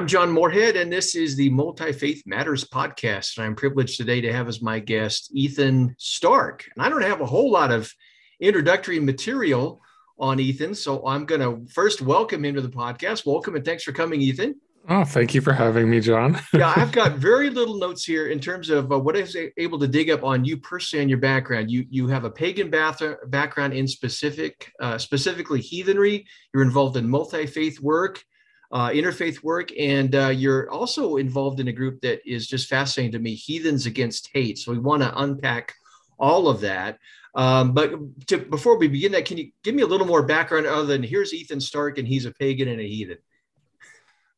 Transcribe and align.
I'm 0.00 0.06
John 0.06 0.32
Moorhead, 0.32 0.76
and 0.76 0.90
this 0.90 1.14
is 1.14 1.36
the 1.36 1.50
Multi 1.50 1.92
Faith 1.92 2.22
Matters 2.24 2.64
podcast. 2.64 3.36
And 3.36 3.44
I'm 3.44 3.54
privileged 3.54 3.98
today 3.98 4.22
to 4.22 4.32
have 4.32 4.48
as 4.48 4.62
my 4.62 4.78
guest 4.78 5.30
Ethan 5.34 5.94
Stark. 5.98 6.66
And 6.74 6.82
I 6.82 6.88
don't 6.88 7.02
have 7.02 7.20
a 7.20 7.26
whole 7.26 7.50
lot 7.50 7.70
of 7.70 7.92
introductory 8.40 8.98
material 8.98 9.82
on 10.18 10.40
Ethan, 10.40 10.74
so 10.74 11.06
I'm 11.06 11.26
going 11.26 11.42
to 11.42 11.70
first 11.70 12.00
welcome 12.00 12.46
him 12.46 12.54
to 12.54 12.62
the 12.62 12.70
podcast. 12.70 13.26
Welcome 13.26 13.56
and 13.56 13.64
thanks 13.64 13.84
for 13.84 13.92
coming, 13.92 14.22
Ethan. 14.22 14.58
Oh, 14.88 15.04
thank 15.04 15.34
you 15.34 15.42
for 15.42 15.52
having 15.52 15.90
me, 15.90 16.00
John. 16.00 16.40
yeah, 16.54 16.72
I've 16.74 16.92
got 16.92 17.12
very 17.18 17.50
little 17.50 17.76
notes 17.76 18.02
here 18.02 18.28
in 18.28 18.40
terms 18.40 18.70
of 18.70 18.90
uh, 18.90 18.98
what 18.98 19.18
I 19.18 19.20
was 19.20 19.36
able 19.58 19.78
to 19.80 19.86
dig 19.86 20.08
up 20.08 20.24
on 20.24 20.46
you 20.46 20.56
personally 20.56 21.02
and 21.02 21.10
your 21.10 21.18
background. 21.18 21.70
You 21.70 21.84
you 21.90 22.08
have 22.08 22.24
a 22.24 22.30
pagan 22.30 22.70
bath- 22.70 23.02
background 23.26 23.74
in 23.74 23.86
specific, 23.86 24.72
uh, 24.80 24.96
specifically 24.96 25.60
heathenry. 25.60 26.24
You're 26.54 26.62
involved 26.62 26.96
in 26.96 27.06
multi 27.06 27.44
faith 27.44 27.80
work 27.80 28.24
uh, 28.72 28.90
interfaith 28.90 29.42
work, 29.42 29.70
and 29.78 30.14
uh, 30.14 30.28
you're 30.28 30.70
also 30.70 31.16
involved 31.16 31.60
in 31.60 31.68
a 31.68 31.72
group 31.72 32.00
that 32.02 32.20
is 32.24 32.46
just 32.46 32.68
fascinating 32.68 33.12
to 33.12 33.18
me, 33.18 33.34
Heathens 33.34 33.86
Against 33.86 34.30
Hate. 34.32 34.58
So 34.58 34.72
we 34.72 34.78
want 34.78 35.02
to 35.02 35.18
unpack 35.18 35.74
all 36.18 36.48
of 36.48 36.60
that. 36.60 36.98
Um, 37.34 37.72
but 37.72 37.92
to, 38.28 38.38
before 38.38 38.78
we 38.78 38.88
begin 38.88 39.12
that, 39.12 39.24
can 39.24 39.38
you 39.38 39.50
give 39.62 39.74
me 39.74 39.82
a 39.82 39.86
little 39.86 40.06
more 40.06 40.24
background 40.24 40.66
other 40.66 40.86
than 40.86 41.02
here's 41.02 41.32
Ethan 41.32 41.60
Stark 41.60 41.98
and 41.98 42.06
he's 42.06 42.26
a 42.26 42.32
pagan 42.32 42.68
and 42.68 42.80
a 42.80 42.86
heathen? 42.86 43.18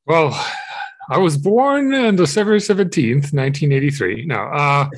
Well, 0.06 0.30
I 1.10 1.18
was 1.18 1.36
born 1.36 1.94
on 1.94 2.16
December 2.16 2.56
17th, 2.56 3.32
1983. 3.32 4.26
No, 4.26 4.36
uh, 4.36 4.88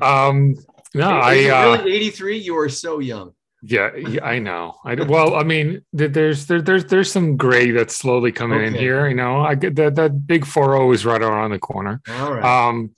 um, 0.02 0.56
no, 0.94 1.08
I, 1.08 1.48
uh, 1.48 1.76
really 1.78 1.92
83, 1.94 2.38
you 2.38 2.56
are 2.58 2.68
so 2.68 2.98
young. 2.98 3.32
Yeah, 3.62 3.94
yeah, 3.96 4.24
I 4.24 4.38
know. 4.48 4.76
I 4.84 4.94
well, 4.94 5.36
I 5.36 5.44
mean, 5.44 5.82
there's 5.92 6.46
there, 6.46 6.60
there's 6.60 6.84
there's 6.86 7.10
some 7.10 7.36
gray 7.36 7.70
that's 7.70 7.96
slowly 7.96 8.32
coming 8.32 8.58
okay. 8.58 8.66
in 8.66 8.74
here. 8.74 9.08
You 9.08 9.14
know, 9.14 9.40
I 9.40 9.54
get 9.54 9.76
that 9.76 9.94
that 9.94 10.26
big 10.26 10.44
four 10.44 10.66
zero 10.66 10.92
is 10.92 11.06
right 11.06 11.22
around 11.22 11.52
the 11.52 11.58
corner. 11.58 12.00
All 12.08 12.34
right. 12.34 12.44
Um, 12.44 12.90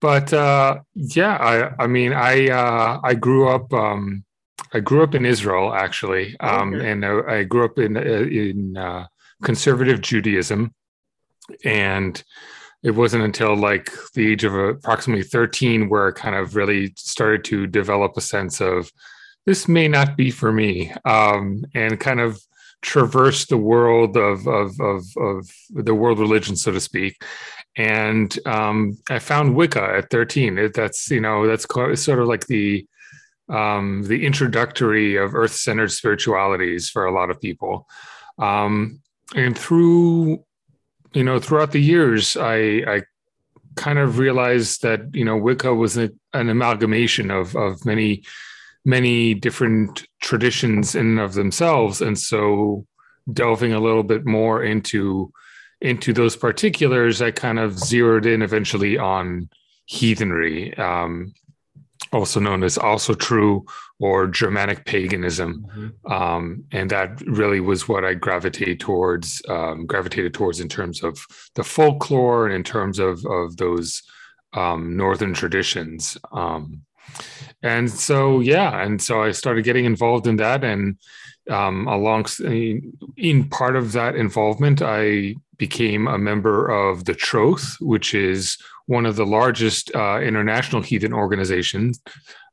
but 0.00 0.32
uh, 0.32 0.80
yeah, 0.94 1.36
I 1.36 1.84
I 1.84 1.86
mean, 1.86 2.12
I 2.12 2.48
uh, 2.48 3.00
I 3.02 3.14
grew 3.14 3.48
up 3.48 3.72
um, 3.72 4.24
I 4.72 4.80
grew 4.80 5.02
up 5.02 5.14
in 5.14 5.26
Israel 5.26 5.74
actually, 5.74 6.38
um, 6.40 6.74
okay. 6.74 6.90
and 6.90 7.04
I, 7.04 7.20
I, 7.38 7.44
grew 7.44 7.64
up 7.64 7.78
in 7.78 7.96
uh, 7.96 8.00
in 8.00 8.76
uh, 8.76 9.06
conservative 9.42 10.00
Judaism, 10.00 10.72
and 11.64 12.22
it 12.82 12.92
wasn't 12.92 13.24
until 13.24 13.56
like 13.56 13.90
the 14.14 14.32
age 14.32 14.44
of 14.44 14.54
approximately 14.54 15.22
13 15.24 15.88
where 15.88 16.08
I 16.08 16.12
kind 16.12 16.34
of 16.34 16.56
really 16.56 16.94
started 16.96 17.44
to 17.44 17.66
develop 17.66 18.16
a 18.16 18.22
sense 18.22 18.60
of 18.60 18.90
this 19.50 19.66
may 19.66 19.88
not 19.88 20.16
be 20.16 20.30
for 20.30 20.52
me 20.52 20.92
um, 21.04 21.64
and 21.74 21.98
kind 21.98 22.20
of 22.20 22.40
traverse 22.82 23.46
the 23.46 23.56
world 23.56 24.16
of, 24.16 24.46
of, 24.46 24.78
of, 24.80 25.02
of, 25.16 25.50
the 25.70 25.92
world 25.92 26.20
religion, 26.20 26.54
so 26.54 26.70
to 26.70 26.80
speak. 26.80 27.20
And 27.76 28.30
um, 28.46 28.96
I 29.10 29.18
found 29.18 29.56
Wicca 29.56 29.82
at 29.82 30.08
13. 30.10 30.56
It, 30.56 30.74
that's, 30.74 31.10
you 31.10 31.20
know, 31.20 31.48
that's 31.48 31.66
sort 31.66 32.20
of 32.20 32.28
like 32.28 32.46
the, 32.46 32.86
um, 33.48 34.04
the 34.04 34.24
introductory 34.24 35.16
of 35.16 35.34
earth 35.34 35.54
centered 35.54 35.90
spiritualities 35.90 36.88
for 36.88 37.06
a 37.06 37.12
lot 37.12 37.28
of 37.28 37.40
people. 37.40 37.88
Um, 38.38 39.00
and 39.34 39.58
through, 39.58 40.44
you 41.12 41.24
know, 41.24 41.40
throughout 41.40 41.72
the 41.72 41.82
years, 41.82 42.36
I, 42.36 42.84
I 42.86 43.02
kind 43.74 43.98
of 43.98 44.18
realized 44.18 44.82
that, 44.82 45.12
you 45.12 45.24
know, 45.24 45.36
Wicca 45.36 45.74
was 45.74 45.98
a, 45.98 46.08
an 46.34 46.50
amalgamation 46.50 47.32
of, 47.32 47.56
of 47.56 47.84
many 47.84 48.22
many 48.84 49.34
different 49.34 50.06
traditions 50.22 50.94
in 50.94 51.06
and 51.06 51.20
of 51.20 51.34
themselves. 51.34 52.00
And 52.00 52.18
so 52.18 52.86
delving 53.32 53.72
a 53.72 53.80
little 53.80 54.02
bit 54.02 54.24
more 54.24 54.62
into 54.62 55.32
into 55.80 56.12
those 56.12 56.36
particulars 56.36 57.22
i 57.22 57.30
kind 57.30 57.58
of 57.58 57.78
zeroed 57.78 58.26
in 58.26 58.42
eventually 58.42 58.98
on 58.98 59.48
heathenry 59.86 60.76
um, 60.76 61.32
also 62.12 62.40
known 62.40 62.64
as 62.64 62.76
Asatru 62.78 63.62
or 64.00 64.26
germanic 64.26 64.84
paganism. 64.84 65.64
Mm-hmm. 65.68 66.12
um, 66.12 66.64
and 66.72 66.90
that 66.90 67.20
really 67.26 67.60
was 67.60 67.88
what 67.88 68.04
i 68.04 68.14
gravitated 68.14 68.80
towards 68.80 69.42
um, 69.48 69.86
gravitated 69.86 70.34
towards 70.34 70.60
in 70.60 70.68
terms 70.68 71.02
of 71.02 71.18
the 71.54 71.64
folklore 71.64 72.46
and 72.46 72.54
in 72.54 72.64
terms 72.64 72.98
of 72.98 73.24
of 73.26 73.56
those 73.56 74.02
um, 74.52 74.96
northern 74.96 75.34
traditions. 75.34 76.18
Um, 76.32 76.82
and 77.62 77.90
so 77.90 78.40
yeah 78.40 78.82
and 78.82 79.00
so 79.02 79.22
i 79.22 79.30
started 79.30 79.64
getting 79.64 79.84
involved 79.84 80.26
in 80.26 80.36
that 80.36 80.64
and 80.64 80.96
um, 81.50 81.88
along 81.88 82.26
in 83.16 83.48
part 83.48 83.76
of 83.76 83.92
that 83.92 84.14
involvement 84.14 84.82
i 84.82 85.34
became 85.56 86.06
a 86.06 86.18
member 86.18 86.68
of 86.68 87.04
the 87.04 87.14
troth 87.14 87.76
which 87.80 88.14
is 88.14 88.56
one 88.86 89.06
of 89.06 89.16
the 89.16 89.26
largest 89.26 89.94
uh, 89.94 90.18
international 90.20 90.82
heathen 90.82 91.12
organizations 91.12 92.00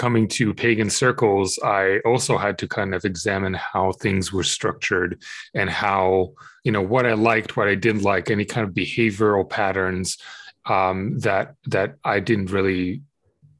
coming 0.00 0.26
to 0.26 0.54
pagan 0.54 0.88
circles, 0.88 1.58
I 1.62 1.98
also 2.06 2.38
had 2.38 2.56
to 2.60 2.66
kind 2.66 2.94
of 2.94 3.04
examine 3.04 3.52
how 3.52 3.92
things 3.92 4.32
were 4.32 4.48
structured 4.56 5.22
and 5.52 5.68
how, 5.68 6.32
you 6.64 6.72
know, 6.72 6.80
what 6.80 7.04
I 7.04 7.12
liked, 7.12 7.58
what 7.58 7.68
I 7.68 7.74
didn't 7.74 8.04
like, 8.12 8.30
any 8.30 8.46
kind 8.46 8.66
of 8.66 8.72
behavioral 8.74 9.46
patterns 9.58 10.16
um, 10.64 11.18
that 11.18 11.54
that 11.74 11.96
I 12.02 12.18
didn't 12.20 12.50
really, 12.50 13.02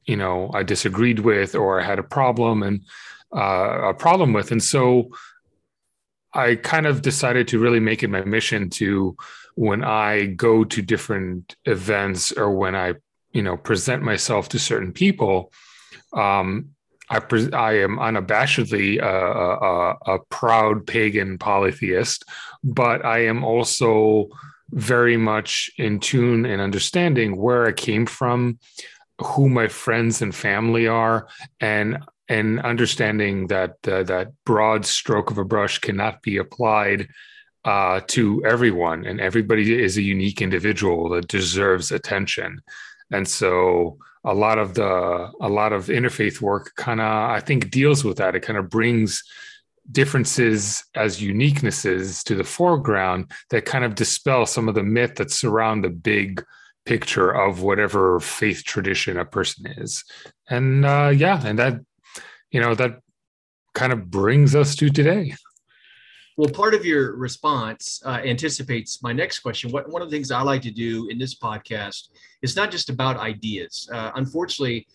you 0.05 0.17
know, 0.17 0.49
I 0.51 0.63
disagreed 0.63 1.19
with 1.19 1.53
or 1.53 1.79
I 1.79 1.85
had 1.85 1.99
a 1.99 2.13
problem 2.17 2.63
and 2.63 2.81
uh, 3.43 3.89
a 3.89 3.93
problem 3.93 4.33
with. 4.33 4.51
And 4.51 4.63
so 4.63 5.11
I 6.33 6.55
kind 6.55 6.87
of 6.87 7.03
decided 7.03 7.47
to 7.49 7.59
really 7.59 7.79
make 7.79 8.01
it 8.01 8.15
my 8.17 8.23
mission 8.23 8.71
to 8.81 9.15
when 9.53 9.83
I 9.83 10.25
go 10.25 10.63
to 10.63 10.81
different 10.81 11.55
events 11.65 12.31
or 12.31 12.49
when 12.61 12.75
I, 12.75 12.95
you 13.31 13.43
know, 13.43 13.57
present 13.57 14.01
myself 14.01 14.49
to 14.49 14.59
certain 14.59 14.91
people, 14.91 15.51
um, 16.13 16.69
I, 17.09 17.19
pre- 17.19 17.51
I 17.51 17.79
am 17.79 17.97
unabashedly 17.97 19.01
a, 19.01 19.05
a, 19.05 20.15
a, 20.15 20.19
proud 20.29 20.87
pagan 20.87 21.37
polytheist, 21.37 22.23
but 22.63 23.03
I 23.03 23.25
am 23.25 23.43
also 23.43 24.29
very 24.71 25.17
much 25.17 25.69
in 25.77 25.99
tune 25.99 26.45
and 26.45 26.61
understanding 26.61 27.35
where 27.35 27.67
I 27.67 27.73
came 27.73 28.05
from, 28.05 28.59
who 29.19 29.49
my 29.49 29.67
friends 29.67 30.21
and 30.21 30.33
family 30.33 30.87
are, 30.87 31.27
and 31.59 31.99
and 32.29 32.61
understanding 32.61 33.47
that 33.47 33.75
uh, 33.85 34.03
that 34.03 34.31
broad 34.45 34.85
stroke 34.85 35.31
of 35.31 35.37
a 35.37 35.43
brush 35.43 35.79
cannot 35.79 36.21
be 36.21 36.37
applied 36.37 37.09
uh, 37.65 37.99
to 38.07 38.41
everyone, 38.45 39.05
and 39.05 39.19
everybody 39.19 39.83
is 39.83 39.97
a 39.97 40.01
unique 40.01 40.41
individual 40.41 41.09
that 41.09 41.27
deserves 41.27 41.91
attention, 41.91 42.61
and 43.11 43.27
so 43.27 43.97
a 44.23 44.33
lot 44.33 44.59
of 44.59 44.73
the 44.75 45.31
a 45.41 45.49
lot 45.49 45.73
of 45.73 45.87
interfaith 45.87 46.41
work 46.41 46.73
kind 46.75 47.01
of 47.01 47.07
i 47.07 47.39
think 47.39 47.71
deals 47.71 48.03
with 48.03 48.17
that. 48.17 48.35
It 48.35 48.41
kind 48.41 48.57
of 48.57 48.69
brings 48.69 49.23
differences 49.91 50.83
as 50.95 51.19
uniquenesses 51.19 52.23
to 52.23 52.35
the 52.35 52.43
foreground 52.43 53.31
that 53.49 53.65
kind 53.65 53.83
of 53.83 53.95
dispel 53.95 54.45
some 54.45 54.69
of 54.69 54.75
the 54.75 54.83
myth 54.83 55.15
that 55.15 55.31
surround 55.31 55.83
the 55.83 55.89
big 55.89 56.43
picture 56.85 57.31
of 57.31 57.61
whatever 57.61 58.19
faith 58.19 58.63
tradition 58.63 59.17
a 59.17 59.25
person 59.25 59.65
is. 59.77 60.03
And 60.49 60.85
uh, 60.85 61.11
yeah 61.15 61.41
and 61.45 61.57
that 61.59 61.79
you 62.51 62.61
know 62.61 62.75
that 62.75 62.99
kind 63.73 63.93
of 63.93 64.11
brings 64.11 64.55
us 64.55 64.75
to 64.75 64.89
today. 64.89 65.33
Well, 66.37 66.49
part 66.49 66.73
of 66.73 66.85
your 66.85 67.15
response 67.15 68.01
uh, 68.05 68.21
anticipates 68.23 69.03
my 69.03 69.13
next 69.13 69.39
question. 69.39 69.69
What, 69.71 69.89
one 69.89 70.01
of 70.01 70.09
the 70.09 70.15
things 70.15 70.31
I 70.31 70.41
like 70.41 70.61
to 70.63 70.71
do 70.71 71.07
in 71.09 71.17
this 71.17 71.35
podcast 71.35 72.09
is 72.41 72.55
not 72.55 72.71
just 72.71 72.89
about 72.89 73.17
ideas. 73.17 73.89
Uh, 73.91 74.11
unfortunately, 74.15 74.87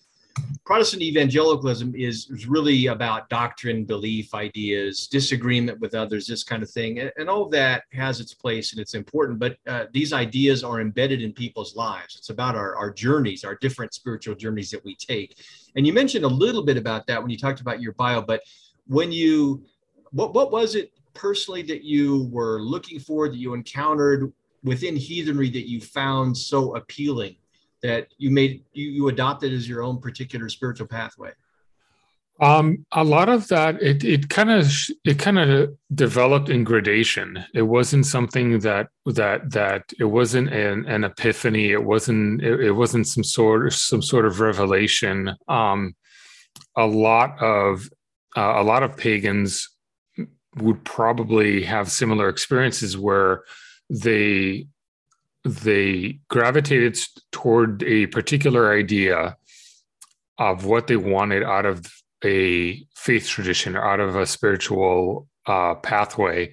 Protestant 0.65 1.03
evangelicalism 1.03 1.95
is, 1.95 2.29
is, 2.31 2.47
really 2.47 2.87
about 2.87 3.29
doctrine, 3.29 3.85
belief, 3.85 4.35
ideas, 4.35 5.07
disagreement 5.07 5.81
with 5.81 5.95
others, 5.95 6.27
this 6.27 6.45
kind 6.45 6.63
of 6.63 6.71
thing. 6.71 6.99
And, 6.99 7.13
and 7.17 7.31
all 7.31 7.45
of 7.45 7.51
that 7.53 7.85
has 7.93 8.21
its 8.21 8.35
place 8.35 8.73
and 8.73 8.81
it's 8.81 8.95
important, 8.95 9.39
but 9.39 9.57
uh, 9.67 9.85
these 9.93 10.13
ideas 10.13 10.63
are 10.63 10.81
embedded 10.81 11.23
in 11.23 11.33
people's 11.33 11.75
lives. 11.75 12.17
It's 12.17 12.31
about 12.31 12.55
our, 12.55 12.77
our 12.77 12.91
journeys, 12.91 13.45
our 13.45 13.55
different 13.57 13.95
spiritual 13.95 14.35
journeys 14.35 14.71
that 14.73 14.85
we 14.85 14.95
take. 14.97 15.39
And 15.77 15.87
you 15.87 15.93
mentioned 15.93 16.25
a 16.25 16.29
little 16.29 16.65
bit 16.65 16.77
about 16.77 17.07
that 17.07 17.23
when 17.23 17.31
you 17.31 17.39
talked 17.39 17.61
about 17.61 17.81
your 17.81 17.93
bio, 17.93 18.21
but 18.21 18.43
when 18.87 19.13
you, 19.13 19.65
what, 20.11 20.35
what 20.35 20.51
was 20.51 20.75
it 20.75 20.93
personally 21.15 21.63
that 21.63 21.83
you 21.83 22.29
were 22.31 22.61
looking 22.61 22.99
for, 22.99 23.29
that 23.29 23.37
you 23.37 23.55
encountered 23.55 24.33
within 24.67 24.97
heathenry 24.97 25.49
that 25.49 25.69
you 25.69 25.81
found 25.81 26.37
so 26.37 26.75
appealing 26.75 27.37
that 27.83 28.09
you 28.19 28.31
made 28.31 28.65
you, 28.73 28.91
you 28.91 29.09
adopted 29.09 29.53
as 29.53 29.69
your 29.69 29.83
own 29.83 29.99
particular 29.99 30.49
spiritual 30.49 30.89
pathway? 30.89 31.31
Um, 32.39 32.85
a 32.93 33.03
lot 33.03 33.31
of 33.31 33.49
that 33.49 33.83
it 33.83 34.05
it 34.05 34.29
kind 34.29 34.51
of 34.51 34.71
it 35.05 35.19
kind 35.19 35.39
of 35.39 35.75
developed 35.95 36.51
in 36.51 36.65
gradation. 36.65 37.43
It 37.55 37.63
wasn't 37.63 38.05
something 38.05 38.59
that 38.61 38.89
that 39.07 39.51
that 39.53 39.85
it 39.99 40.05
wasn't 40.05 40.53
an, 40.53 40.85
an 40.87 41.05
epiphany. 41.05 41.71
It 41.71 41.83
wasn't 41.83 42.43
it, 42.43 42.61
it 42.61 42.73
wasn't 42.73 43.07
some 43.07 43.25
sort 43.25 43.69
of 43.69 43.75
some 43.75 44.03
sort 44.03 44.27
of 44.27 44.41
revelation. 44.41 45.35
Um, 45.49 45.95
a 46.77 46.87
lot 46.87 47.41
of 47.41 47.89
uh, 48.37 48.55
a 48.57 48.65
lot 48.65 48.83
of 48.83 48.99
pagans 48.99 49.71
would 50.57 50.85
probably 50.85 51.62
have 51.62 51.91
similar 51.91 52.29
experiences 52.29 52.99
where 52.99 53.45
they 53.91 54.67
they 55.44 56.19
gravitated 56.29 56.99
toward 57.31 57.83
a 57.85 58.06
particular 58.06 58.73
idea 58.73 59.37
of 60.38 60.65
what 60.65 60.88
they 60.88 60.97
wanted 60.97 61.44
out 61.44 61.65
of 61.65 61.87
a 62.25 62.85
faith 62.97 63.29
tradition 63.29 63.77
out 63.77 64.00
of 64.00 64.17
a 64.17 64.27
spiritual 64.27 65.29
uh, 65.47 65.75
pathway 65.77 66.50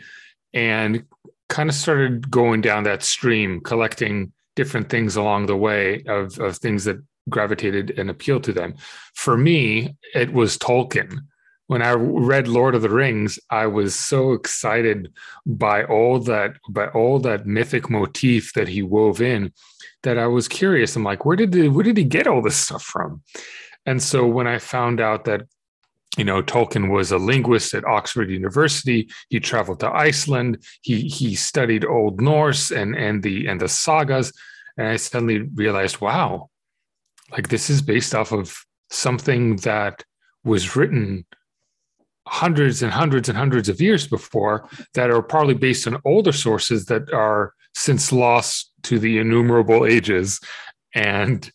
and 0.54 1.04
kind 1.50 1.70
of 1.70 1.76
started 1.76 2.30
going 2.30 2.62
down 2.62 2.84
that 2.84 3.02
stream 3.02 3.62
collecting 3.62 4.32
different 4.56 4.90
things 4.90 5.16
along 5.16 5.48
the 5.48 5.58
way 5.58 6.04
of, 6.08 6.38
of 6.40 6.58
things 6.58 6.84
that 6.84 6.98
gravitated 7.30 7.98
and 7.98 8.10
appealed 8.10 8.44
to 8.44 8.54
them. 8.54 8.76
For 9.16 9.38
me 9.38 9.96
it 10.14 10.32
was 10.34 10.58
tolkien 10.58 11.20
when 11.68 11.82
I 11.82 11.94
read 11.94 12.48
Lord 12.48 12.76
of 12.76 12.82
the 12.82 12.90
Rings, 12.90 13.40
I 13.50 13.68
was 13.68 13.96
so 13.96 14.34
excited 14.34 15.12
by 15.46 15.84
all 15.86 16.20
that 16.20 16.58
by 16.70 16.88
all 16.88 17.20
that 17.20 17.46
mythic 17.46 17.90
motif 17.90 18.54
that 18.54 18.68
he 18.68 18.82
wove 18.82 19.22
in 19.22 19.54
that 20.04 20.18
I 20.18 20.28
was 20.28 20.48
curious. 20.48 20.96
I'm 20.96 21.04
like, 21.04 21.26
where 21.26 21.38
did 21.38 21.54
the, 21.54 21.70
where 21.70 21.84
did 21.84 21.98
he 21.98 22.04
get 22.04 22.28
all 22.28 22.42
this 22.42 22.58
stuff 22.58 22.84
from? 22.84 23.22
And 23.86 24.02
so 24.02 24.28
when 24.28 24.48
I 24.48 24.60
found 24.60 25.00
out 25.00 25.26
that 25.26 25.44
you 26.18 26.26
know 26.26 26.44
Tolkien 26.44 26.92
was 26.92 27.12
a 27.12 27.18
linguist 27.18 27.74
at 27.74 27.86
Oxford 27.86 28.30
University, 28.30 29.10
he 29.30 29.40
traveled 29.40 29.80
to 29.80 29.90
Iceland, 29.90 30.64
he 30.82 31.02
he 31.02 31.34
studied 31.34 31.86
Old 31.86 32.22
Norse 32.22 32.72
and 32.72 32.96
and 32.96 33.24
the 33.24 33.48
and 33.48 33.60
the 33.60 33.70
sagas, 33.70 34.34
and 34.78 34.88
I 34.88 34.98
suddenly 34.98 35.40
realized, 35.56 36.02
wow, 36.02 36.50
like 37.32 37.48
this 37.48 37.70
is 37.70 37.82
based 37.82 38.14
off 38.14 38.34
of 38.34 38.66
something 38.90 39.56
that 39.58 40.04
was 40.44 40.76
written 40.76 41.26
hundreds 42.34 42.82
and 42.82 42.92
hundreds 42.92 43.30
and 43.30 43.38
hundreds 43.38 43.70
of 43.70 43.80
years 43.80 44.08
before 44.08 44.68
that 44.96 45.12
are 45.12 45.22
probably 45.22 45.54
based 45.54 45.86
on 45.86 46.02
older 46.04 46.32
sources 46.32 46.86
that 46.86 47.14
are 47.14 47.54
since 47.76 48.12
lost 48.12 48.72
to 48.82 48.98
the 48.98 49.20
innumerable 49.20 49.86
ages. 49.86 50.40
And 50.96 51.50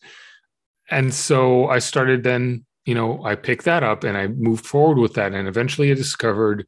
and 0.89 1.13
so 1.13 1.67
i 1.67 1.79
started 1.79 2.23
then 2.23 2.65
you 2.85 2.95
know 2.95 3.23
i 3.23 3.35
picked 3.35 3.65
that 3.65 3.83
up 3.83 4.03
and 4.03 4.17
i 4.17 4.27
moved 4.27 4.65
forward 4.65 4.97
with 4.97 5.13
that. 5.15 5.33
And 5.33 5.49
eventually 5.49 5.91
i 5.91 5.95
discovered 5.95 6.65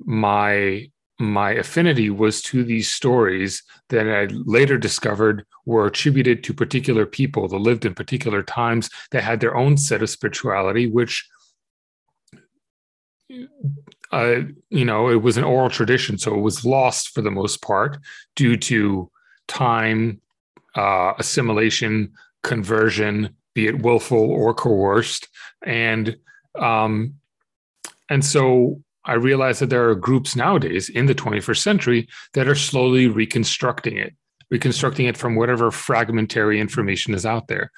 my 0.00 0.90
my 1.18 1.50
affinity 1.52 2.10
was 2.10 2.42
to 2.42 2.62
these 2.62 2.90
stories 2.90 3.62
that 3.88 4.06
i 4.06 4.24
later 4.58 4.76
discovered 4.76 5.46
were 5.64 5.86
attributed 5.86 6.44
to 6.44 6.52
particular 6.52 7.06
people 7.06 7.48
that 7.48 7.66
lived 7.68 7.86
in 7.86 7.94
particular 7.94 8.42
times 8.42 8.90
that 9.12 9.24
had 9.24 9.40
their 9.40 9.56
own 9.56 9.76
set 9.76 10.02
of 10.02 10.10
spirituality 10.10 10.86
which 10.86 11.26
uh, 14.12 14.40
you 14.70 14.84
know, 14.84 15.08
it 15.08 15.22
was 15.22 15.36
an 15.36 15.44
oral 15.44 15.70
tradition, 15.70 16.18
so 16.18 16.34
it 16.34 16.40
was 16.40 16.64
lost 16.64 17.10
for 17.10 17.22
the 17.22 17.30
most 17.30 17.62
part 17.62 17.98
due 18.34 18.56
to 18.56 19.10
time, 19.46 20.20
uh, 20.74 21.12
assimilation, 21.18 22.12
conversion, 22.42 23.36
be 23.54 23.66
it 23.66 23.82
willful 23.82 24.18
or 24.18 24.54
coerced, 24.54 25.28
and 25.64 26.16
um, 26.58 27.14
and 28.08 28.24
so 28.24 28.82
I 29.04 29.14
realized 29.14 29.60
that 29.60 29.70
there 29.70 29.88
are 29.88 29.94
groups 29.94 30.34
nowadays 30.34 30.88
in 30.88 31.06
the 31.06 31.14
21st 31.14 31.62
century 31.62 32.08
that 32.34 32.48
are 32.48 32.56
slowly 32.56 33.06
reconstructing 33.06 33.96
it, 33.96 34.14
reconstructing 34.50 35.06
it 35.06 35.16
from 35.16 35.36
whatever 35.36 35.70
fragmentary 35.70 36.60
information 36.60 37.14
is 37.14 37.24
out 37.24 37.46
there, 37.46 37.70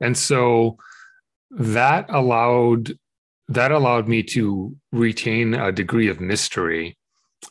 and 0.00 0.16
so 0.16 0.76
that 1.50 2.06
allowed 2.10 2.92
that 3.50 3.72
allowed 3.72 4.08
me 4.08 4.22
to 4.22 4.76
retain 4.92 5.54
a 5.54 5.72
degree 5.72 6.08
of 6.08 6.20
mystery 6.20 6.96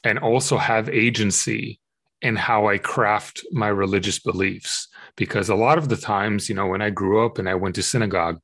and 0.04 0.18
also 0.18 0.58
have 0.58 0.88
agency 0.90 1.80
in 2.22 2.36
how 2.36 2.68
I 2.68 2.78
craft 2.78 3.46
my 3.52 3.68
religious 3.68 4.18
beliefs. 4.20 4.88
Because 5.18 5.50
a 5.50 5.56
lot 5.56 5.78
of 5.78 5.90
the 5.90 5.98
times, 5.98 6.48
you 6.48 6.56
know, 6.56 6.68
when 6.68 6.82
I 6.82 6.90
grew 6.90 7.26
up 7.26 7.38
and 7.38 7.50
I 7.50 7.56
went 7.56 7.76
to 7.76 7.84
synagogue, 7.84 8.40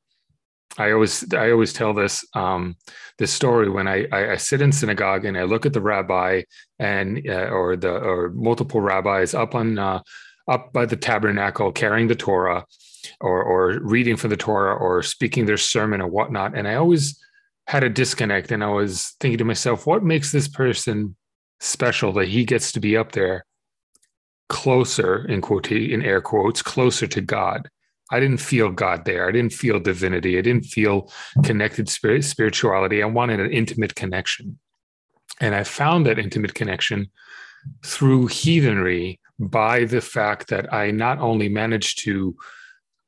I 0.77 0.91
always 0.91 1.33
I 1.33 1.51
always 1.51 1.71
tell 1.71 1.93
this 1.93 2.25
um, 2.33 2.75
this 3.17 3.31
story 3.31 3.69
when 3.69 3.87
I, 3.87 4.07
I, 4.11 4.31
I 4.31 4.35
sit 4.35 4.61
in 4.61 4.73
synagogue 4.73 5.23
and 5.23 5.37
I 5.37 5.43
look 5.43 5.65
at 5.65 5.71
the 5.71 5.81
rabbi 5.81 6.41
and 6.79 7.25
uh, 7.29 7.47
or 7.47 7.77
the 7.77 7.91
or 7.91 8.29
multiple 8.31 8.81
rabbis 8.81 9.33
up 9.33 9.55
on 9.55 9.79
uh, 9.79 10.01
up 10.49 10.73
by 10.73 10.85
the 10.85 10.97
tabernacle 10.97 11.71
carrying 11.71 12.07
the 12.07 12.15
Torah 12.15 12.65
or 13.21 13.41
or 13.41 13.79
reading 13.79 14.17
from 14.17 14.31
the 14.31 14.37
Torah 14.37 14.75
or 14.75 15.01
speaking 15.01 15.45
their 15.45 15.55
sermon 15.55 16.01
or 16.01 16.07
whatnot, 16.07 16.57
and 16.57 16.67
I 16.67 16.75
always 16.75 17.17
had 17.67 17.83
a 17.83 17.89
disconnect 17.89 18.51
and 18.51 18.63
I 18.63 18.69
was 18.69 19.15
thinking 19.19 19.39
to 19.39 19.45
myself, 19.45 19.87
what 19.87 20.03
makes 20.03 20.31
this 20.31 20.47
person 20.47 21.15
special 21.59 22.11
that 22.13 22.27
he 22.27 22.45
gets 22.45 22.71
to 22.73 22.79
be 22.79 22.95
up 22.95 23.13
there 23.13 23.45
closer 24.49 25.25
in 25.25 25.41
quote 25.41 25.71
in 25.71 26.03
air 26.03 26.21
quotes 26.21 26.61
closer 26.61 27.07
to 27.07 27.21
God. 27.21 27.69
I 28.11 28.19
didn't 28.19 28.37
feel 28.37 28.69
God 28.69 29.05
there. 29.05 29.27
I 29.27 29.31
didn't 29.31 29.53
feel 29.53 29.79
divinity. 29.79 30.37
I 30.37 30.41
didn't 30.41 30.65
feel 30.65 31.11
connected 31.43 31.89
spirit, 31.89 32.23
spirituality. 32.23 33.01
I 33.01 33.07
wanted 33.07 33.39
an 33.39 33.51
intimate 33.51 33.95
connection. 33.95 34.59
And 35.41 35.55
I 35.55 35.63
found 35.63 36.05
that 36.05 36.19
intimate 36.19 36.53
connection 36.53 37.07
through 37.83 38.27
heathenry 38.27 39.19
by 39.39 39.85
the 39.85 40.01
fact 40.01 40.49
that 40.49 40.71
I 40.71 40.91
not 40.91 41.19
only 41.19 41.49
managed 41.49 42.03
to 42.03 42.35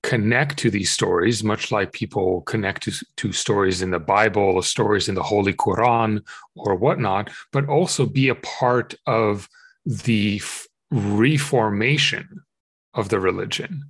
connect 0.03 0.57
to 0.59 0.69
these 0.69 0.91
stories, 0.91 1.43
much 1.43 1.71
like 1.71 1.91
people 1.91 2.41
connect 2.41 2.83
to, 2.83 2.91
to 3.17 3.31
stories 3.31 3.81
in 3.81 3.91
the 3.91 3.99
Bible 3.99 4.41
or 4.41 4.63
stories 4.63 5.09
in 5.09 5.15
the 5.15 5.23
Holy 5.23 5.53
Quran 5.53 6.21
or 6.55 6.75
whatnot, 6.75 7.29
but 7.51 7.67
also 7.67 8.05
be 8.05 8.29
a 8.29 8.35
part 8.35 8.95
of 9.05 9.49
the 9.85 10.37
f- 10.37 10.67
reformation 10.91 12.43
of 12.93 13.09
the 13.09 13.19
religion, 13.19 13.83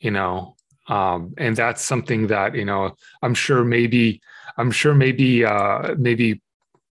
you 0.00 0.10
know. 0.10 0.56
Um, 0.88 1.34
and 1.36 1.56
that's 1.56 1.82
something 1.82 2.28
that 2.28 2.54
you 2.54 2.64
know 2.64 2.94
I'm 3.22 3.34
sure 3.34 3.64
maybe 3.64 4.20
I'm 4.56 4.70
sure 4.70 4.94
maybe 4.94 5.44
uh, 5.44 5.96
maybe 5.98 6.40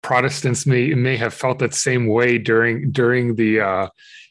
Protestants 0.01 0.65
may 0.65 0.93
may 0.93 1.15
have 1.17 1.33
felt 1.33 1.59
that 1.59 1.73
same 1.73 2.07
way 2.07 2.37
during 2.37 2.91
during 2.91 3.35
the 3.35 3.61
uh, 3.61 3.87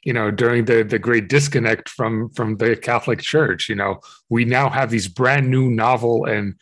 you 0.06 0.12
know 0.12 0.30
during 0.30 0.64
the 0.64 0.82
the 0.84 0.98
great 0.98 1.28
disconnect 1.28 1.88
from 1.88 2.30
from 2.30 2.56
the 2.56 2.76
catholic 2.76 3.20
church 3.20 3.68
you 3.68 3.74
know 3.74 4.00
we 4.30 4.44
now 4.44 4.70
have 4.70 4.88
these 4.88 5.08
brand 5.08 5.50
new 5.50 5.68
novel 5.68 6.24
and 6.24 6.54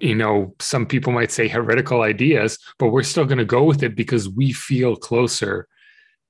you 0.00 0.14
know 0.14 0.54
some 0.60 0.84
people 0.86 1.12
might 1.12 1.32
say 1.32 1.48
heretical 1.48 2.02
ideas 2.02 2.58
but 2.78 2.88
we're 2.88 3.02
still 3.02 3.24
going 3.24 3.38
to 3.38 3.44
go 3.44 3.64
with 3.64 3.82
it 3.82 3.96
because 3.96 4.28
we 4.28 4.52
feel 4.52 4.94
closer 4.96 5.66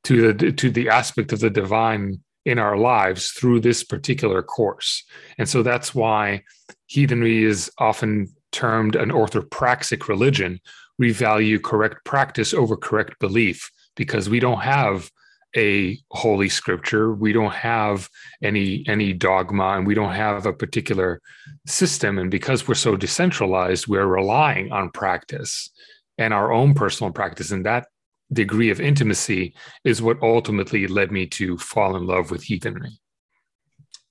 to 0.04 0.32
the 0.32 0.52
to 0.52 0.70
the 0.70 0.88
aspect 0.88 1.32
of 1.32 1.40
the 1.40 1.50
divine 1.50 2.20
in 2.44 2.58
our 2.58 2.76
lives 2.76 3.30
through 3.30 3.60
this 3.60 3.82
particular 3.82 4.42
course. 4.42 5.02
And 5.38 5.48
so 5.48 5.62
that's 5.62 5.94
why 5.94 6.42
heathenry 6.86 7.44
is 7.44 7.70
often 7.78 8.28
termed 8.52 8.96
an 8.96 9.10
orthopraxic 9.10 10.08
religion. 10.08 10.60
We 10.98 11.10
value 11.10 11.58
correct 11.58 12.04
practice 12.04 12.52
over 12.52 12.76
correct 12.76 13.18
belief 13.18 13.70
because 13.96 14.28
we 14.28 14.40
don't 14.40 14.60
have 14.60 15.10
a 15.56 15.98
holy 16.10 16.48
scripture. 16.48 17.14
We 17.14 17.32
don't 17.32 17.52
have 17.52 18.08
any 18.42 18.84
any 18.88 19.12
dogma 19.12 19.76
and 19.76 19.86
we 19.86 19.94
don't 19.94 20.14
have 20.14 20.46
a 20.46 20.52
particular 20.52 21.20
system. 21.66 22.18
And 22.18 22.30
because 22.30 22.66
we're 22.66 22.74
so 22.74 22.96
decentralized 22.96 23.86
we're 23.86 24.06
relying 24.06 24.72
on 24.72 24.90
practice 24.90 25.70
and 26.18 26.34
our 26.34 26.52
own 26.52 26.74
personal 26.74 27.12
practice. 27.12 27.50
And 27.50 27.64
that 27.66 27.86
degree 28.32 28.70
of 28.70 28.80
intimacy 28.80 29.54
is 29.84 30.02
what 30.02 30.22
ultimately 30.22 30.86
led 30.86 31.12
me 31.12 31.26
to 31.26 31.56
fall 31.58 31.96
in 31.96 32.06
love 32.06 32.30
with 32.30 32.42
heathenry. 32.42 32.98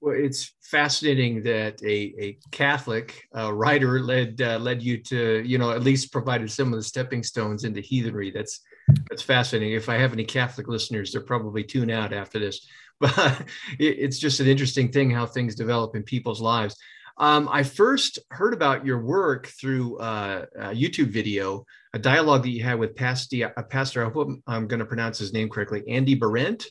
Well 0.02 0.16
it's 0.18 0.54
fascinating 0.62 1.44
that 1.44 1.82
a, 1.84 2.14
a 2.20 2.38
catholic 2.52 3.22
uh, 3.38 3.54
writer 3.54 4.02
led 4.02 4.42
uh, 4.42 4.58
led 4.58 4.82
you 4.82 4.98
to 4.98 5.44
you 5.46 5.58
know 5.58 5.72
at 5.72 5.84
least 5.84 6.12
provided 6.12 6.50
some 6.52 6.74
of 6.74 6.80
the 6.80 6.84
stepping 6.84 7.24
stones 7.24 7.64
into 7.64 7.80
heathenry. 7.80 8.32
That's 8.32 8.62
that's 9.10 9.22
fascinating. 9.22 9.74
If 9.74 9.90
I 9.90 9.96
have 9.96 10.13
any 10.13 10.24
Catholic 10.24 10.68
listeners, 10.68 11.12
they're 11.12 11.22
probably 11.22 11.63
tune 11.63 11.92
out 11.92 12.13
after 12.13 12.40
this. 12.40 12.68
But 13.00 13.44
it's 13.80 14.18
just 14.18 14.40
an 14.40 14.48
interesting 14.48 14.90
thing 14.90 15.10
how 15.10 15.25
things 15.25 15.56
develop 15.56 15.94
in 15.94 16.04
people's 16.04 16.40
lives. 16.40 16.78
Um, 17.18 17.50
I 17.52 17.63
first 17.63 18.20
heard 18.30 18.54
about 18.54 18.86
your 18.86 19.02
work 19.02 19.48
through 19.48 19.98
uh, 19.98 20.46
a 20.56 20.62
YouTube 20.70 21.10
video, 21.10 21.66
a 21.94 22.00
dialogue 22.00 22.44
that 22.44 22.50
you 22.50 22.63
had 22.63 22.80
with 22.80 22.96
Pastor, 22.96 23.52
uh, 23.58 23.63
Pastor 23.63 24.06
I 24.06 24.10
hope 24.10 24.30
I'm 24.48 24.68
going 24.68 24.80
to 24.80 24.86
pronounce 24.86 25.20
his 25.20 25.34
name 25.34 25.50
correctly, 25.50 25.84
Andy 25.88 26.16
Barent. 26.16 26.66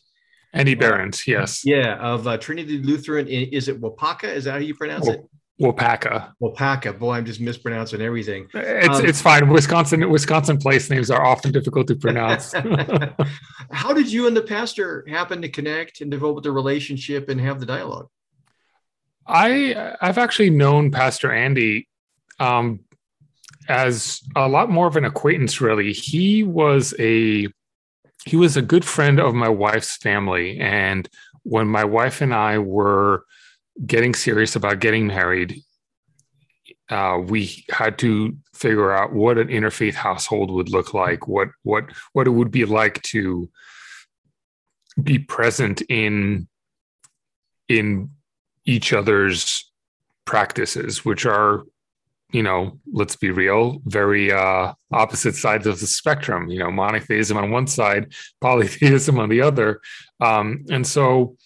Andy 0.54 0.75
Barent, 0.75 1.26
yes. 1.26 1.62
Yeah, 1.64 1.97
of 1.97 2.26
uh, 2.26 2.38
Trinity 2.38 2.78
Lutheran. 2.78 3.28
Is 3.28 3.69
it 3.69 3.81
Waupaca? 3.81 4.25
Is 4.25 4.45
that 4.45 4.52
how 4.52 4.59
you 4.59 4.75
pronounce 4.75 5.09
it? 5.09 5.21
Waupaca. 5.61 6.32
Waupaca. 6.40 6.99
Boy, 6.99 7.14
I'm 7.14 7.25
just 7.25 7.40
mispronouncing 7.40 8.00
everything. 8.00 8.49
It's 8.54 8.99
um, 8.99 9.04
it's 9.04 9.21
fine. 9.21 9.49
Wisconsin 9.49 10.09
Wisconsin 10.11 10.59
place 10.59 10.90
names 10.90 11.11
are 11.11 11.25
often 11.25 11.52
difficult 11.52 11.87
to 11.88 11.94
pronounce. 11.94 12.52
How 13.71 13.92
did 13.92 14.11
you 14.11 14.26
and 14.26 14.37
the 14.37 14.42
pastor 14.42 15.04
happen 15.09 15.42
to 15.42 15.49
connect 15.49 16.00
and 16.00 16.11
develop 16.11 16.42
the 16.42 16.52
relationship 16.52 17.28
and 17.28 17.40
have 17.40 17.61
the 17.61 17.66
dialogue? 17.66 18.09
I 19.26 19.94
I've 20.00 20.18
actually 20.18 20.50
known 20.50 20.90
Pastor 20.90 21.30
Andy 21.30 21.88
um, 22.40 22.80
as 23.68 24.21
a 24.35 24.49
lot 24.49 24.71
more 24.71 24.87
of 24.87 24.97
an 24.97 25.04
acquaintance. 25.04 25.61
Really, 25.61 25.92
he 25.92 26.42
was 26.42 26.94
a 26.99 27.49
he 28.25 28.37
was 28.37 28.56
a 28.56 28.62
good 28.62 28.85
friend 28.85 29.21
of 29.21 29.35
my 29.35 29.49
wife's 29.49 29.97
family, 29.97 30.59
and 30.59 31.09
when 31.44 31.68
my 31.68 31.85
wife 31.85 32.21
and 32.21 32.35
I 32.35 32.59
were 32.59 33.25
getting 33.87 34.14
serious 34.14 34.57
about 34.57 34.81
getting 34.81 35.07
married, 35.07 35.62
uh, 36.88 37.19
we 37.25 37.64
had 37.71 37.99
to 37.99 38.37
figure 38.55 38.93
out 38.93 39.12
what 39.12 39.38
an 39.38 39.49
interfaith 39.49 39.95
household 39.95 40.50
would 40.50 40.69
look 40.69 40.95
like, 40.95 41.26
what 41.26 41.49
what 41.62 41.85
what 42.12 42.26
it 42.26 42.31
would 42.31 42.50
be 42.50 42.64
like 42.64 43.02
to 43.02 43.49
be 45.02 45.19
present 45.19 45.83
in 45.88 46.47
in 47.69 48.11
each 48.64 48.93
other's 48.93 49.71
practices, 50.25 51.05
which 51.05 51.25
are, 51.25 51.64
you 52.31 52.43
know, 52.43 52.79
let's 52.93 53.17
be 53.17 53.31
real, 53.31 53.81
very 53.87 54.31
uh, 54.31 54.73
opposite 54.93 55.35
sides 55.35 55.67
of 55.67 55.81
the 55.81 55.87
spectrum. 55.87 56.49
You 56.49 56.59
know, 56.59 56.71
monotheism 56.71 57.38
on 57.38 57.50
one 57.50 57.67
side, 57.67 58.12
polytheism 58.41 59.19
on 59.19 59.31
the 59.31 59.41
other, 59.41 59.81
um, 60.21 60.64
and 60.71 60.87
so 60.87 61.37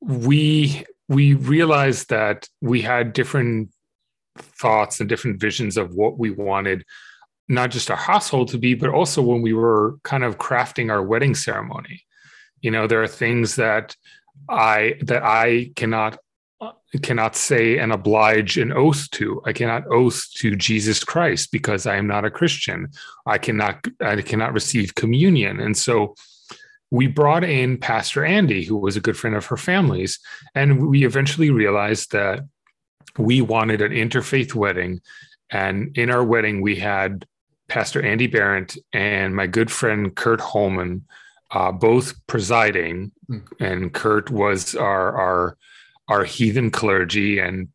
we 0.00 0.84
we 1.10 1.34
realized 1.34 2.08
that 2.08 2.48
we 2.60 2.80
had 2.80 3.12
different 3.12 3.70
thoughts 4.38 5.00
and 5.00 5.08
different 5.08 5.40
visions 5.40 5.76
of 5.76 5.92
what 5.92 6.16
we 6.16 6.30
wanted 6.30 6.84
not 7.48 7.72
just 7.72 7.90
our 7.90 7.96
household 7.96 8.46
to 8.48 8.58
be 8.58 8.74
but 8.74 8.90
also 8.90 9.20
when 9.20 9.42
we 9.42 9.52
were 9.52 9.98
kind 10.04 10.22
of 10.22 10.38
crafting 10.38 10.90
our 10.90 11.02
wedding 11.02 11.34
ceremony. 11.34 12.04
You 12.62 12.70
know 12.70 12.86
there 12.86 13.02
are 13.02 13.08
things 13.08 13.56
that 13.56 13.96
i 14.48 14.96
that 15.02 15.22
i 15.24 15.72
cannot 15.74 16.18
cannot 17.02 17.34
say 17.34 17.78
and 17.78 17.92
oblige 17.92 18.56
an 18.56 18.72
oath 18.72 19.10
to. 19.10 19.42
I 19.44 19.52
cannot 19.52 19.86
oath 19.90 20.32
to 20.36 20.54
jesus 20.54 21.02
christ 21.02 21.50
because 21.50 21.86
i 21.86 21.96
am 21.96 22.06
not 22.06 22.24
a 22.24 22.30
christian. 22.30 22.88
I 23.26 23.38
cannot 23.38 23.84
i 24.00 24.22
cannot 24.22 24.52
receive 24.52 24.94
communion. 24.94 25.58
And 25.58 25.76
so 25.76 26.14
we 26.90 27.06
brought 27.06 27.44
in 27.44 27.78
Pastor 27.78 28.24
Andy, 28.24 28.64
who 28.64 28.76
was 28.76 28.96
a 28.96 29.00
good 29.00 29.16
friend 29.16 29.36
of 29.36 29.46
her 29.46 29.56
family's, 29.56 30.18
and 30.54 30.88
we 30.88 31.04
eventually 31.04 31.50
realized 31.50 32.12
that 32.12 32.44
we 33.18 33.40
wanted 33.40 33.80
an 33.82 33.92
interfaith 33.92 34.54
wedding. 34.54 35.00
And 35.50 35.96
in 35.96 36.10
our 36.10 36.24
wedding, 36.24 36.60
we 36.60 36.76
had 36.76 37.26
Pastor 37.68 38.04
Andy 38.04 38.28
Barent 38.28 38.76
and 38.92 39.34
my 39.34 39.46
good 39.46 39.70
friend 39.70 40.14
Kurt 40.14 40.40
Holman 40.40 41.04
uh, 41.52 41.72
both 41.72 42.14
presiding. 42.26 43.12
Mm. 43.28 43.42
And 43.60 43.92
Kurt 43.92 44.30
was 44.30 44.74
our, 44.74 45.16
our, 45.16 45.56
our 46.08 46.24
heathen 46.24 46.70
clergy, 46.70 47.38
and 47.38 47.68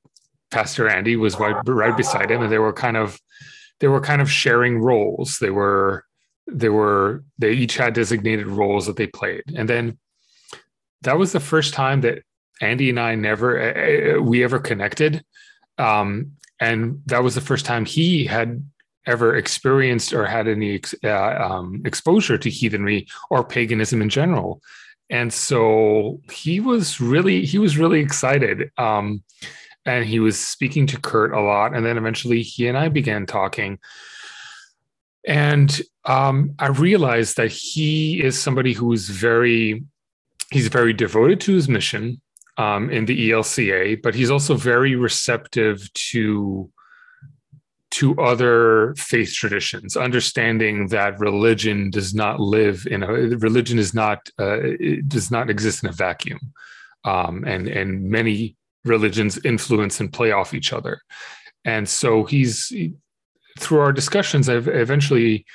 Pastor 0.51 0.89
Andy 0.89 1.15
was 1.15 1.39
right, 1.39 1.55
right 1.65 1.95
beside 1.95 2.31
him. 2.31 2.41
And 2.41 2.51
they 2.51 2.59
were 2.59 2.73
kind 2.73 2.97
of 2.97 3.19
they 3.79 3.87
were 3.87 4.01
kind 4.01 4.21
of 4.21 4.31
sharing 4.31 4.79
roles. 4.79 5.39
They 5.39 5.49
were 5.49 6.05
they 6.47 6.69
were 6.69 7.23
they 7.37 7.51
each 7.51 7.77
had 7.77 7.93
designated 7.93 8.47
roles 8.47 8.85
that 8.85 8.97
they 8.97 9.07
played. 9.07 9.43
And 9.55 9.69
then 9.69 9.97
that 11.01 11.17
was 11.17 11.31
the 11.31 11.39
first 11.39 11.73
time 11.73 12.01
that 12.01 12.23
andy 12.61 12.89
and 12.89 12.99
i 12.99 13.13
never 13.15 13.59
uh, 13.59 14.21
we 14.21 14.43
ever 14.43 14.59
connected. 14.59 15.23
Um, 15.77 16.31
and 16.59 17.01
that 17.07 17.23
was 17.23 17.35
the 17.35 17.41
first 17.41 17.65
time 17.65 17.85
he 17.85 18.25
had 18.25 18.63
ever 19.05 19.35
experienced 19.35 20.13
or 20.13 20.25
had 20.25 20.47
any 20.47 20.81
uh, 21.03 21.09
um, 21.11 21.81
exposure 21.85 22.37
to 22.37 22.49
heathenry 22.49 23.07
or 23.29 23.43
paganism 23.43 24.01
in 24.01 24.09
general. 24.09 24.61
And 25.09 25.31
so 25.31 26.21
he 26.31 26.59
was 26.59 26.99
really 26.99 27.45
he 27.45 27.57
was 27.57 27.77
really 27.77 27.99
excited. 27.99 28.71
Um, 28.77 29.23
and 29.85 30.05
he 30.05 30.19
was 30.19 30.39
speaking 30.39 30.87
to 30.87 30.99
kurt 30.99 31.31
a 31.33 31.39
lot. 31.39 31.75
And 31.75 31.85
then 31.85 31.97
eventually 31.97 32.41
he 32.41 32.67
and 32.67 32.77
i 32.77 32.87
began 32.89 33.25
talking 33.25 33.79
and 35.27 35.81
um, 36.05 36.53
I 36.59 36.67
realized 36.67 37.37
that 37.37 37.51
he 37.51 38.21
is 38.21 38.39
somebody 38.39 38.73
who 38.73 38.91
is 38.93 39.09
very, 39.09 39.83
he's 40.51 40.67
very 40.67 40.93
devoted 40.93 41.41
to 41.41 41.53
his 41.53 41.67
mission 41.67 42.21
um, 42.57 42.89
in 42.89 43.05
the 43.05 43.31
ELCA, 43.31 44.01
but 44.01 44.15
he's 44.15 44.31
also 44.31 44.55
very 44.55 44.95
receptive 44.95 45.91
to 45.93 46.71
to 47.91 48.19
other 48.19 48.93
faith 48.97 49.31
traditions, 49.33 49.95
understanding 49.95 50.87
that 50.87 51.17
religion 51.17 51.89
does 51.89 52.13
not 52.13 52.41
live 52.41 52.85
in 52.87 53.03
a 53.03 53.07
religion 53.07 53.79
is 53.79 53.93
not 53.93 54.29
uh, 54.37 54.57
does 55.07 55.31
not 55.31 55.49
exist 55.49 55.83
in 55.83 55.89
a 55.89 55.93
vacuum, 55.93 56.39
um, 57.05 57.45
and 57.45 57.67
and 57.67 58.03
many 58.03 58.57
religions 58.83 59.39
influence 59.45 60.01
and 60.01 60.11
play 60.11 60.31
off 60.31 60.53
each 60.53 60.73
other, 60.73 60.99
and 61.63 61.87
so 61.87 62.25
he's 62.25 62.71
through 63.57 63.79
our 63.79 63.93
discussions, 63.93 64.49
I've 64.49 64.67
eventually 64.67 65.45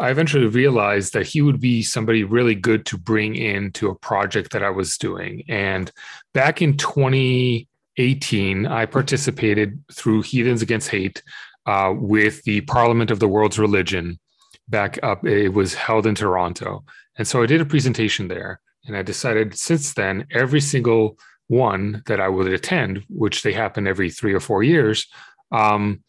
I 0.00 0.10
eventually 0.10 0.46
realized 0.46 1.12
that 1.14 1.26
he 1.26 1.42
would 1.42 1.60
be 1.60 1.82
somebody 1.82 2.22
really 2.22 2.54
good 2.54 2.86
to 2.86 2.96
bring 2.96 3.34
into 3.34 3.88
a 3.88 3.96
project 3.96 4.52
that 4.52 4.62
I 4.62 4.70
was 4.70 4.96
doing. 4.96 5.42
And 5.48 5.90
back 6.34 6.62
in 6.62 6.76
2018, 6.76 8.66
I 8.66 8.86
participated 8.86 9.82
through 9.92 10.22
Heathens 10.22 10.62
Against 10.62 10.90
Hate 10.90 11.22
uh, 11.66 11.92
with 11.96 12.44
the 12.44 12.60
Parliament 12.62 13.10
of 13.10 13.18
the 13.18 13.26
World's 13.26 13.58
Religion. 13.58 14.20
Back 14.68 15.00
up, 15.02 15.26
it 15.26 15.48
was 15.48 15.74
held 15.74 16.06
in 16.06 16.14
Toronto. 16.14 16.84
And 17.16 17.26
so 17.26 17.42
I 17.42 17.46
did 17.46 17.60
a 17.60 17.66
presentation 17.66 18.28
there. 18.28 18.60
And 18.86 18.96
I 18.96 19.02
decided 19.02 19.58
since 19.58 19.94
then, 19.94 20.26
every 20.30 20.60
single 20.60 21.18
one 21.48 22.04
that 22.06 22.20
I 22.20 22.28
would 22.28 22.46
attend, 22.46 23.04
which 23.08 23.42
they 23.42 23.52
happen 23.52 23.88
every 23.88 24.10
three 24.10 24.32
or 24.32 24.40
four 24.40 24.62
years, 24.62 25.08
um, 25.50 26.04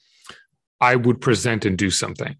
I 0.82 0.96
would 0.96 1.22
present 1.22 1.66
and 1.66 1.78
do 1.78 1.90
something. 1.90 2.36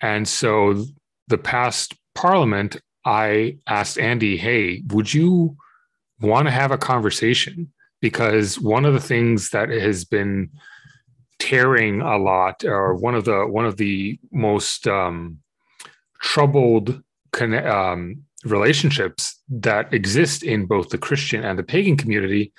And 0.00 0.26
so 0.26 0.84
the 1.28 1.38
past 1.38 1.94
parliament, 2.14 2.76
I 3.04 3.58
asked 3.66 3.98
Andy, 3.98 4.36
hey, 4.36 4.82
would 4.88 5.12
you 5.12 5.56
want 6.20 6.46
to 6.46 6.50
have 6.50 6.70
a 6.70 6.78
conversation? 6.78 7.72
Because 8.00 8.58
one 8.58 8.84
of 8.84 8.94
the 8.94 9.00
things 9.00 9.50
that 9.50 9.68
has 9.70 10.04
been 10.04 10.50
tearing 11.38 12.00
a 12.00 12.18
lot, 12.18 12.64
or 12.64 12.94
one 12.94 13.14
of 13.14 13.24
the 13.24 13.46
one 13.46 13.66
of 13.66 13.76
the 13.76 14.18
most 14.30 14.86
um, 14.86 15.38
troubled 16.20 17.02
um, 17.40 18.22
relationships 18.44 19.40
that 19.48 19.92
exist 19.92 20.42
in 20.42 20.66
both 20.66 20.90
the 20.90 20.98
Christian 20.98 21.44
and 21.44 21.58
the 21.58 21.62
pagan 21.62 21.96
community, 21.96 22.52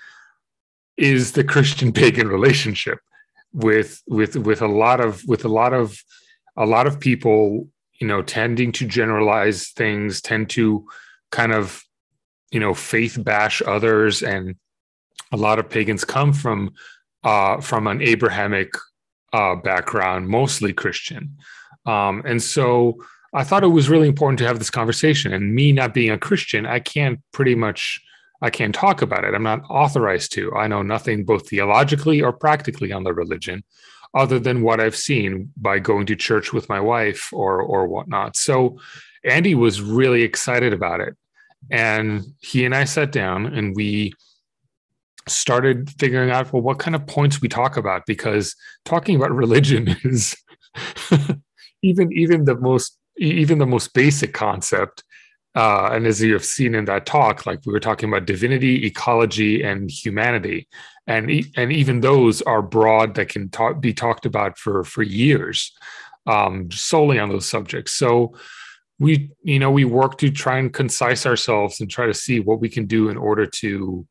is 0.98 1.32
the 1.32 1.44
Christian 1.44 1.92
pagan 1.92 2.28
relationship 2.38 3.00
with 3.53 4.01
with 4.08 4.36
with 4.36 4.62
a 4.62 4.67
lot 4.67 5.00
of 5.00 5.24
with 5.27 5.46
a 5.46 5.50
lot 5.50 5.74
of 5.74 6.01
a 6.58 6.65
lot 6.65 6.88
of 6.88 7.00
people 7.00 7.67
you 8.00 8.08
know 8.08 8.22
tending 8.22 8.72
to 8.72 8.86
generalize 8.86 9.70
things 9.70 10.22
tend 10.22 10.50
to 10.50 10.86
kind 11.31 11.53
of 11.53 11.84
you 12.51 12.60
know 12.60 12.74
faith 12.74 13.17
bash 13.24 13.62
others. 13.65 14.22
And 14.22 14.55
a 15.31 15.38
lot 15.38 15.60
of 15.60 15.70
pagans 15.70 16.03
come 16.05 16.34
from 16.34 16.72
uh 17.24 17.62
from 17.62 17.88
an 17.88 18.01
abrahamic 18.01 18.74
uh 19.34 19.55
background 19.55 20.27
mostly 20.27 20.74
christian. 20.74 21.38
Um 21.86 22.22
and 22.25 22.41
so 22.41 22.96
i 23.34 23.43
thought 23.43 23.63
it 23.63 23.67
was 23.67 23.89
really 23.89 24.08
important 24.08 24.39
to 24.39 24.48
have 24.48 24.60
this 24.60 24.70
conversation. 24.70 25.34
And 25.34 25.55
me 25.55 25.72
not 25.72 25.93
being 25.93 26.12
a 26.12 26.17
christian 26.17 26.65
i 26.65 26.79
can't 26.79 27.20
pretty 27.31 27.55
much 27.55 28.01
I 28.42 28.50
can't 28.50 28.74
talk 28.74 29.02
about 29.02 29.24
it. 29.24 29.34
I'm 29.34 29.44
not 29.44 29.64
authorized 29.70 30.34
to. 30.34 30.54
I 30.56 30.68
know 30.68 30.82
nothing 30.82 31.26
both 31.26 31.50
theologically 31.50 32.22
or 32.22 32.34
practically 32.34 32.92
on 32.92 33.04
the 33.04 33.14
religion 33.14 33.64
other 34.14 34.40
than 34.40 34.62
what 34.62 34.80
I've 34.80 34.96
seen 34.96 35.52
by 35.56 35.80
going 35.80 36.06
to 36.08 36.16
church 36.16 36.52
with 36.52 36.68
my 36.68 36.80
wife 36.80 37.32
or 37.32 37.62
or 37.62 37.88
whatnot. 37.88 38.36
So 38.36 38.80
Andy 39.24 39.56
was 39.56 39.82
really 39.82 40.24
excited 40.24 40.74
about 40.74 41.02
it. 41.02 41.16
And 41.70 42.24
he 42.40 42.66
and 42.66 42.76
I 42.76 42.86
sat 42.86 43.12
down 43.12 43.46
and 43.46 43.76
we 43.76 44.14
started 45.28 45.92
figuring 46.00 46.32
out 46.32 46.52
well 46.52 46.64
what 46.64 46.80
kind 46.80 46.96
of 46.96 47.06
points 47.06 47.42
we 47.42 47.48
talk 47.48 47.78
about 47.78 48.06
because 48.08 48.56
talking 48.86 49.16
about 49.16 49.32
religion 49.44 49.96
is 50.04 50.36
even 51.84 52.12
even 52.12 52.46
the 52.46 52.56
most 52.56 52.98
even 53.18 53.60
the 53.60 53.68
most 53.68 53.94
basic 53.94 54.34
concept 54.34 55.04
uh, 55.55 55.89
and 55.91 56.08
as 56.08 56.22
you 56.22 56.34
have 56.34 56.46
seen 56.46 56.75
in 56.75 56.86
that 56.86 57.05
talk, 57.05 57.46
like 57.46 57.60
we 57.65 57.74
were 57.74 57.79
talking 57.79 58.08
about 58.08 58.25
divinity, 58.25 58.86
ecology, 58.86 59.63
and 59.63 59.91
humanity, 59.91 60.67
and 61.08 61.29
and 61.58 61.74
even 61.74 62.00
those 62.00 62.41
are 62.43 62.62
broad 62.62 63.15
that 63.15 63.29
can 63.29 63.50
talk, 63.50 63.81
be 63.81 63.93
talked 63.93 64.25
about 64.25 64.58
for 64.58 64.84
for 64.86 65.03
years, 65.03 65.74
um, 66.25 66.72
solely 66.72 67.20
on 67.20 67.29
those 67.29 67.46
subjects. 67.46 67.93
So 67.93 68.34
we, 68.98 69.31
you 69.43 69.60
know, 69.60 69.72
we 69.72 69.84
work 69.84 70.17
to 70.20 70.29
try 70.29 70.58
and 70.60 70.72
concise 70.72 71.25
ourselves 71.25 71.81
and 71.81 71.89
try 71.89 72.05
to 72.05 72.13
see 72.13 72.39
what 72.39 72.62
we 72.62 72.70
can 72.70 72.86
do 72.86 73.10
in 73.10 73.17
order 73.17 73.46
to 73.46 74.08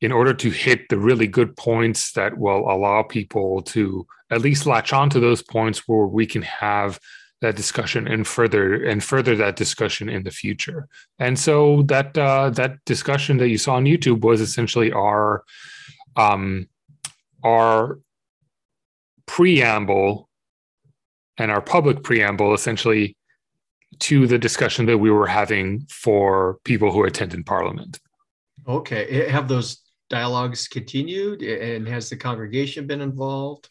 in 0.00 0.12
order 0.12 0.32
to 0.32 0.50
hit 0.50 0.88
the 0.88 0.98
really 0.98 1.26
good 1.26 1.56
points 1.56 2.12
that 2.12 2.38
will 2.38 2.70
allow 2.70 3.02
people 3.02 3.62
to 3.62 4.06
at 4.30 4.42
least 4.42 4.66
latch 4.66 4.92
on 4.92 5.10
to 5.10 5.18
those 5.18 5.42
points 5.42 5.88
where 5.88 6.06
we 6.06 6.24
can 6.24 6.42
have 6.42 7.00
that 7.40 7.56
discussion 7.56 8.08
and 8.08 8.26
further 8.26 8.84
and 8.84 9.02
further 9.02 9.36
that 9.36 9.56
discussion 9.56 10.08
in 10.08 10.24
the 10.24 10.30
future. 10.30 10.88
And 11.18 11.38
so 11.38 11.82
that 11.82 12.16
uh, 12.18 12.50
that 12.50 12.84
discussion 12.84 13.36
that 13.38 13.48
you 13.48 13.58
saw 13.58 13.74
on 13.74 13.84
YouTube 13.84 14.20
was 14.22 14.40
essentially 14.40 14.92
our 14.92 15.44
um, 16.16 16.68
our 17.44 18.00
preamble 19.26 20.28
and 21.36 21.50
our 21.50 21.60
public 21.60 22.02
preamble 22.02 22.54
essentially 22.54 23.16
to 24.00 24.26
the 24.26 24.38
discussion 24.38 24.86
that 24.86 24.98
we 24.98 25.10
were 25.10 25.26
having 25.26 25.86
for 25.88 26.58
people 26.64 26.92
who 26.92 27.04
attend 27.04 27.34
in 27.34 27.44
parliament. 27.44 28.00
Okay. 28.66 29.28
Have 29.30 29.48
those 29.48 29.82
dialogues 30.10 30.68
continued 30.68 31.42
and 31.42 31.86
has 31.88 32.10
the 32.10 32.16
congregation 32.16 32.86
been 32.86 33.00
involved? 33.00 33.68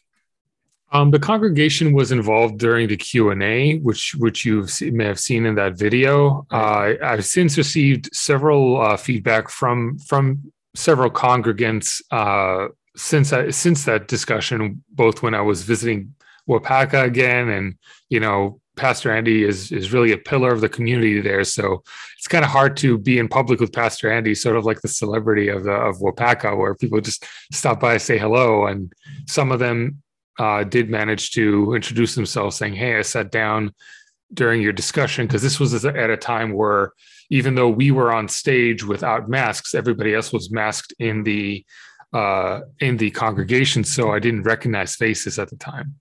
Um, 0.90 1.10
the 1.10 1.18
congregation 1.18 1.92
was 1.92 2.12
involved 2.12 2.58
during 2.58 2.88
the 2.88 2.96
Q 2.96 3.30
and 3.30 3.42
A, 3.42 3.78
which 3.78 4.14
which 4.18 4.44
you 4.44 4.66
may 4.80 5.04
have 5.04 5.20
seen 5.20 5.44
in 5.44 5.54
that 5.56 5.76
video. 5.76 6.46
Uh, 6.50 6.94
I've 7.02 7.26
since 7.26 7.58
received 7.58 8.08
several 8.14 8.80
uh, 8.80 8.96
feedback 8.96 9.50
from 9.50 9.98
from 9.98 10.52
several 10.74 11.10
congregants 11.10 12.00
uh, 12.10 12.68
since 12.96 13.32
I, 13.32 13.50
since 13.50 13.84
that 13.84 14.08
discussion, 14.08 14.82
both 14.90 15.22
when 15.22 15.34
I 15.34 15.42
was 15.42 15.62
visiting 15.62 16.14
Waupaca 16.48 17.04
again, 17.04 17.50
and 17.50 17.74
you 18.08 18.20
know, 18.20 18.60
Pastor 18.76 19.12
Andy 19.12 19.44
is 19.44 19.70
is 19.70 19.92
really 19.92 20.12
a 20.12 20.18
pillar 20.18 20.52
of 20.52 20.62
the 20.62 20.70
community 20.70 21.20
there. 21.20 21.44
So 21.44 21.82
it's 22.16 22.28
kind 22.28 22.44
of 22.44 22.50
hard 22.50 22.78
to 22.78 22.96
be 22.96 23.18
in 23.18 23.28
public 23.28 23.60
with 23.60 23.74
Pastor 23.74 24.10
Andy, 24.10 24.34
sort 24.34 24.56
of 24.56 24.64
like 24.64 24.80
the 24.80 24.88
celebrity 24.88 25.48
of 25.48 25.64
the, 25.64 25.72
of 25.72 25.96
Waupaca, 25.98 26.56
where 26.56 26.74
people 26.74 27.00
just 27.02 27.26
stop 27.52 27.78
by, 27.78 27.98
say 27.98 28.16
hello, 28.16 28.66
and 28.66 28.90
some 29.26 29.52
of 29.52 29.58
them 29.58 30.02
uh, 30.38 30.64
did 30.64 30.88
manage 30.90 31.32
to 31.32 31.74
introduce 31.74 32.14
themselves 32.14 32.56
saying, 32.56 32.74
Hey, 32.74 32.96
I 32.96 33.02
sat 33.02 33.30
down 33.30 33.74
during 34.32 34.60
your 34.60 34.72
discussion 34.72 35.26
because 35.26 35.42
this 35.42 35.58
was 35.58 35.84
at 35.84 36.10
a 36.10 36.16
time 36.16 36.52
where 36.52 36.92
even 37.30 37.54
though 37.54 37.68
we 37.68 37.90
were 37.90 38.12
on 38.12 38.28
stage 38.28 38.84
without 38.84 39.28
masks, 39.28 39.74
everybody 39.74 40.14
else 40.14 40.32
was 40.32 40.50
masked 40.50 40.92
in 40.98 41.22
the 41.24 41.64
uh, 42.12 42.60
in 42.80 42.96
the 42.96 43.10
congregation. 43.10 43.84
So 43.84 44.12
I 44.12 44.18
didn't 44.18 44.44
recognize 44.44 44.96
faces 44.96 45.38
at 45.38 45.50
the 45.50 45.56
time. 45.56 45.96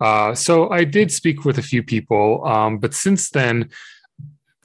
Uh, 0.00 0.34
so 0.34 0.70
I 0.70 0.84
did 0.84 1.12
speak 1.12 1.44
with 1.44 1.58
a 1.58 1.62
few 1.62 1.82
people, 1.82 2.44
um, 2.46 2.78
but 2.78 2.94
since 2.94 3.30
then, 3.30 3.70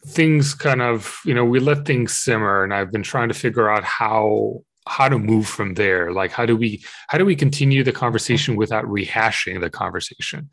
things 0.07 0.53
kind 0.53 0.81
of 0.81 1.19
you 1.25 1.33
know 1.33 1.45
we 1.45 1.59
let 1.59 1.85
things 1.85 2.17
simmer, 2.17 2.63
and 2.63 2.73
I've 2.73 2.91
been 2.91 3.03
trying 3.03 3.29
to 3.29 3.33
figure 3.33 3.69
out 3.69 3.83
how 3.83 4.63
how 4.87 5.09
to 5.09 5.17
move 5.17 5.47
from 5.47 5.73
there? 5.73 6.11
Like 6.11 6.31
how 6.31 6.45
do 6.45 6.55
we 6.55 6.83
how 7.07 7.17
do 7.17 7.25
we 7.25 7.35
continue 7.35 7.83
the 7.83 7.91
conversation 7.91 8.55
without 8.55 8.85
rehashing 8.85 9.59
the 9.61 9.69
conversation? 9.69 10.49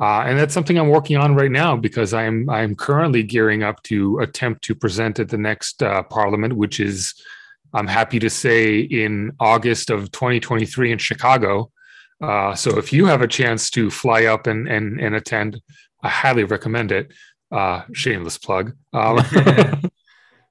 Uh, 0.00 0.22
and 0.22 0.38
that's 0.38 0.54
something 0.54 0.78
i'm 0.78 0.88
working 0.88 1.18
on 1.18 1.34
right 1.34 1.50
now 1.50 1.76
because 1.76 2.14
i'm 2.14 2.48
i'm 2.48 2.74
currently 2.74 3.22
gearing 3.22 3.62
up 3.62 3.82
to 3.82 4.18
attempt 4.20 4.62
to 4.64 4.74
present 4.74 5.18
at 5.18 5.28
the 5.28 5.36
next 5.36 5.82
uh, 5.82 6.02
parliament 6.04 6.54
which 6.54 6.80
is 6.80 7.14
i'm 7.74 7.86
happy 7.86 8.18
to 8.18 8.30
say 8.30 8.78
in 8.78 9.30
august 9.38 9.90
of 9.90 10.10
2023 10.12 10.92
in 10.92 10.98
chicago. 10.98 11.70
Uh, 12.22 12.54
so 12.54 12.78
if 12.78 12.92
you 12.92 13.04
have 13.04 13.20
a 13.20 13.28
chance 13.28 13.68
to 13.68 13.90
fly 13.90 14.24
up 14.24 14.46
and 14.46 14.68
and, 14.68 15.00
and 15.00 15.14
attend 15.14 15.60
i 16.02 16.08
highly 16.08 16.44
recommend 16.44 16.92
it. 16.92 17.12
Uh, 17.50 17.82
shameless 17.92 18.38
plug. 18.38 18.72
Um, 18.94 19.18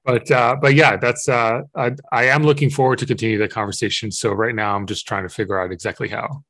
but 0.04 0.30
uh, 0.30 0.56
but 0.60 0.74
yeah, 0.74 0.96
that's 0.96 1.28
uh, 1.28 1.62
I, 1.76 1.92
I 2.10 2.24
am 2.24 2.42
looking 2.42 2.70
forward 2.70 2.98
to 2.98 3.06
continue 3.06 3.38
the 3.38 3.48
conversation. 3.48 4.10
So 4.10 4.32
right 4.32 4.54
now, 4.54 4.74
I'm 4.74 4.86
just 4.86 5.06
trying 5.06 5.22
to 5.22 5.28
figure 5.28 5.60
out 5.60 5.70
exactly 5.72 6.08
how. 6.08 6.42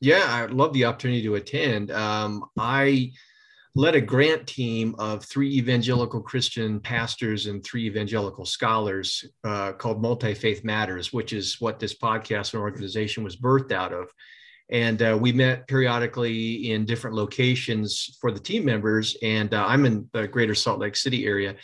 Yeah, 0.00 0.24
I 0.26 0.46
love 0.46 0.72
the 0.72 0.84
opportunity 0.84 1.22
to 1.24 1.34
attend. 1.36 1.90
Um, 1.90 2.44
I 2.58 3.12
led 3.74 3.94
a 3.94 4.00
grant 4.00 4.46
team 4.46 4.94
of 4.98 5.22
three 5.24 5.54
evangelical 5.58 6.22
Christian 6.22 6.80
pastors 6.80 7.46
and 7.46 7.62
three 7.62 7.86
evangelical 7.86 8.46
scholars 8.46 9.22
uh, 9.44 9.72
called 9.72 10.00
Multi 10.00 10.32
Faith 10.32 10.64
Matters, 10.64 11.12
which 11.12 11.34
is 11.34 11.60
what 11.60 11.78
this 11.78 11.94
podcast 11.94 12.54
and 12.54 12.62
organization 12.62 13.22
was 13.22 13.36
birthed 13.36 13.72
out 13.72 13.92
of. 13.92 14.08
And 14.70 15.00
uh, 15.00 15.16
we 15.20 15.32
met 15.32 15.68
periodically 15.68 16.72
in 16.72 16.84
different 16.84 17.14
locations 17.14 18.16
for 18.20 18.32
the 18.32 18.40
team 18.40 18.64
members. 18.64 19.16
And 19.22 19.54
uh, 19.54 19.64
I'm 19.66 19.86
in 19.86 20.08
the 20.12 20.26
greater 20.26 20.54
Salt 20.54 20.80
Lake 20.80 20.96
City 20.96 21.26
area. 21.26 21.54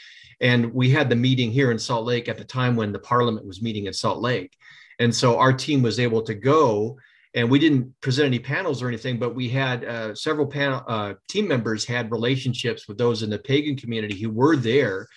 And 0.41 0.73
we 0.73 0.91
had 0.91 1.09
the 1.09 1.17
meeting 1.17 1.51
here 1.51 1.71
in 1.71 1.79
Salt 1.79 2.05
Lake 2.05 2.29
at 2.29 2.39
the 2.39 2.45
time 2.45 2.77
when 2.77 2.93
the 2.93 2.99
parliament 2.99 3.47
was 3.47 3.63
meeting 3.63 3.87
in 3.87 3.93
Salt 3.93 4.21
Lake. 4.21 4.57
And 4.99 5.15
so 5.15 5.39
our 5.39 5.53
team 5.53 5.83
was 5.83 5.99
able 5.99 6.23
to 6.23 6.35
go 6.35 6.97
and 7.35 7.51
we 7.51 7.59
didn't 7.59 7.99
present 8.01 8.27
any 8.27 8.39
panels 8.39 8.83
or 8.83 8.89
anything, 8.89 9.19
but 9.19 9.35
we 9.35 9.49
had 9.49 9.85
uh, 9.85 10.15
several 10.15 10.47
panel 10.47 10.83
uh, 10.87 11.15
team 11.29 11.49
members 11.49 11.85
had 11.85 12.11
relationships 12.11 12.87
with 12.87 12.99
those 12.99 13.23
in 13.23 13.31
the 13.31 13.39
pagan 13.39 13.77
community 13.77 14.21
who 14.21 14.31
were 14.31 14.57
there. 14.57 15.09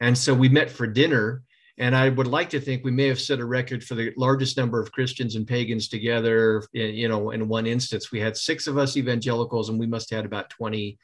And 0.00 0.16
so 0.16 0.34
we 0.34 0.48
met 0.48 0.70
for 0.70 0.86
dinner. 0.86 1.42
And 1.78 1.96
I 1.96 2.10
would 2.10 2.26
like 2.26 2.50
to 2.50 2.60
think 2.60 2.84
we 2.84 2.90
may 2.90 3.08
have 3.08 3.20
set 3.20 3.40
a 3.40 3.44
record 3.44 3.82
for 3.82 3.94
the 3.94 4.12
largest 4.16 4.56
number 4.56 4.80
of 4.80 4.92
Christians 4.92 5.36
and 5.36 5.46
pagans 5.46 5.88
together. 5.88 6.62
You 6.72 7.08
know, 7.08 7.30
in 7.30 7.48
one 7.48 7.66
instance, 7.66 8.12
we 8.12 8.20
had 8.20 8.36
six 8.36 8.66
of 8.66 8.76
us 8.76 8.96
evangelicals, 8.96 9.68
and 9.68 9.78
we 9.80 9.86
must 9.86 10.10
have 10.10 10.18
had 10.18 10.26
about 10.26 10.50
20 10.50 10.98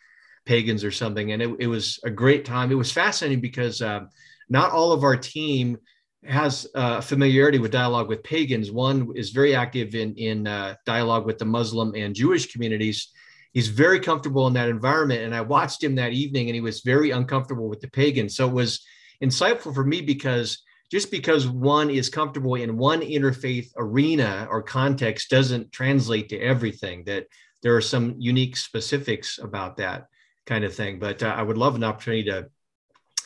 pagans 0.44 0.84
or 0.84 0.90
something. 0.90 1.32
And 1.32 1.42
it, 1.42 1.56
it 1.58 1.66
was 1.66 1.98
a 2.04 2.10
great 2.10 2.44
time. 2.44 2.70
It 2.70 2.76
was 2.76 2.92
fascinating 2.92 3.40
because 3.40 3.80
uh, 3.80 4.00
not 4.48 4.72
all 4.72 4.92
of 4.92 5.04
our 5.04 5.16
team 5.16 5.78
has 6.24 6.66
uh, 6.74 7.00
familiarity 7.00 7.58
with 7.58 7.70
dialogue 7.70 8.08
with 8.08 8.22
pagans. 8.22 8.70
One 8.70 9.12
is 9.14 9.30
very 9.30 9.54
active 9.54 9.94
in, 9.94 10.14
in 10.16 10.46
uh, 10.46 10.74
dialogue 10.84 11.26
with 11.26 11.38
the 11.38 11.44
Muslim 11.44 11.94
and 11.94 12.14
Jewish 12.14 12.52
communities. 12.52 13.08
He's 13.52 13.68
very 13.68 14.00
comfortable 14.00 14.46
in 14.46 14.52
that 14.54 14.68
environment. 14.68 15.22
And 15.22 15.34
I 15.34 15.40
watched 15.40 15.82
him 15.82 15.94
that 15.94 16.12
evening 16.12 16.48
and 16.48 16.54
he 16.54 16.60
was 16.60 16.80
very 16.80 17.10
uncomfortable 17.10 17.68
with 17.68 17.80
the 17.80 17.88
pagans. 17.88 18.36
So 18.36 18.48
it 18.48 18.52
was 18.52 18.84
insightful 19.22 19.74
for 19.74 19.84
me 19.84 20.00
because 20.00 20.62
just 20.90 21.10
because 21.10 21.46
one 21.46 21.90
is 21.90 22.08
comfortable 22.08 22.54
in 22.54 22.78
one 22.78 23.00
interfaith 23.00 23.68
arena 23.76 24.46
or 24.50 24.62
context 24.62 25.30
doesn't 25.30 25.70
translate 25.70 26.30
to 26.30 26.40
everything 26.40 27.04
that 27.04 27.26
there 27.62 27.76
are 27.76 27.80
some 27.80 28.14
unique 28.18 28.56
specifics 28.56 29.38
about 29.38 29.76
that 29.76 30.06
kind 30.46 30.64
of 30.64 30.74
thing. 30.74 30.98
But 30.98 31.22
uh, 31.22 31.26
i 31.36 31.42
would 31.42 31.58
love 31.58 31.74
an 31.74 31.84
opportunity 31.84 32.24
to 32.30 32.48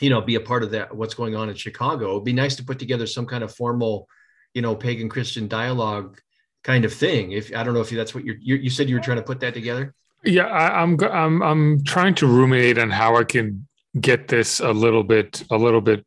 you 0.01 0.11
know 0.11 0.21
be 0.21 0.35
a 0.35 0.41
part 0.41 0.63
of 0.65 0.73
that 0.73 0.95
what's 0.95 1.15
going 1.15 1.37
on 1.37 1.49
in 1.49 1.55
chicago. 1.55 2.13
It'd 2.13 2.25
be 2.25 2.33
nice 2.33 2.57
to 2.57 2.65
put 2.65 2.79
together 2.79 3.07
some 3.07 3.27
kind 3.27 3.45
of 3.45 3.55
formal 3.55 4.09
you 4.55 4.63
know 4.63 4.75
pagan 4.75 5.09
christian 5.09 5.49
dialogue 5.49 6.21
kind 6.65 6.85
of 6.85 6.93
thing. 6.93 7.33
If 7.33 7.55
i 7.55 7.63
don't 7.63 7.75
know 7.75 7.81
if 7.81 7.91
that's 7.91 8.15
what 8.15 8.25
you're 8.25 8.37
you, 8.41 8.57
you 8.57 8.71
said 8.71 8.89
you 8.89 8.97
were 8.97 9.03
trying 9.03 9.19
to 9.19 9.23
put 9.23 9.41
that 9.41 9.55
together? 9.55 9.95
Yeah 10.25 10.47
I, 10.47 10.83
i'm 10.83 10.99
i'm 11.01 11.43
i'm 11.43 11.85
trying 11.85 12.15
to 12.17 12.27
ruminate 12.27 12.79
on 12.79 12.91
how 12.91 13.17
i 13.17 13.25
can 13.25 13.67
get 14.01 14.29
this 14.29 14.61
a 14.61 14.73
little 14.73 15.03
bit 15.05 15.45
a 15.51 15.57
little 15.57 15.81
bit 15.81 16.05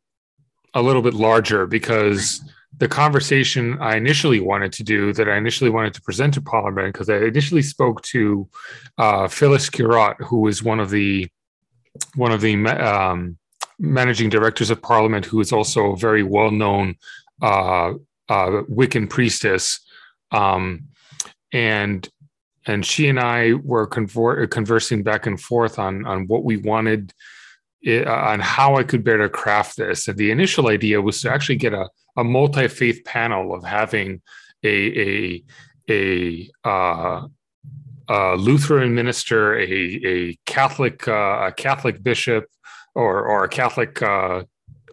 a 0.74 0.82
little 0.82 1.02
bit 1.02 1.14
larger 1.14 1.66
because 1.66 2.42
the 2.78 2.88
conversation 2.88 3.78
I 3.80 3.96
initially 3.96 4.40
wanted 4.40 4.72
to 4.74 4.84
do, 4.84 5.12
that 5.14 5.28
I 5.28 5.36
initially 5.36 5.70
wanted 5.70 5.94
to 5.94 6.02
present 6.02 6.34
to 6.34 6.42
Parliament, 6.42 6.92
because 6.92 7.08
I 7.08 7.16
initially 7.16 7.62
spoke 7.62 8.02
to 8.02 8.48
uh, 8.98 9.28
Phyllis 9.28 9.70
Curott, 9.70 10.16
who 10.20 10.46
is 10.46 10.62
one 10.62 10.80
of 10.80 10.90
the 10.90 11.28
one 12.14 12.32
of 12.32 12.42
the 12.42 12.54
um, 12.66 13.38
managing 13.78 14.28
directors 14.28 14.70
of 14.70 14.82
Parliament, 14.82 15.24
who 15.24 15.40
is 15.40 15.52
also 15.52 15.92
a 15.92 15.96
very 15.96 16.22
well 16.22 16.50
known 16.50 16.96
uh, 17.40 17.92
uh, 18.28 18.62
Wiccan 18.68 19.08
priestess, 19.08 19.80
um, 20.32 20.88
and 21.52 22.06
and 22.66 22.84
she 22.84 23.08
and 23.08 23.20
I 23.20 23.54
were 23.54 23.88
convor- 23.88 24.50
conversing 24.50 25.02
back 25.02 25.26
and 25.26 25.40
forth 25.40 25.78
on 25.78 26.04
on 26.04 26.26
what 26.26 26.44
we 26.44 26.58
wanted 26.58 27.14
it, 27.86 28.06
on 28.08 28.40
how 28.40 28.74
I 28.74 28.82
could 28.82 29.04
better 29.04 29.28
craft 29.28 29.76
this. 29.76 30.08
And 30.08 30.18
the 30.18 30.32
initial 30.32 30.66
idea 30.66 31.00
was 31.00 31.20
to 31.20 31.30
actually 31.30 31.56
get 31.56 31.72
a, 31.72 31.88
a 32.16 32.24
multi 32.24 32.66
faith 32.66 33.04
panel 33.04 33.54
of 33.54 33.64
having 33.64 34.20
a 34.64 35.00
a 35.00 35.44
a, 35.88 36.50
uh, 36.64 37.28
a 38.08 38.36
Lutheran 38.36 38.94
minister, 38.94 39.56
a 39.56 39.64
a 39.64 40.38
Catholic 40.46 41.06
uh, 41.06 41.46
a 41.46 41.52
Catholic 41.52 42.02
bishop, 42.02 42.46
or 42.96 43.24
or 43.24 43.44
a 43.44 43.48
Catholic 43.48 44.02
uh, 44.02 44.42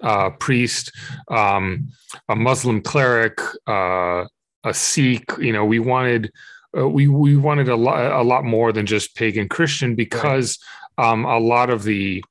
uh 0.03 0.29
priest, 0.31 0.91
um, 1.29 1.89
a 2.29 2.35
Muslim 2.35 2.79
cleric, 2.79 3.39
uh, 3.67 4.25
a 4.63 4.73
Sikh. 4.73 5.31
You 5.39 5.53
know, 5.53 5.65
we 5.65 5.79
wanted. 5.79 6.31
Uh, 6.77 6.87
we 6.89 7.07
we 7.07 7.37
wanted 7.37 7.69
a 7.69 7.75
lot 7.75 8.11
a 8.11 8.23
lot 8.23 8.43
more 8.43 8.71
than 8.71 8.85
just 8.85 9.15
pagan 9.15 9.49
Christian 9.49 9.95
because 9.95 10.59
um, 10.99 11.25
a 11.25 11.39
lot 11.39 11.69
of 11.69 11.83
the 11.83 12.23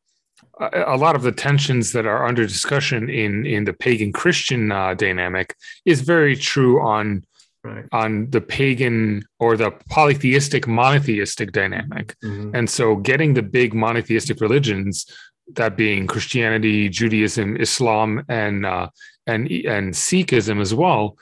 a 0.61 0.97
lot 0.97 1.17
of 1.17 1.23
the 1.23 1.33
tensions 1.33 1.93
that 1.93 2.07
are 2.07 2.27
under 2.27 2.47
discussion 2.47 3.09
in 3.09 3.47
in 3.47 3.65
the 3.65 3.73
pagan 3.73 4.13
Christian 4.13 4.71
uh, 4.71 4.95
dynamic 4.95 5.57
is 5.85 6.03
very 6.03 6.37
true 6.37 6.81
on 6.81 7.25
right. 7.65 7.85
on 7.93 8.31
the 8.31 8.41
pagan 8.41 9.25
or 9.39 9.57
the 9.57 9.71
polytheistic 9.89 10.67
monotheistic 10.67 11.53
dynamic. 11.53 12.17
Mm-hmm. 12.25 12.55
And 12.55 12.69
so, 12.69 12.97
getting 12.97 13.35
the 13.35 13.43
big 13.43 13.75
monotheistic 13.75 14.41
religions, 14.41 15.07
that 15.55 15.77
being 15.77 16.07
Christianity, 16.07 16.89
Judaism, 16.89 17.57
Islam, 17.57 18.25
and 18.29 18.67
uh, 18.67 18.89
and 19.27 19.51
and 19.51 19.95
Sikhism 19.95 20.61
as 20.61 20.75
well, 20.75 21.17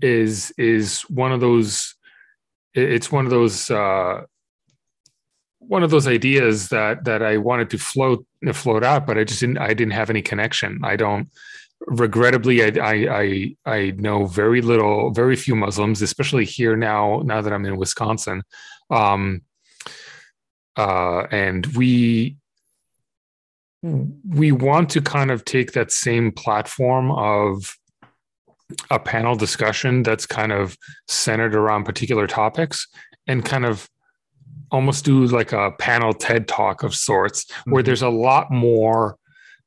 is 0.00 0.52
is 0.58 1.02
one 1.02 1.32
of 1.32 1.40
those. 1.40 1.94
It's 2.74 3.12
one 3.12 3.24
of 3.24 3.30
those. 3.30 3.70
Uh, 3.70 4.22
one 5.66 5.82
of 5.82 5.90
those 5.90 6.06
ideas 6.06 6.68
that 6.68 7.04
that 7.04 7.22
I 7.22 7.36
wanted 7.36 7.70
to 7.70 7.78
float 7.78 8.26
float 8.52 8.84
out, 8.84 9.06
but 9.06 9.18
I 9.18 9.24
just 9.24 9.40
didn't. 9.40 9.58
I 9.58 9.74
didn't 9.74 9.92
have 9.92 10.10
any 10.10 10.22
connection. 10.22 10.80
I 10.84 10.96
don't. 10.96 11.28
Regrettably, 11.86 12.62
I 12.62 12.90
I 12.90 13.56
I, 13.66 13.90
know 13.92 14.26
very 14.26 14.60
little, 14.60 15.10
very 15.10 15.36
few 15.36 15.56
Muslims, 15.56 16.02
especially 16.02 16.44
here 16.44 16.76
now. 16.76 17.22
Now 17.24 17.40
that 17.40 17.52
I'm 17.52 17.66
in 17.66 17.76
Wisconsin, 17.76 18.42
um, 18.90 19.42
uh, 20.76 21.22
and 21.30 21.66
we 21.66 22.36
we 23.82 24.52
want 24.52 24.90
to 24.90 25.00
kind 25.00 25.30
of 25.30 25.44
take 25.44 25.72
that 25.72 25.90
same 25.90 26.30
platform 26.30 27.10
of 27.10 27.76
a 28.90 28.98
panel 28.98 29.34
discussion 29.34 30.02
that's 30.02 30.24
kind 30.24 30.52
of 30.52 30.76
centered 31.08 31.54
around 31.54 31.84
particular 31.84 32.26
topics 32.26 32.86
and 33.26 33.44
kind 33.44 33.66
of 33.66 33.88
almost 34.72 35.04
do 35.04 35.24
like 35.26 35.52
a 35.52 35.70
panel 35.78 36.12
TED 36.12 36.48
talk 36.48 36.82
of 36.82 36.94
sorts 36.94 37.46
where 37.64 37.82
mm-hmm. 37.82 37.86
there's 37.86 38.02
a 38.02 38.08
lot 38.08 38.50
more 38.50 39.16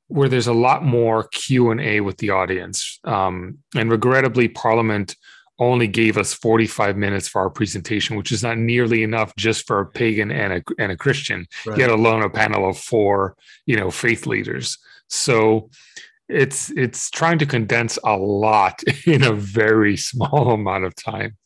where 0.07 0.29
there's 0.29 0.47
a 0.47 0.53
lot 0.53 0.83
more 0.83 1.27
Q 1.29 1.71
and 1.71 1.81
A 1.81 2.01
with 2.01 2.17
the 2.17 2.29
audience. 2.29 2.99
Um, 3.05 3.59
and 3.75 3.89
regrettably, 3.89 4.47
Parliament 4.47 5.15
only 5.57 5.87
gave 5.87 6.17
us 6.17 6.33
45 6.33 6.97
minutes 6.97 7.27
for 7.27 7.41
our 7.41 7.49
presentation, 7.49 8.17
which 8.17 8.31
is 8.31 8.43
not 8.43 8.57
nearly 8.57 9.03
enough 9.03 9.35
just 9.35 9.65
for 9.65 9.79
a 9.79 9.85
pagan 9.85 10.29
and 10.31 10.53
a, 10.53 10.63
and 10.77 10.91
a 10.91 10.97
Christian, 10.97 11.47
right. 11.65 11.79
yet 11.79 11.89
alone 11.89 12.21
a 12.21 12.29
panel 12.29 12.69
of 12.69 12.77
four, 12.77 13.35
you 13.65 13.77
know, 13.77 13.89
faith 13.89 14.25
leaders. 14.27 14.77
So 15.09 15.69
it's 16.27 16.71
it's 16.71 17.09
trying 17.09 17.37
to 17.39 17.45
condense 17.45 17.97
a 18.03 18.17
lot 18.17 18.83
in 19.05 19.23
a 19.23 19.33
very 19.33 19.97
small 20.09 20.51
amount 20.51 20.85
of 20.85 20.95
time. 20.95 21.37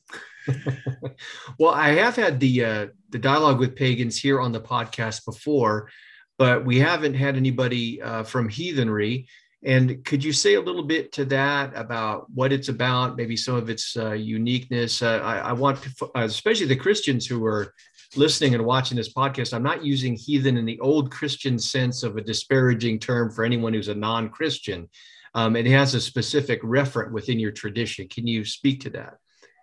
well, 1.60 1.74
I 1.74 1.90
have 1.92 2.16
had 2.16 2.40
the 2.40 2.66
uh, 2.66 2.88
the 3.10 3.20
dialogue 3.20 3.60
with 3.60 3.76
pagans 3.76 4.18
here 4.18 4.40
on 4.40 4.52
the 4.52 4.62
podcast 4.62 5.26
before, 5.26 5.90
but 6.38 6.66
we 6.66 6.80
haven't 6.80 7.16
had 7.16 7.36
anybody 7.36 8.02
uh, 8.02 8.24
from 8.24 8.50
heathenry. 8.50 9.28
And 9.64 10.04
could 10.06 10.24
you 10.24 10.32
say 10.32 10.54
a 10.54 10.62
little 10.62 10.84
bit 10.84 11.12
to 11.14 11.26
that 11.26 11.74
about 11.76 12.30
what 12.32 12.54
it's 12.54 12.70
about, 12.70 13.18
maybe 13.18 13.36
some 13.36 13.56
of 13.56 13.70
its 13.70 13.98
uh, 13.98 14.14
uniqueness? 14.14 15.02
Uh, 15.02 15.20
I, 15.22 15.38
I, 15.40 15.54
want, 15.54 15.82
to, 15.84 16.06
uh, 16.16 16.22
especially 16.22 16.68
the 16.68 16.78
Christians 16.78 17.26
who 17.26 17.46
are 17.46 17.74
listening 18.16 18.56
and 18.56 18.66
watching 18.66 18.96
this 18.96 19.14
podcast, 19.14 19.54
I'm 19.54 19.64
not 19.64 19.84
using 19.84 20.16
heathen 20.16 20.56
in 20.56 20.66
the 20.66 20.80
old 20.80 21.12
Christian 21.12 21.60
sense 21.60 22.04
of 22.04 22.16
a 22.16 22.22
disparaging 22.22 23.00
term 23.00 23.32
for 23.32 23.44
anyone 23.44 23.74
who's 23.74 23.90
a 23.90 23.96
non 23.96 24.30
Christian. 24.30 24.88
Um, 25.36 25.56
it 25.56 25.68
has 25.68 25.94
a 25.94 26.02
specific 26.02 26.62
referent 26.64 27.12
within 27.12 27.38
your 27.38 27.52
tradition. 27.52 28.08
Can 28.08 28.26
you 28.26 28.46
speak 28.46 28.82
to 28.82 28.90
that? 28.92 29.18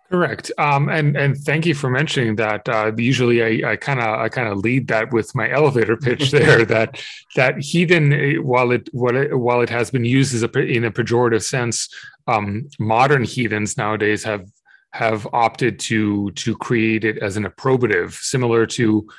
Correct. 0.09 0.51
Um, 0.57 0.87
and 0.87 1.17
and 1.17 1.37
thank 1.37 1.65
you 1.65 1.73
for 1.73 1.89
mentioning 1.89 2.37
that. 2.37 2.67
Uh, 2.69 2.93
usually, 2.97 3.63
I 3.65 3.75
kind 3.75 3.99
of 3.99 4.19
I 4.19 4.29
kind 4.29 4.47
of 4.47 4.59
lead 4.59 4.87
that 4.87 5.11
with 5.11 5.35
my 5.35 5.51
elevator 5.51 5.97
pitch 6.07 6.31
there. 6.31 6.63
that 6.65 7.03
that 7.35 7.59
heathen, 7.59 8.13
eh, 8.13 8.35
while 8.35 8.71
it 8.71 8.87
while 8.93 9.17
it, 9.17 9.37
while 9.37 9.59
it 9.59 9.69
has 9.69 9.91
been 9.91 10.05
used 10.05 10.33
as 10.33 10.43
a 10.43 10.59
in 10.59 10.85
a 10.85 10.91
pejorative 10.91 11.43
sense, 11.43 11.89
um, 12.25 12.69
modern 12.79 13.23
heathens 13.23 13.75
nowadays 13.77 14.23
have 14.23 14.49
have 14.91 15.27
opted 15.33 15.77
to 15.79 16.31
to 16.31 16.55
create 16.55 17.03
it 17.03 17.17
as 17.17 17.35
an 17.35 17.45
approbative, 17.45 18.13
similar 18.13 18.65
to 18.65 19.09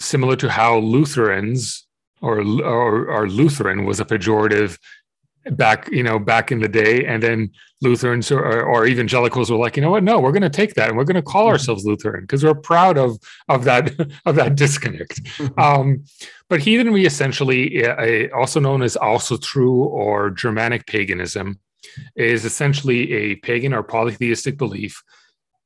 similar 0.00 0.36
to 0.36 0.48
how 0.48 0.78
Lutherans 0.78 1.84
or 2.20 2.38
or, 2.62 3.10
or 3.10 3.28
Lutheran 3.28 3.84
was 3.84 3.98
a 3.98 4.04
pejorative 4.04 4.78
back 5.50 5.90
you 5.90 6.02
know 6.02 6.18
back 6.18 6.52
in 6.52 6.60
the 6.60 6.68
day 6.68 7.04
and 7.04 7.22
then 7.22 7.50
lutherans 7.80 8.30
or, 8.30 8.62
or 8.62 8.86
evangelicals 8.86 9.50
were 9.50 9.56
like 9.56 9.76
you 9.76 9.82
know 9.82 9.90
what 9.90 10.04
no 10.04 10.20
we're 10.20 10.32
going 10.32 10.42
to 10.42 10.50
take 10.50 10.74
that 10.74 10.88
and 10.88 10.96
we're 10.96 11.04
going 11.04 11.16
to 11.16 11.22
call 11.22 11.44
mm-hmm. 11.44 11.52
ourselves 11.52 11.84
lutheran 11.84 12.22
because 12.22 12.44
we're 12.44 12.54
proud 12.54 12.96
of 12.96 13.18
of 13.48 13.64
that 13.64 13.90
of 14.26 14.36
that 14.36 14.54
disconnect 14.54 15.22
mm-hmm. 15.24 15.60
um, 15.60 16.04
but 16.48 16.60
heathenry 16.60 17.04
essentially 17.04 17.84
uh, 17.84 18.28
also 18.36 18.60
known 18.60 18.82
as 18.82 18.96
Asatru 18.96 19.70
or 19.70 20.30
germanic 20.30 20.86
paganism 20.86 21.58
is 22.14 22.44
essentially 22.44 23.12
a 23.12 23.36
pagan 23.36 23.74
or 23.74 23.82
polytheistic 23.82 24.56
belief 24.56 25.02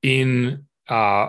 in 0.03 0.65
uh, 0.89 1.29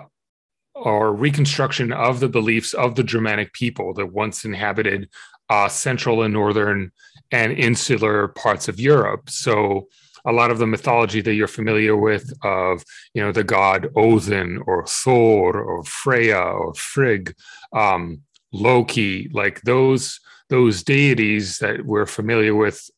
or 0.74 1.12
reconstruction 1.12 1.92
of 1.92 2.20
the 2.20 2.28
beliefs 2.28 2.72
of 2.72 2.94
the 2.94 3.04
germanic 3.04 3.52
people 3.52 3.92
that 3.92 4.06
once 4.06 4.44
inhabited 4.44 5.08
uh, 5.50 5.68
central 5.68 6.22
and 6.22 6.32
northern 6.32 6.92
and 7.30 7.52
insular 7.52 8.28
parts 8.28 8.68
of 8.68 8.80
Europe. 8.80 9.28
So 9.30 9.88
a 10.24 10.32
lot 10.32 10.50
of 10.50 10.58
the 10.58 10.66
mythology 10.66 11.20
that 11.20 11.34
you're 11.34 11.46
familiar 11.46 11.96
with 11.96 12.32
of 12.42 12.84
you 13.14 13.22
know 13.22 13.32
the 13.32 13.44
god 13.44 13.88
Odin 13.96 14.62
or 14.66 14.86
Thor 14.86 15.60
or 15.60 15.84
Freya 15.84 16.40
or 16.40 16.74
Frigg, 16.74 17.34
um, 17.72 18.22
Loki, 18.52 19.30
like 19.32 19.62
those 19.62 20.20
those 20.48 20.82
deities 20.82 21.58
that 21.58 21.84
we're 21.84 22.06
familiar 22.06 22.54
with, 22.54 22.90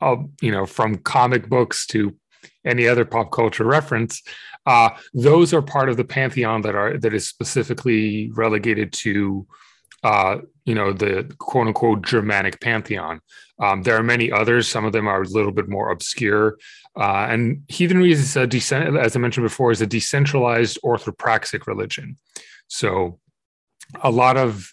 uh, 0.00 0.16
you 0.40 0.52
know, 0.52 0.64
from 0.64 0.96
comic 0.98 1.48
books 1.48 1.86
to 1.86 2.14
any 2.64 2.86
other 2.86 3.04
pop 3.04 3.32
culture 3.32 3.64
reference, 3.64 4.22
uh, 4.66 4.90
those 5.14 5.52
are 5.52 5.62
part 5.62 5.88
of 5.88 5.96
the 5.96 6.04
pantheon 6.04 6.62
that 6.62 6.74
are 6.74 6.98
that 6.98 7.14
is 7.14 7.28
specifically 7.28 8.30
relegated 8.34 8.92
to 8.92 9.46
uh, 10.02 10.38
you 10.64 10.74
know 10.74 10.92
the 10.92 11.32
quote 11.38 11.66
unquote 11.66 12.02
Germanic 12.02 12.60
pantheon. 12.60 13.20
Um, 13.60 13.82
there 13.82 13.96
are 13.96 14.02
many 14.02 14.30
others. 14.30 14.68
Some 14.68 14.84
of 14.84 14.92
them 14.92 15.08
are 15.08 15.22
a 15.22 15.28
little 15.28 15.50
bit 15.50 15.68
more 15.68 15.90
obscure. 15.90 16.58
Uh, 16.96 17.26
and 17.28 17.62
heathenry 17.68 18.12
is 18.12 18.36
a 18.36 18.46
decent, 18.46 18.96
as 18.96 19.16
I 19.16 19.18
mentioned 19.18 19.44
before, 19.44 19.72
is 19.72 19.80
a 19.80 19.86
decentralized 19.86 20.78
orthopraxic 20.84 21.66
religion. 21.66 22.16
So 22.68 23.18
a 24.02 24.10
lot 24.10 24.36
of 24.36 24.72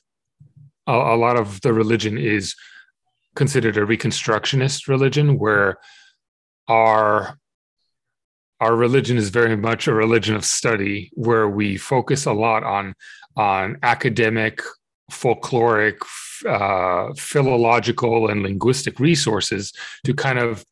a, 0.88 0.94
a 0.94 1.18
lot 1.18 1.38
of 1.38 1.62
the 1.62 1.74
religion 1.74 2.18
is 2.18 2.56
considered 3.36 3.78
a 3.78 3.82
reconstructionist 3.82 4.88
religion, 4.88 5.40
where 5.40 5.78
our 6.68 7.38
our 8.62 8.76
religion 8.76 9.18
is 9.18 9.30
very 9.30 9.58
much 9.58 9.88
a 9.88 9.94
religion 9.94 10.36
of 10.36 10.46
study 10.46 11.12
where 11.14 11.50
we 11.50 11.78
focus 11.78 12.26
a 12.26 12.34
lot 12.34 12.64
on 12.64 12.94
on 13.36 13.78
academic 13.84 14.62
folkloric 15.12 15.98
uh, 16.48 17.13
philological 17.15 18.30
and 18.30 18.44
linguistic 18.44 19.00
resources 19.00 19.72
to 20.04 20.13
kind 20.13 20.39
of 20.39 20.65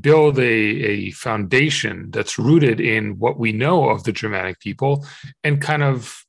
build 0.00 0.38
a, 0.38 0.42
a 0.42 1.10
foundation 1.12 2.10
that's 2.10 2.38
rooted 2.38 2.80
in 2.80 3.18
what 3.18 3.38
we 3.38 3.52
know 3.52 3.90
of 3.90 4.04
the 4.04 4.12
germanic 4.12 4.58
people 4.58 5.04
and 5.44 5.60
kind 5.60 5.82
of 5.82 6.24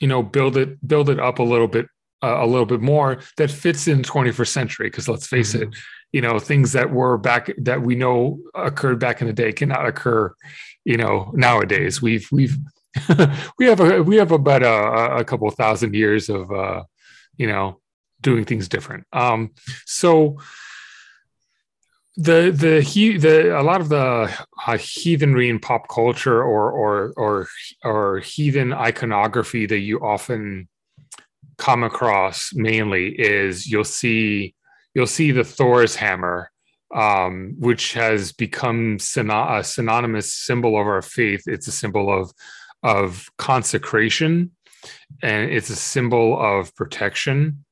you 0.00 0.06
know 0.06 0.22
build 0.22 0.56
it 0.56 0.86
build 0.86 1.10
it 1.10 1.18
up 1.18 1.38
a 1.38 1.42
little 1.42 1.66
bit 1.66 1.86
uh, 2.22 2.44
a 2.44 2.46
little 2.46 2.66
bit 2.66 2.80
more 2.80 3.18
that 3.36 3.50
fits 3.50 3.88
in 3.88 4.02
21st 4.02 4.48
century 4.48 4.86
because 4.88 5.08
let's 5.08 5.26
face 5.26 5.54
mm-hmm. 5.54 5.64
it 5.64 5.76
you 6.12 6.20
know 6.20 6.38
things 6.38 6.72
that 6.72 6.90
were 6.90 7.18
back 7.18 7.50
that 7.58 7.82
we 7.82 7.94
know 7.94 8.38
occurred 8.54 9.00
back 9.00 9.20
in 9.20 9.26
the 9.26 9.32
day 9.32 9.52
cannot 9.52 9.86
occur 9.86 10.32
you 10.84 10.96
know 10.96 11.30
nowadays 11.34 12.00
we've 12.00 12.28
we've 12.30 12.56
we 13.58 13.66
have 13.66 13.80
a 13.80 14.02
we 14.02 14.16
have 14.16 14.32
about 14.32 14.62
a, 14.62 15.16
a 15.16 15.24
couple 15.24 15.50
thousand 15.50 15.94
years 15.94 16.28
of 16.28 16.50
uh 16.52 16.82
you 17.36 17.46
know 17.46 17.80
doing 18.20 18.44
things 18.44 18.68
different 18.68 19.04
um 19.12 19.50
so 19.84 20.38
the 22.16 22.50
the 22.50 22.80
he 22.80 23.18
the 23.18 23.58
a 23.58 23.62
lot 23.62 23.80
of 23.80 23.90
the 23.90 24.34
uh, 24.66 24.78
heathenry 24.78 25.50
in 25.50 25.58
pop 25.58 25.86
culture 25.88 26.42
or 26.42 26.70
or 26.70 27.12
or 27.16 27.46
or 27.84 28.18
heathen 28.20 28.72
iconography 28.72 29.66
that 29.66 29.80
you 29.80 30.00
often 30.00 30.66
come 31.58 31.82
across 31.82 32.52
mainly 32.54 33.08
is 33.08 33.66
you'll 33.66 33.84
see 33.84 34.54
you'll 34.94 35.06
see 35.06 35.30
the 35.30 35.44
Thor's 35.44 35.94
hammer, 35.94 36.50
um, 36.94 37.54
which 37.58 37.92
has 37.92 38.32
become 38.32 38.96
a 38.96 39.62
synonymous 39.62 40.32
symbol 40.32 40.80
of 40.80 40.86
our 40.86 41.02
faith. 41.02 41.42
It's 41.46 41.68
a 41.68 41.72
symbol 41.72 42.10
of 42.10 42.32
of 42.82 43.30
consecration, 43.38 44.52
and 45.22 45.50
it's 45.50 45.70
a 45.70 45.76
symbol 45.76 46.40
of 46.40 46.74
protection. 46.74 47.64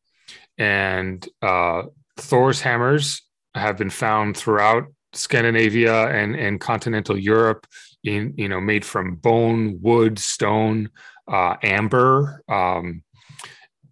And 0.59 1.27
uh, 1.43 1.85
Thor's 2.17 2.61
hammers 2.61 3.23
have 3.55 3.77
been 3.77 3.91
found 3.91 4.37
throughout 4.37 4.85
Scandinavia 5.13 6.09
and, 6.09 6.35
and 6.35 6.61
continental 6.61 7.17
Europe 7.17 7.67
in 8.03 8.35
you 8.37 8.49
know 8.49 8.61
made 8.61 8.85
from 8.85 9.17
bone, 9.17 9.79
wood, 9.81 10.19
stone, 10.19 10.91
uh, 11.29 11.57
amber, 11.63 12.43
um, 12.49 13.03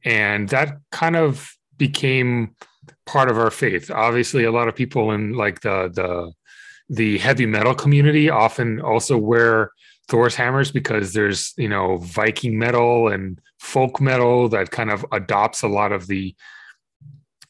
and 0.05 0.49
that 0.51 0.79
kind 0.91 1.17
of 1.17 1.51
became 1.77 2.55
part 3.07 3.31
of 3.31 3.39
our 3.39 3.51
faith. 3.51 3.91
Obviously, 3.91 4.45
a 4.45 4.53
lot 4.53 4.69
of 4.69 4.75
people 4.75 5.13
in 5.13 5.33
like 5.33 5.61
the 5.61 5.91
the 5.93 6.33
the 6.89 7.19
heavy 7.19 7.47
metal 7.47 7.75
community 7.75 8.29
often 8.29 8.81
also 8.81 9.17
wear 9.17 9.71
Thor's 10.09 10.35
hammers 10.35 10.73
because 10.73 11.13
there's 11.13 11.55
you 11.57 11.69
know 11.69 11.99
Viking 11.99 12.59
metal 12.59 13.09
and 13.09 13.41
folk 13.59 14.01
metal 14.01 14.49
that 14.49 14.71
kind 14.71 14.91
of 14.91 15.07
adopts 15.13 15.63
a 15.63 15.69
lot 15.69 15.93
of 15.93 16.07
the 16.07 16.35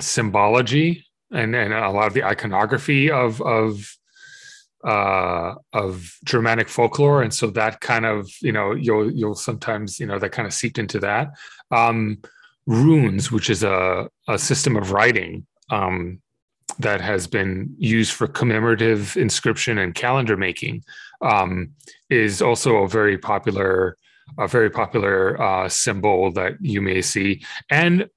symbology 0.01 1.07
and, 1.31 1.55
and 1.55 1.73
a 1.73 1.91
lot 1.91 2.07
of 2.07 2.15
the 2.15 2.25
iconography 2.25 3.11
of 3.11 3.41
of 3.41 3.97
uh 4.85 5.55
of 5.73 6.19
germanic 6.25 6.69
folklore. 6.69 7.23
And 7.23 7.33
so 7.33 7.49
that 7.51 7.81
kind 7.81 8.05
of 8.05 8.29
you 8.41 8.53
know 8.53 8.73
you'll 8.73 9.11
you'll 9.11 9.37
sometimes 9.37 10.01
you 10.01 10.07
know 10.07 10.19
that 10.19 10.33
kind 10.33 10.47
of 10.47 10.53
seeped 10.53 10.79
into 10.79 10.99
that. 11.01 11.33
Um 11.71 12.19
runes 12.67 13.33
which 13.33 13.51
is 13.51 13.63
a 13.65 14.09
a 14.29 14.39
system 14.39 14.77
of 14.77 14.93
writing 14.93 15.47
um 15.71 16.21
that 16.79 17.01
has 17.01 17.27
been 17.27 17.75
used 17.77 18.13
for 18.13 18.27
commemorative 18.27 19.17
inscription 19.17 19.79
and 19.79 19.95
calendar 19.95 20.37
making 20.37 20.83
um 21.23 21.71
is 22.13 22.43
also 22.43 22.77
a 22.79 22.89
very 22.89 23.19
popular 23.19 23.97
a 24.39 24.47
very 24.47 24.71
popular 24.71 25.41
uh, 25.43 25.69
symbol 25.69 26.33
that 26.33 26.55
you 26.61 26.81
may 26.81 27.03
see. 27.03 27.45
And 27.71 28.09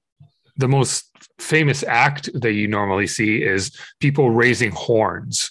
the 0.56 0.68
most 0.68 1.10
famous 1.38 1.82
act 1.82 2.30
that 2.32 2.52
you 2.52 2.68
normally 2.68 3.06
see 3.06 3.42
is 3.42 3.76
people 4.00 4.30
raising 4.30 4.72
horns 4.72 5.50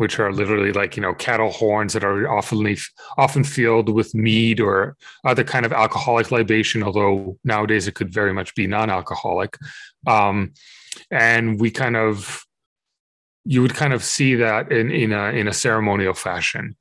which 0.00 0.18
are 0.18 0.32
literally 0.32 0.72
like 0.72 0.96
you 0.96 1.02
know 1.02 1.12
cattle 1.12 1.50
horns 1.50 1.92
that 1.92 2.02
are 2.02 2.26
often 2.26 2.74
often 3.18 3.44
filled 3.44 3.90
with 3.90 4.14
mead 4.14 4.58
or 4.58 4.96
other 5.26 5.44
kind 5.44 5.66
of 5.66 5.74
alcoholic 5.74 6.30
libation 6.30 6.82
although 6.82 7.36
nowadays 7.44 7.86
it 7.86 7.94
could 7.94 8.10
very 8.10 8.32
much 8.32 8.54
be 8.54 8.66
non-alcoholic. 8.66 9.58
Um, 10.06 10.54
and 11.10 11.60
we 11.60 11.70
kind 11.70 11.96
of 11.96 12.46
you 13.44 13.60
would 13.60 13.74
kind 13.74 13.92
of 13.92 14.02
see 14.02 14.36
that 14.36 14.72
in 14.72 14.90
in 14.90 15.12
a 15.12 15.24
in 15.32 15.46
a 15.48 15.52
ceremonial 15.52 16.14
fashion 16.14 16.76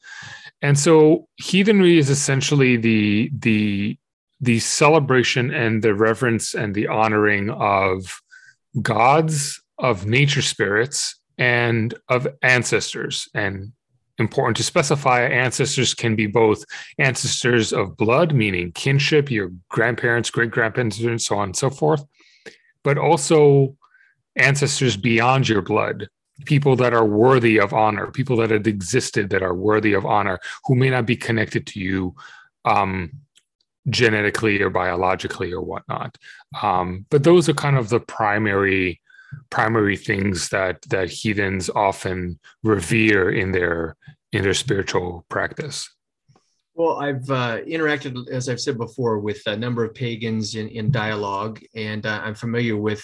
and 0.62 0.78
so 0.78 1.28
heathenry 1.38 1.98
is 1.98 2.10
essentially 2.10 2.78
the 2.78 3.32
the 3.38 3.98
the 4.42 4.60
celebration 4.60 5.54
and 5.54 5.84
the 5.84 5.94
reverence 5.94 6.54
and 6.54 6.74
the 6.74 6.88
honoring 6.88 7.50
of 7.50 8.22
gods, 8.82 9.62
of 9.78 10.06
nature 10.06 10.42
spirits, 10.42 11.20
and 11.38 11.94
of 12.08 12.28
ancestors. 12.42 13.28
And 13.34 13.74
important 14.18 14.58
to 14.58 14.64
specify 14.64 15.24
ancestors 15.24 15.94
can 15.94 16.16
be 16.16 16.28
both 16.28 16.64
ancestors 16.98 17.74
of 17.74 17.98
blood, 17.98 18.34
meaning 18.34 18.72
kinship, 18.74 19.32
your 19.32 19.52
grandparents, 19.70 20.30
great 20.30 20.52
grandparents, 20.52 21.00
and 21.00 21.22
so 21.22 21.38
on 21.38 21.50
and 21.50 21.56
so 21.56 21.70
forth, 21.70 22.04
but 22.84 22.98
also 22.98 23.76
ancestors 24.36 24.96
beyond 24.96 25.48
your 25.48 25.62
blood, 25.62 26.10
people 26.46 26.76
that 26.78 26.94
are 26.94 27.06
worthy 27.06 27.60
of 27.60 27.74
honor, 27.74 28.12
people 28.12 28.38
that 28.38 28.52
have 28.52 28.68
existed 28.68 29.30
that 29.30 29.44
are 29.44 29.54
worthy 29.54 29.94
of 29.94 30.06
honor, 30.06 30.40
who 30.66 30.76
may 30.76 30.90
not 30.90 31.06
be 31.06 31.16
connected 31.16 31.66
to 31.68 31.80
you 31.80 32.16
um, 32.66 33.12
genetically 33.90 34.62
or 34.62 34.70
biologically 34.70 35.52
or 35.52 35.62
whatnot. 35.62 36.18
Um, 36.62 37.06
but 37.10 37.24
those 37.24 37.50
are 37.50 37.54
kind 37.54 37.78
of 37.78 37.90
the 37.90 38.00
primary 38.00 39.02
primary 39.52 39.96
things 39.96 40.50
that 40.50 40.82
that 40.90 41.10
heathens 41.10 41.70
often 41.70 42.40
revere 42.64 43.30
in 43.30 43.52
their 43.52 43.96
in 44.32 44.44
their 44.44 44.54
spiritual 44.54 45.26
practice. 45.30 45.90
Well, 46.74 46.98
I've 46.98 47.30
uh, 47.30 47.60
interacted, 47.64 48.30
as 48.30 48.48
I've 48.48 48.62
said 48.62 48.78
before, 48.78 49.20
with 49.20 49.46
a 49.48 49.58
number 49.58 49.84
of 49.84 49.94
pagans 49.94 50.56
in, 50.56 50.70
in 50.70 50.92
dialogue, 50.92 51.60
and 51.76 52.06
uh, 52.06 52.22
I'm 52.24 52.36
familiar 52.36 52.78
with 52.78 53.04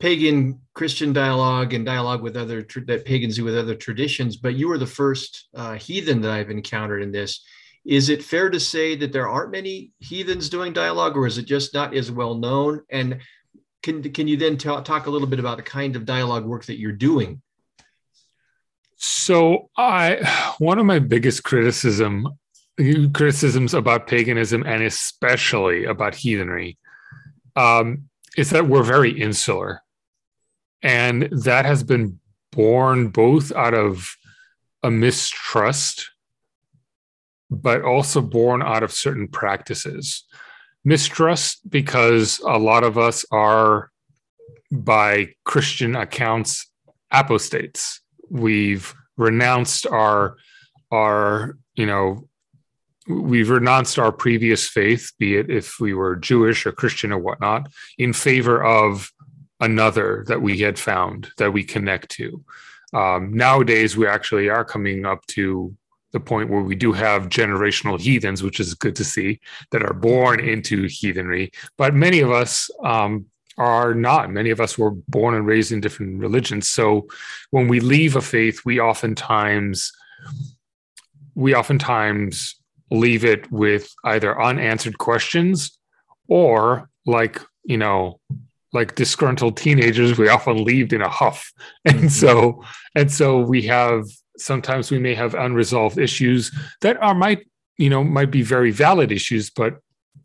pagan 0.00 0.60
Christian 0.74 1.12
dialogue 1.12 1.74
and 1.74 1.84
dialogue 1.84 2.22
with 2.22 2.36
other 2.36 2.66
that 2.86 3.04
pagans 3.04 3.36
do 3.36 3.44
with 3.44 3.56
other 3.56 3.74
traditions. 3.74 4.36
But 4.36 4.54
you 4.54 4.68
were 4.68 4.78
the 4.78 4.86
first 4.86 5.48
uh, 5.54 5.74
heathen 5.74 6.22
that 6.22 6.30
I've 6.30 6.50
encountered 6.50 7.02
in 7.02 7.12
this. 7.12 7.44
Is 7.84 8.08
it 8.08 8.24
fair 8.24 8.50
to 8.50 8.60
say 8.60 8.96
that 8.96 9.12
there 9.12 9.28
aren't 9.28 9.52
many 9.52 9.92
heathens 9.98 10.48
doing 10.48 10.72
dialogue, 10.72 11.16
or 11.16 11.26
is 11.26 11.38
it 11.38 11.44
just 11.44 11.72
not 11.72 11.94
as 11.94 12.10
well 12.10 12.34
known? 12.34 12.82
And 12.90 13.20
can 13.82 14.02
can 14.02 14.26
you 14.26 14.36
then 14.36 14.56
talk, 14.56 14.84
talk 14.84 15.06
a 15.06 15.10
little 15.10 15.28
bit 15.28 15.38
about 15.38 15.56
the 15.56 15.62
kind 15.62 15.96
of 15.96 16.04
dialogue 16.04 16.44
work 16.44 16.64
that 16.66 16.78
you're 16.78 16.92
doing? 16.92 17.42
So 18.96 19.70
I 19.76 20.54
one 20.58 20.78
of 20.78 20.86
my 20.86 20.98
biggest 20.98 21.44
criticism 21.44 22.26
criticisms 23.12 23.74
about 23.74 24.06
paganism 24.06 24.62
and 24.64 24.82
especially 24.82 25.84
about 25.84 26.14
heathenry 26.14 26.78
um, 27.56 28.08
is 28.36 28.50
that 28.50 28.68
we're 28.68 28.82
very 28.82 29.10
insular, 29.10 29.82
and 30.82 31.28
that 31.30 31.64
has 31.64 31.82
been 31.82 32.20
born 32.52 33.08
both 33.08 33.52
out 33.52 33.74
of 33.74 34.16
a 34.82 34.90
mistrust 34.90 36.10
but 37.50 37.82
also 37.82 38.20
born 38.20 38.62
out 38.62 38.82
of 38.82 38.92
certain 38.92 39.26
practices. 39.26 40.24
Mistrust, 40.84 41.68
because 41.68 42.38
a 42.46 42.58
lot 42.58 42.84
of 42.84 42.96
us 42.96 43.24
are, 43.32 43.90
by 44.70 45.34
Christian 45.44 45.96
accounts, 45.96 46.70
apostates. 47.10 48.00
We've 48.30 48.94
renounced 49.16 49.86
our, 49.86 50.36
our, 50.92 51.58
you 51.74 51.86
know, 51.86 52.28
we've 53.08 53.50
renounced 53.50 53.98
our 53.98 54.12
previous 54.12 54.68
faith, 54.68 55.10
be 55.18 55.36
it 55.36 55.50
if 55.50 55.80
we 55.80 55.92
were 55.92 56.14
Jewish 56.14 56.64
or 56.64 56.72
Christian 56.72 57.12
or 57.12 57.18
whatnot, 57.18 57.68
in 57.98 58.12
favor 58.12 58.62
of 58.62 59.10
another 59.60 60.24
that 60.28 60.42
we 60.42 60.58
had 60.58 60.78
found 60.78 61.30
that 61.36 61.52
we 61.52 61.62
connect 61.62 62.10
to. 62.10 62.44
Um, 62.92 63.32
nowadays, 63.32 63.96
we 63.96 64.06
actually 64.06 64.48
are 64.48 64.64
coming 64.64 65.06
up 65.06 65.24
to 65.28 65.74
the 66.12 66.20
point 66.20 66.50
where 66.50 66.62
we 66.62 66.74
do 66.74 66.92
have 66.92 67.28
generational 67.28 68.00
heathens, 68.00 68.42
which 68.42 68.58
is 68.58 68.74
good 68.74 68.96
to 68.96 69.04
see, 69.04 69.40
that 69.70 69.82
are 69.82 69.94
born 69.94 70.40
into 70.40 70.88
heathenry. 70.88 71.52
But 71.76 71.94
many 71.94 72.20
of 72.20 72.32
us 72.32 72.68
um, 72.82 73.26
are 73.58 73.94
not. 73.94 74.30
Many 74.30 74.50
of 74.50 74.60
us 74.60 74.76
were 74.76 74.90
born 74.90 75.34
and 75.34 75.46
raised 75.46 75.70
in 75.70 75.80
different 75.80 76.18
religions. 76.18 76.68
So 76.68 77.06
when 77.50 77.68
we 77.68 77.78
leave 77.78 78.16
a 78.16 78.20
faith, 78.20 78.64
we 78.64 78.80
oftentimes 78.80 79.92
we 81.34 81.54
oftentimes 81.54 82.56
leave 82.90 83.24
it 83.24 83.50
with 83.52 83.94
either 84.04 84.40
unanswered 84.40 84.98
questions 84.98 85.78
or 86.28 86.90
like 87.06 87.40
you 87.64 87.78
know 87.78 88.18
like 88.72 88.94
disgruntled 88.94 89.56
teenagers, 89.56 90.18
we 90.18 90.28
often 90.28 90.64
leave 90.64 90.92
in 90.92 91.02
a 91.02 91.08
huff. 91.08 91.52
And 91.84 91.96
mm-hmm. 91.96 92.08
so, 92.08 92.64
and 92.94 93.10
so 93.10 93.40
we 93.40 93.62
have 93.62 94.04
sometimes 94.36 94.90
we 94.90 94.98
may 94.98 95.14
have 95.14 95.34
unresolved 95.34 95.98
issues 95.98 96.50
that 96.80 96.96
are 97.02 97.14
might, 97.14 97.46
you 97.78 97.90
know, 97.90 98.04
might 98.04 98.30
be 98.30 98.42
very 98.42 98.70
valid 98.70 99.12
issues, 99.12 99.50
but 99.50 99.80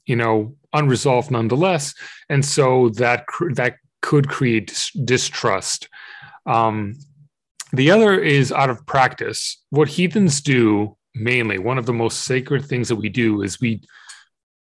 you 0.05 0.15
know, 0.15 0.55
unresolved 0.73 1.31
nonetheless. 1.31 1.93
And 2.29 2.45
so 2.45 2.89
that 2.89 3.25
that 3.53 3.77
could 4.01 4.29
create 4.29 4.91
distrust. 5.03 5.89
Um, 6.45 6.95
the 7.73 7.91
other 7.91 8.19
is 8.19 8.51
out 8.51 8.69
of 8.69 8.86
practice. 8.86 9.62
What 9.71 9.89
heathens 9.89 10.41
do 10.41 10.95
mainly, 11.15 11.58
one 11.58 11.77
of 11.77 11.86
the 11.86 11.93
most 11.93 12.23
sacred 12.23 12.65
things 12.65 12.89
that 12.89 12.97
we 12.97 13.10
do 13.10 13.41
is 13.41 13.60
we 13.60 13.81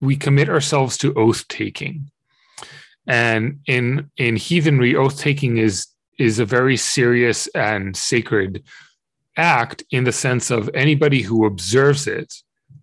we 0.00 0.16
commit 0.16 0.48
ourselves 0.48 0.96
to 0.98 1.14
oath 1.14 1.46
taking. 1.48 2.10
And 3.06 3.60
in 3.66 4.10
in 4.16 4.36
heathenry, 4.36 4.96
oath 4.96 5.18
taking 5.18 5.58
is 5.58 5.86
is 6.18 6.38
a 6.38 6.44
very 6.44 6.76
serious 6.76 7.46
and 7.48 7.96
sacred 7.96 8.64
act 9.36 9.84
in 9.90 10.04
the 10.04 10.12
sense 10.12 10.50
of 10.50 10.70
anybody 10.74 11.22
who 11.22 11.44
observes 11.44 12.06
it 12.06 12.34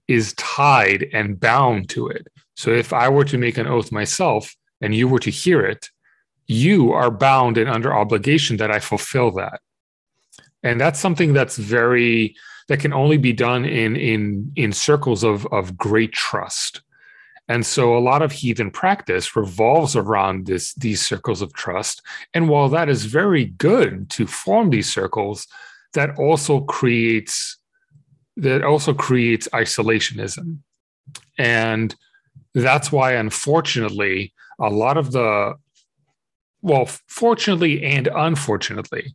is 0.08 0.34
tied 0.34 1.08
and 1.14 1.40
bound 1.40 1.90
to 1.90 2.08
it. 2.08 2.28
So 2.56 2.72
if 2.72 2.94
I 2.94 3.10
were 3.10 3.26
to 3.26 3.38
make 3.38 3.58
an 3.58 3.68
oath 3.68 3.92
myself 3.92 4.56
and 4.82 4.94
you 4.94 5.08
were 5.08 5.20
to 5.20 5.32
hear 5.32 5.66
it, 5.66 5.90
you 6.46 6.92
are 6.92 7.10
bound 7.10 7.58
and 7.58 7.70
under 7.70 7.94
obligation 7.94 8.58
that 8.58 8.70
I 8.70 8.80
fulfill 8.80 9.32
that. 9.32 9.62
And 10.62 10.80
that's 10.80 11.00
something 11.00 11.34
that's 11.34 11.58
very 11.58 12.36
that 12.70 12.80
can 12.80 12.94
only 12.94 13.18
be 13.18 13.34
done 13.34 13.66
in 13.66 13.96
in 13.96 14.52
in 14.56 14.72
circles 14.72 15.24
of 15.24 15.46
of 15.48 15.78
great 15.78 16.14
trust. 16.14 16.82
And 17.50 17.66
so 17.66 17.98
a 17.98 18.00
lot 18.00 18.22
of 18.22 18.32
heathen 18.32 18.72
practice 18.72 19.36
revolves 19.36 19.96
around 19.96 20.46
this 20.46 20.74
these 20.76 21.06
circles 21.06 21.42
of 21.42 21.54
trust. 21.54 22.02
And 22.34 22.48
while 22.48 22.70
that 22.70 22.90
is 22.90 23.06
very 23.06 23.46
good 23.46 24.10
to 24.12 24.26
form 24.26 24.70
these 24.70 24.92
circles, 24.92 25.48
that 25.94 26.18
also 26.18 26.62
creates 26.62 27.58
that 28.38 28.64
also 28.64 28.94
creates 28.94 29.48
isolationism. 29.54 30.60
And 31.38 31.94
that's 32.54 32.92
why 32.92 33.14
unfortunately 33.14 34.34
a 34.60 34.70
lot 34.70 34.98
of 34.98 35.12
the 35.12 35.56
well 36.62 36.88
fortunately 37.08 37.84
and 37.84 38.08
unfortunately 38.08 39.14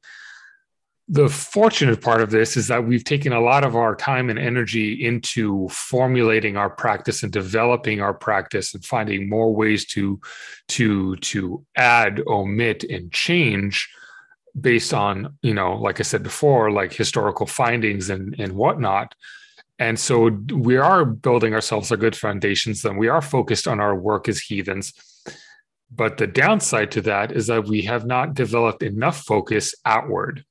the 1.10 1.28
fortunate 1.28 2.02
part 2.02 2.20
of 2.20 2.30
this 2.30 2.56
is 2.56 2.68
that 2.68 2.84
we've 2.84 3.04
taken 3.04 3.32
a 3.32 3.40
lot 3.40 3.64
of 3.64 3.74
our 3.74 3.96
time 3.96 4.28
and 4.28 4.38
energy 4.38 5.04
into 5.06 5.66
formulating 5.70 6.58
our 6.58 6.68
practice 6.68 7.22
and 7.22 7.32
developing 7.32 8.02
our 8.02 8.12
practice 8.12 8.74
and 8.74 8.84
finding 8.84 9.28
more 9.28 9.54
ways 9.54 9.86
to 9.86 10.20
to 10.68 11.16
to 11.16 11.64
add 11.76 12.22
omit 12.26 12.84
and 12.84 13.10
change 13.10 13.88
based 14.60 14.92
on 14.92 15.34
you 15.40 15.54
know 15.54 15.76
like 15.76 15.98
i 15.98 16.02
said 16.02 16.22
before 16.22 16.70
like 16.70 16.92
historical 16.92 17.46
findings 17.46 18.10
and 18.10 18.34
and 18.38 18.52
whatnot. 18.52 19.14
And 19.80 19.98
so 19.98 20.30
we 20.52 20.76
are 20.76 21.04
building 21.04 21.54
ourselves 21.54 21.92
a 21.92 21.96
good 21.96 22.16
foundations 22.16 22.82
then 22.82 22.98
we 22.98 23.08
are 23.08 23.22
focused 23.22 23.66
on 23.66 23.80
our 23.80 23.94
work 23.94 24.28
as 24.28 24.40
heathens. 24.40 24.92
But 25.90 26.18
the 26.18 26.26
downside 26.26 26.90
to 26.92 27.00
that 27.02 27.32
is 27.32 27.46
that 27.46 27.66
we 27.66 27.82
have 27.82 28.04
not 28.04 28.34
developed 28.34 28.82
enough 28.82 29.20
focus 29.20 29.74
outward 29.86 30.44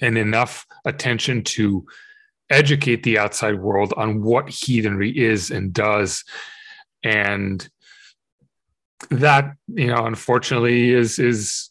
and 0.00 0.16
enough 0.18 0.66
attention 0.84 1.42
to 1.44 1.86
educate 2.48 3.02
the 3.02 3.18
outside 3.18 3.60
world 3.60 3.94
on 3.96 4.22
what 4.22 4.48
heathenry 4.48 5.16
is 5.16 5.50
and 5.50 5.72
does. 5.72 6.24
And 7.02 7.68
that 9.10 9.54
you 9.68 9.86
know 9.86 10.04
unfortunately 10.04 10.90
is 10.90 11.18
is 11.18 11.70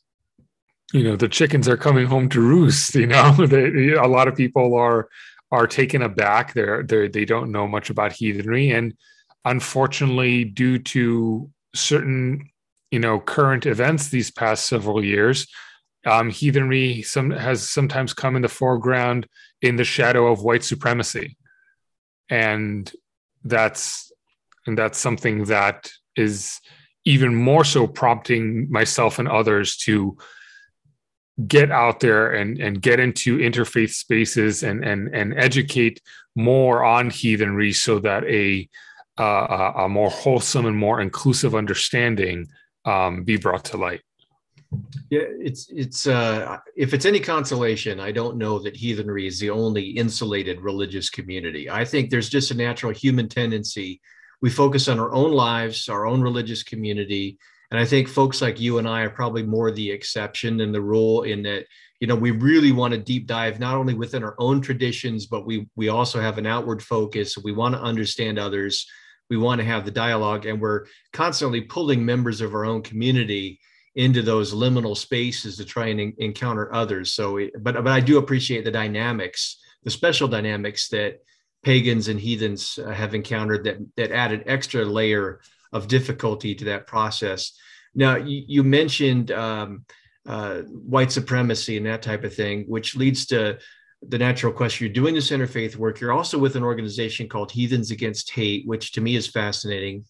you 0.94 1.04
know 1.04 1.16
the 1.16 1.28
chickens 1.30 1.68
are 1.68 1.78
coming 1.78 2.08
home 2.08 2.28
to 2.28 2.42
roost 2.42 2.96
you 2.96 3.06
know 3.06 3.36
a 3.40 4.08
lot 4.08 4.28
of 4.28 4.36
people 4.36 4.76
are 4.76 5.08
are 5.52 5.68
taken 5.68 6.02
aback. 6.02 6.54
They're, 6.54 6.84
they're 6.84 7.10
they 7.10 7.26
don't 7.26 7.52
know 7.52 7.68
much 7.68 7.90
about 7.90 8.14
heathenry. 8.14 8.70
And 8.72 8.94
unfortunately 9.46 10.44
due 10.44 10.80
to 10.80 11.50
certain 11.74 12.50
you 12.92 13.00
know 13.00 13.20
current 13.20 13.66
events 13.66 14.10
these 14.10 14.32
past 14.32 14.66
several 14.68 15.04
years 15.04 15.48
um, 16.06 16.30
heathenry 16.30 17.02
some 17.02 17.32
has 17.32 17.68
sometimes 17.68 18.14
come 18.14 18.36
in 18.36 18.42
the 18.42 18.48
foreground 18.48 19.28
in 19.62 19.76
the 19.76 19.84
shadow 19.84 20.32
of 20.32 20.44
white 20.44 20.64
supremacy, 20.64 21.38
and 22.30 22.92
that's 23.44 24.12
and 24.66 24.78
that's 24.78 24.98
something 24.98 25.46
that 25.46 25.92
is 26.16 26.60
even 27.06 27.36
more 27.36 27.64
so 27.64 27.88
prompting 27.88 28.72
myself 28.72 29.20
and 29.20 29.28
others 29.28 29.78
to 29.78 30.18
get 31.48 31.72
out 31.72 32.00
there 32.00 32.32
and 32.32 32.60
and 32.60 32.82
get 32.82 33.00
into 33.00 33.38
interfaith 33.38 33.92
spaces 33.92 34.64
and 34.64 34.84
and 34.84 35.14
and 35.14 35.34
educate 35.38 36.02
more 36.36 36.84
on 36.84 37.10
heathenry 37.10 37.74
so 37.74 38.00
that 38.00 38.24
a 38.26 38.68
uh, 39.18 39.74
a 39.76 39.90
more 39.90 40.10
wholesome 40.10 40.66
and 40.66 40.78
more 40.78 41.02
inclusive 41.02 41.54
understanding 41.54 42.48
um, 42.86 43.24
be 43.24 43.36
brought 43.36 43.66
to 43.66 43.78
light. 43.78 44.02
Yeah, 45.10 45.22
it's 45.26 45.68
it's 45.70 46.06
uh, 46.06 46.58
if 46.76 46.94
it's 46.94 47.06
any 47.06 47.20
consolation, 47.20 48.00
I 48.00 48.12
don't 48.12 48.38
know 48.38 48.60
that 48.60 48.76
heathenry 48.76 49.26
is 49.26 49.40
the 49.40 49.50
only 49.50 49.90
insulated 49.90 50.62
religious 50.62 51.10
community. 51.10 51.70
I 51.70 51.84
think 51.84 52.10
there's 52.10 52.30
just 52.30 52.52
a 52.52 52.56
natural 52.58 52.94
human 52.94 53.28
tendency. 53.28 54.00
We 54.42 54.52
focus 54.52 54.88
on 54.88 55.00
our 55.00 55.12
own 55.12 55.32
lives, 55.32 55.90
our 55.90 56.06
own 56.06 56.22
religious 56.22 56.62
community, 56.62 57.40
and 57.72 57.80
I 57.80 57.86
think 57.86 58.08
folks 58.08 58.42
like 58.42 58.60
you 58.60 58.78
and 58.78 58.88
I 58.88 59.02
are 59.02 59.10
probably 59.10 59.42
more 59.42 59.72
the 59.72 59.90
exception 59.90 60.58
than 60.58 60.72
the 60.72 60.82
rule 60.82 61.24
in 61.24 61.42
that 61.44 61.66
you 62.00 62.06
know 62.06 62.16
we 62.16 62.30
really 62.30 62.72
want 62.72 62.94
to 62.94 63.00
deep 63.00 63.26
dive 63.26 63.60
not 63.60 63.76
only 63.76 63.96
within 63.96 64.24
our 64.24 64.36
own 64.38 64.62
traditions, 64.62 65.26
but 65.26 65.48
we 65.48 65.68
we 65.76 65.90
also 65.90 66.22
have 66.22 66.38
an 66.38 66.46
outward 66.46 66.84
focus. 66.84 67.36
We 67.40 67.54
want 67.54 67.74
to 67.74 67.82
understand 67.82 68.38
others. 68.38 68.86
We 69.32 69.38
want 69.38 69.62
to 69.62 69.66
have 69.66 69.86
the 69.86 69.92
dialogue, 69.92 70.46
and 70.46 70.62
we're 70.62 70.86
constantly 71.12 71.62
pulling 71.62 72.06
members 72.06 72.42
of 72.42 72.54
our 72.54 72.66
own 72.66 72.84
community 72.84 73.60
into 74.00 74.22
those 74.22 74.54
liminal 74.54 74.96
spaces 74.96 75.58
to 75.58 75.66
try 75.66 75.88
and 75.88 76.14
encounter 76.20 76.74
others. 76.74 77.12
So, 77.12 77.38
but 77.60 77.76
but 77.84 77.88
I 77.88 78.00
do 78.00 78.18
appreciate 78.18 78.64
the 78.64 78.72
dynamics, 78.72 79.60
the 79.84 79.90
special 79.90 80.30
dynamics 80.30 80.88
that 80.90 81.20
pagans 81.64 82.08
and 82.08 82.18
heathens 82.18 82.80
uh, 82.80 82.92
have 82.92 83.14
encountered 83.14 83.66
that 83.66 83.78
that 83.98 84.12
added 84.14 84.44
extra 84.46 84.86
layer 84.86 85.42
of 85.74 85.90
difficulty 85.90 86.56
to 86.56 86.66
that 86.66 86.88
process. 86.88 87.52
Now, 87.94 88.16
you, 88.16 88.44
you 88.48 88.64
mentioned 88.64 89.32
um, 89.32 89.86
uh, 90.26 90.62
white 90.96 91.12
supremacy 91.12 91.76
and 91.76 91.86
that 91.86 92.02
type 92.02 92.24
of 92.24 92.34
thing, 92.34 92.64
which 92.68 92.96
leads 92.96 93.26
to 93.28 93.60
the 94.08 94.18
natural 94.18 94.54
question. 94.54 94.86
You're 94.86 94.94
doing 94.94 95.14
this 95.14 95.32
interfaith 95.32 95.76
work. 95.76 96.00
You're 96.00 96.14
also 96.14 96.38
with 96.38 96.56
an 96.56 96.64
organization 96.64 97.28
called 97.28 97.52
Heathens 97.52 97.92
Against 97.92 98.32
Hate, 98.32 98.66
which 98.66 98.94
to 98.94 99.02
me 99.02 99.18
is 99.18 99.28
fascinating. 99.28 100.06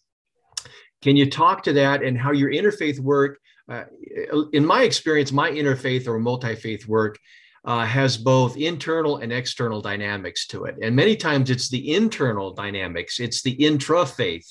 Can 1.02 1.16
you 1.16 1.28
talk 1.28 1.64
to 1.64 1.74
that 1.74 2.04
and 2.04 2.16
how 2.16 2.32
your 2.34 2.52
interfaith 2.52 3.00
work 3.00 3.40
uh, 3.70 3.84
in 4.54 4.66
my 4.66 4.84
experience, 4.84 5.32
my 5.32 5.50
interfaith 5.52 6.08
or 6.08 6.20
multi 6.20 6.56
faith 6.56 6.88
work 6.88 7.20
uh, 7.66 7.86
has 7.86 8.18
both 8.18 8.58
internal 8.58 9.18
and 9.18 9.32
external 9.32 9.82
dynamics 9.82 10.48
to 10.48 10.66
it. 10.66 10.76
And 10.82 10.96
many 10.96 11.16
times 11.16 11.50
it's 11.50 11.70
the 11.70 11.94
internal 11.94 12.54
dynamics, 12.54 13.20
it's 13.20 13.42
the 13.42 13.52
intra 13.52 14.06
faith 14.06 14.48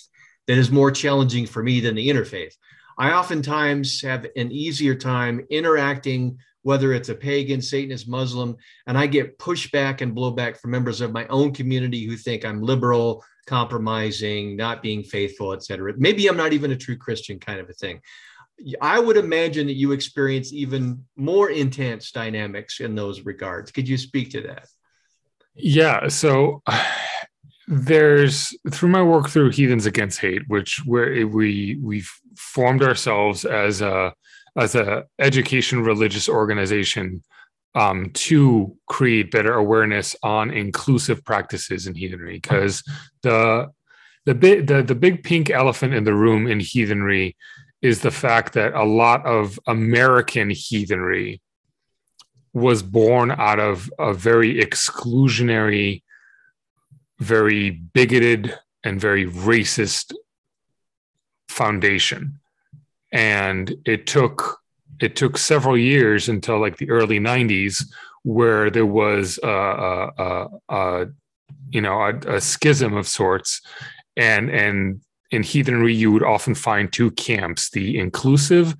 that 0.46 0.59
is 0.59 0.70
more 0.70 0.90
challenging 0.90 1.46
for 1.46 1.62
me 1.62 1.81
than 1.81 1.94
the 1.94 2.09
interfaith. 2.09 2.52
I 2.98 3.12
oftentimes 3.12 4.02
have 4.02 4.26
an 4.37 4.50
easier 4.50 4.94
time 4.94 5.46
interacting, 5.50 6.38
whether 6.62 6.92
it's 6.92 7.09
a 7.11 7.14
pagan, 7.14 7.62
Satanist, 7.62 8.09
Muslim, 8.09 8.57
and 8.87 8.98
I 8.98 9.07
get 9.07 9.38
pushback 9.38 10.00
and 10.00 10.16
blowback 10.16 10.59
from 10.59 10.72
members 10.72 11.00
of 11.00 11.12
my 11.12 11.26
own 11.28 11.52
community 11.52 12.04
who 12.07 12.16
think 12.16 12.44
I'm 12.44 12.61
liberal, 12.62 13.24
compromising, 13.46 14.57
not 14.57 14.83
being 14.83 15.02
faithful, 15.02 15.52
et 15.52 15.62
cetera. 15.62 15.94
Maybe 15.96 16.26
I'm 16.26 16.37
not 16.37 16.52
even 16.52 16.72
a 16.72 16.76
true 16.76 16.96
Christian 16.96 17.38
kind 17.38 17.61
of 17.61 17.70
a 17.70 17.72
thing. 17.72 18.00
I 18.81 18.99
would 18.99 19.16
imagine 19.16 19.66
that 19.68 19.75
you 19.75 19.92
experience 19.92 20.53
even 20.53 21.05
more 21.16 21.51
intense 21.51 22.11
dynamics 22.11 22.81
in 22.81 22.94
those 22.94 23.21
regards. 23.23 23.71
Could 23.71 23.88
you 23.88 23.97
speak 23.97 24.31
to 24.31 24.42
that? 24.42 24.66
Yeah. 25.55 26.09
So 26.09 26.62
there's 27.68 28.57
through 28.71 28.88
my 28.88 29.02
work 29.02 29.29
through 29.29 29.50
Heathens 29.50 29.87
Against 29.87 30.21
Hate, 30.21 30.42
which 30.48 30.83
where 30.85 31.27
we 31.27 31.79
we've 31.83 32.11
formed 32.37 32.83
ourselves 32.83 33.44
as 33.44 33.81
a 33.81 34.15
as 34.56 34.75
a 34.75 35.04
education 35.19 35.85
religious 35.85 36.29
organization 36.29 37.23
um, 37.75 38.11
to 38.13 38.77
create 38.87 39.31
better 39.31 39.54
awareness 39.54 40.17
on 40.23 40.50
inclusive 40.50 41.25
practices 41.25 41.87
in 41.87 41.94
heathenry 41.94 42.40
because 42.40 42.83
the 43.23 43.69
the 44.27 44.35
big 44.35 44.67
the, 44.67 44.83
the 44.83 44.94
big 44.94 45.23
pink 45.23 45.50
elephant 45.50 45.94
in 45.94 46.04
the 46.04 46.15
room 46.15 46.46
in 46.46 46.61
heathenry 46.61 47.37
is 47.83 48.00
the 48.00 48.10
fact 48.10 48.54
that 48.54 48.74
a 48.74 48.85
lot 48.85 49.24
of 49.24 49.58
American 49.66 50.50
heathenry 50.50 51.40
was 52.52 52.83
born 52.83 53.31
out 53.31 53.60
of 53.60 53.90
a 53.98 54.12
very 54.12 54.56
exclusionary, 54.60 56.02
very 57.18 57.70
bigoted, 57.70 58.54
and 58.85 59.00
very 59.00 59.26
racist 59.26 60.12
foundation. 61.48 62.38
and 63.12 63.74
it 63.87 64.06
took 64.06 64.60
it 65.00 65.16
took 65.16 65.38
several 65.38 65.79
years 65.79 66.29
until 66.29 66.60
like 66.60 66.76
the 66.76 66.90
early 66.90 67.18
90s 67.18 67.85
where 68.22 68.68
there 68.68 68.85
was 68.85 69.38
a, 69.42 69.48
a, 69.48 70.12
a, 70.18 70.48
a 70.68 71.06
you 71.70 71.81
know 71.81 72.02
a, 72.02 72.14
a, 72.37 72.40
schism 72.40 72.94
of 72.96 73.08
sorts 73.08 73.62
and 74.16 74.50
and 74.50 75.00
in 75.31 75.42
heathenry 75.42 75.94
you 75.94 76.10
would 76.10 76.22
often 76.22 76.54
find 76.54 76.92
two 76.92 77.10
camps 77.12 77.70
the 77.70 77.98
inclusive 77.98 78.74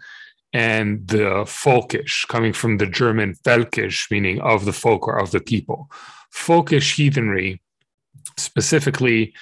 and 0.53 1.07
the 1.09 1.44
folkish 1.44 2.26
coming 2.28 2.53
from 2.53 2.78
the 2.78 2.86
german 2.86 3.34
völkisch 3.44 4.11
meaning 4.11 4.40
of 4.40 4.64
the 4.64 4.72
folk 4.72 5.07
or 5.07 5.18
of 5.18 5.30
the 5.30 5.40
people 5.40 5.90
folkish 6.32 6.96
heathenry 6.96 7.61
specifically 8.36 9.34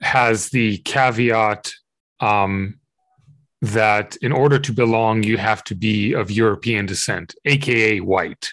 has 0.00 0.48
the 0.50 0.78
caveat 0.78 1.72
um, 2.20 2.80
that 3.62 4.16
in 4.16 4.32
order 4.32 4.58
to 4.58 4.72
belong, 4.72 5.22
you 5.22 5.36
have 5.36 5.62
to 5.64 5.74
be 5.74 6.14
of 6.14 6.30
European 6.30 6.86
descent, 6.86 7.34
aka 7.44 8.00
white, 8.00 8.50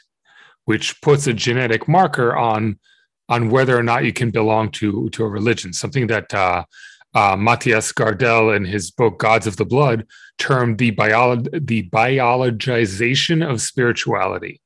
which 0.65 1.01
puts 1.01 1.27
a 1.27 1.33
genetic 1.33 1.87
marker 1.87 2.35
on 2.35 2.79
on 3.29 3.49
whether 3.49 3.77
or 3.77 3.83
not 3.83 4.05
you 4.05 4.13
can 4.13 4.31
belong 4.31 4.69
to 4.71 5.09
to 5.09 5.23
a 5.23 5.29
religion. 5.29 5.71
Something 5.73 6.07
that 6.07 6.33
uh, 6.33 6.65
uh, 7.13 7.35
Mattias 7.35 7.93
Gardell 7.93 8.55
in 8.55 8.65
his 8.65 8.91
book 8.91 9.19
Gods 9.19 9.47
of 9.47 9.57
the 9.57 9.65
Blood 9.65 10.05
termed 10.37 10.77
the 10.77 10.91
bio- 10.91 11.35
the 11.35 11.89
biologization 11.89 13.47
of 13.47 13.61
spirituality, 13.61 14.61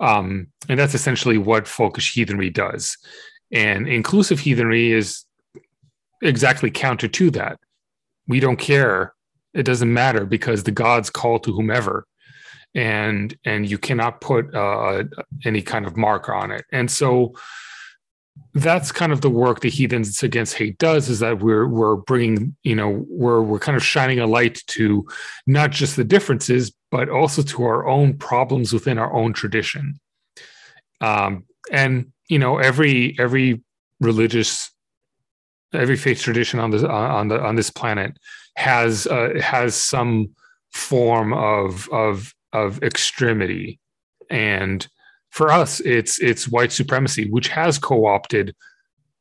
um, 0.00 0.48
and 0.68 0.78
that's 0.78 0.94
essentially 0.94 1.38
what 1.38 1.64
folkish 1.64 2.12
heathenry 2.12 2.50
does. 2.50 2.96
And 3.50 3.88
inclusive 3.88 4.40
heathenry 4.40 4.92
is 4.92 5.24
exactly 6.22 6.70
counter 6.70 7.08
to 7.08 7.30
that. 7.30 7.58
We 8.26 8.40
don't 8.40 8.58
care 8.58 9.14
it 9.54 9.64
doesn't 9.64 9.92
matter 9.92 10.24
because 10.24 10.62
the 10.62 10.70
gods 10.70 11.10
call 11.10 11.38
to 11.40 11.52
whomever 11.52 12.06
and 12.74 13.36
and 13.44 13.68
you 13.68 13.78
cannot 13.78 14.20
put 14.20 14.54
uh, 14.54 15.04
any 15.44 15.62
kind 15.62 15.86
of 15.86 15.96
mark 15.96 16.28
on 16.28 16.50
it 16.50 16.64
and 16.72 16.90
so 16.90 17.32
that's 18.54 18.90
kind 18.90 19.12
of 19.12 19.20
the 19.20 19.30
work 19.30 19.60
the 19.60 19.70
heathens 19.70 20.22
against 20.22 20.54
hate 20.54 20.78
does 20.78 21.08
is 21.08 21.20
that 21.20 21.40
we're 21.40 21.66
we're 21.66 21.96
bringing 21.96 22.56
you 22.62 22.74
know 22.74 23.04
we're 23.08 23.40
we're 23.40 23.58
kind 23.58 23.76
of 23.76 23.84
shining 23.84 24.18
a 24.18 24.26
light 24.26 24.62
to 24.66 25.06
not 25.46 25.70
just 25.70 25.96
the 25.96 26.04
differences 26.04 26.72
but 26.90 27.08
also 27.08 27.42
to 27.42 27.64
our 27.64 27.86
own 27.86 28.16
problems 28.16 28.72
within 28.72 28.98
our 28.98 29.12
own 29.12 29.32
tradition. 29.32 29.98
Um, 31.00 31.44
and 31.70 32.12
you 32.28 32.38
know 32.38 32.58
every 32.58 33.16
every 33.18 33.62
religious 34.00 34.70
every 35.74 35.96
faith 35.96 36.22
tradition 36.22 36.60
on 36.60 36.70
this 36.70 36.82
on 36.82 37.28
the 37.28 37.40
on 37.40 37.56
this 37.56 37.70
planet 37.70 38.16
has 38.56 39.06
uh, 39.06 39.38
has 39.40 39.74
some 39.74 40.30
form 40.72 41.32
of 41.32 41.88
of 41.90 42.34
of 42.52 42.82
extremity. 42.82 43.78
And 44.30 44.86
for 45.30 45.50
us 45.50 45.80
it's 45.80 46.18
it's 46.20 46.48
white 46.48 46.72
supremacy 46.72 47.28
which 47.30 47.48
has 47.48 47.78
co-opted 47.78 48.54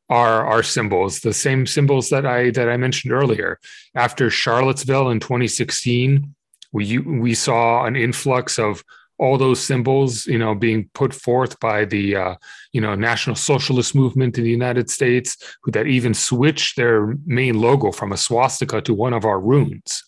our 0.09 0.45
our 0.45 0.63
symbols 0.63 1.19
the 1.19 1.33
same 1.33 1.65
symbols 1.65 2.09
that 2.09 2.25
i 2.25 2.49
that 2.51 2.69
i 2.69 2.77
mentioned 2.77 3.13
earlier. 3.13 3.59
After 3.95 4.29
charlottesville 4.29 5.09
in 5.09 5.19
2016 5.19 6.33
we 6.71 6.99
we 6.99 7.33
saw 7.33 7.85
an 7.85 7.95
influx 7.95 8.59
of 8.59 8.83
all 9.19 9.37
those 9.37 9.59
symbols, 9.59 10.27
you 10.27 10.37
know, 10.37 10.53
being 10.53 10.89
put 10.93 11.13
forth 11.13 11.59
by 11.59 11.85
the, 11.85 12.15
uh, 12.15 12.35
you 12.71 12.79
know, 12.79 12.93
National 12.93 13.35
Socialist 13.35 13.95
Movement 13.95 14.37
in 14.37 14.43
the 14.43 14.49
United 14.49 14.89
States, 14.89 15.37
who 15.63 15.71
that 15.71 15.87
even 15.87 16.13
switched 16.13 16.77
their 16.77 17.15
main 17.25 17.59
logo 17.59 17.91
from 17.91 18.11
a 18.11 18.17
swastika 18.17 18.81
to 18.81 18.93
one 18.93 19.13
of 19.13 19.25
our 19.25 19.39
runes, 19.39 20.03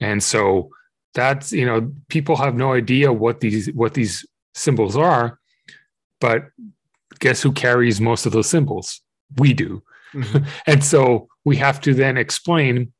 and 0.00 0.22
so 0.22 0.70
that's 1.14 1.52
you 1.52 1.66
know, 1.66 1.92
people 2.08 2.36
have 2.36 2.54
no 2.54 2.72
idea 2.72 3.12
what 3.12 3.40
these 3.40 3.72
what 3.72 3.94
these 3.94 4.24
symbols 4.54 4.96
are, 4.96 5.38
but 6.22 6.46
guess 7.18 7.42
who 7.42 7.52
carries 7.52 8.00
most 8.00 8.24
of 8.24 8.32
those 8.32 8.48
symbols? 8.48 9.02
We 9.36 9.52
do, 9.52 9.82
mm-hmm. 10.14 10.44
and 10.66 10.82
so 10.82 11.28
we 11.44 11.56
have 11.56 11.82
to 11.82 11.92
then 11.92 12.16
explain 12.16 12.92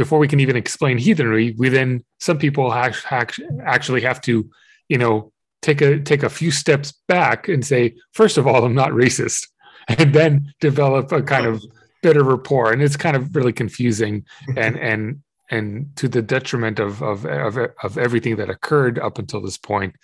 before 0.00 0.18
we 0.18 0.28
can 0.28 0.40
even 0.40 0.56
explain 0.56 0.96
heathenry, 0.96 1.54
we 1.58 1.68
then 1.68 2.02
some 2.20 2.38
people 2.38 2.72
actually 2.72 4.00
have 4.00 4.18
to, 4.22 4.48
you 4.88 4.96
know, 4.96 5.30
take 5.60 5.82
a 5.82 6.00
take 6.00 6.22
a 6.22 6.30
few 6.30 6.50
steps 6.50 6.94
back 7.06 7.48
and 7.48 7.66
say, 7.66 7.94
first 8.12 8.38
of 8.38 8.46
all, 8.46 8.64
I'm 8.64 8.74
not 8.74 8.92
racist, 8.92 9.46
and 9.88 10.14
then 10.14 10.54
develop 10.58 11.12
a 11.12 11.22
kind 11.22 11.44
of 11.44 11.62
better 12.02 12.24
rapport. 12.24 12.72
And 12.72 12.82
it's 12.82 12.96
kind 12.96 13.14
of 13.14 13.36
really 13.36 13.52
confusing 13.52 14.24
and 14.56 14.78
and 14.78 15.22
and 15.50 15.94
to 15.96 16.08
the 16.08 16.22
detriment 16.22 16.78
of 16.78 17.02
of 17.02 17.26
of, 17.26 17.58
of 17.82 17.98
everything 17.98 18.36
that 18.36 18.48
occurred 18.48 18.98
up 18.98 19.18
until 19.18 19.42
this 19.42 19.58
point. 19.58 19.96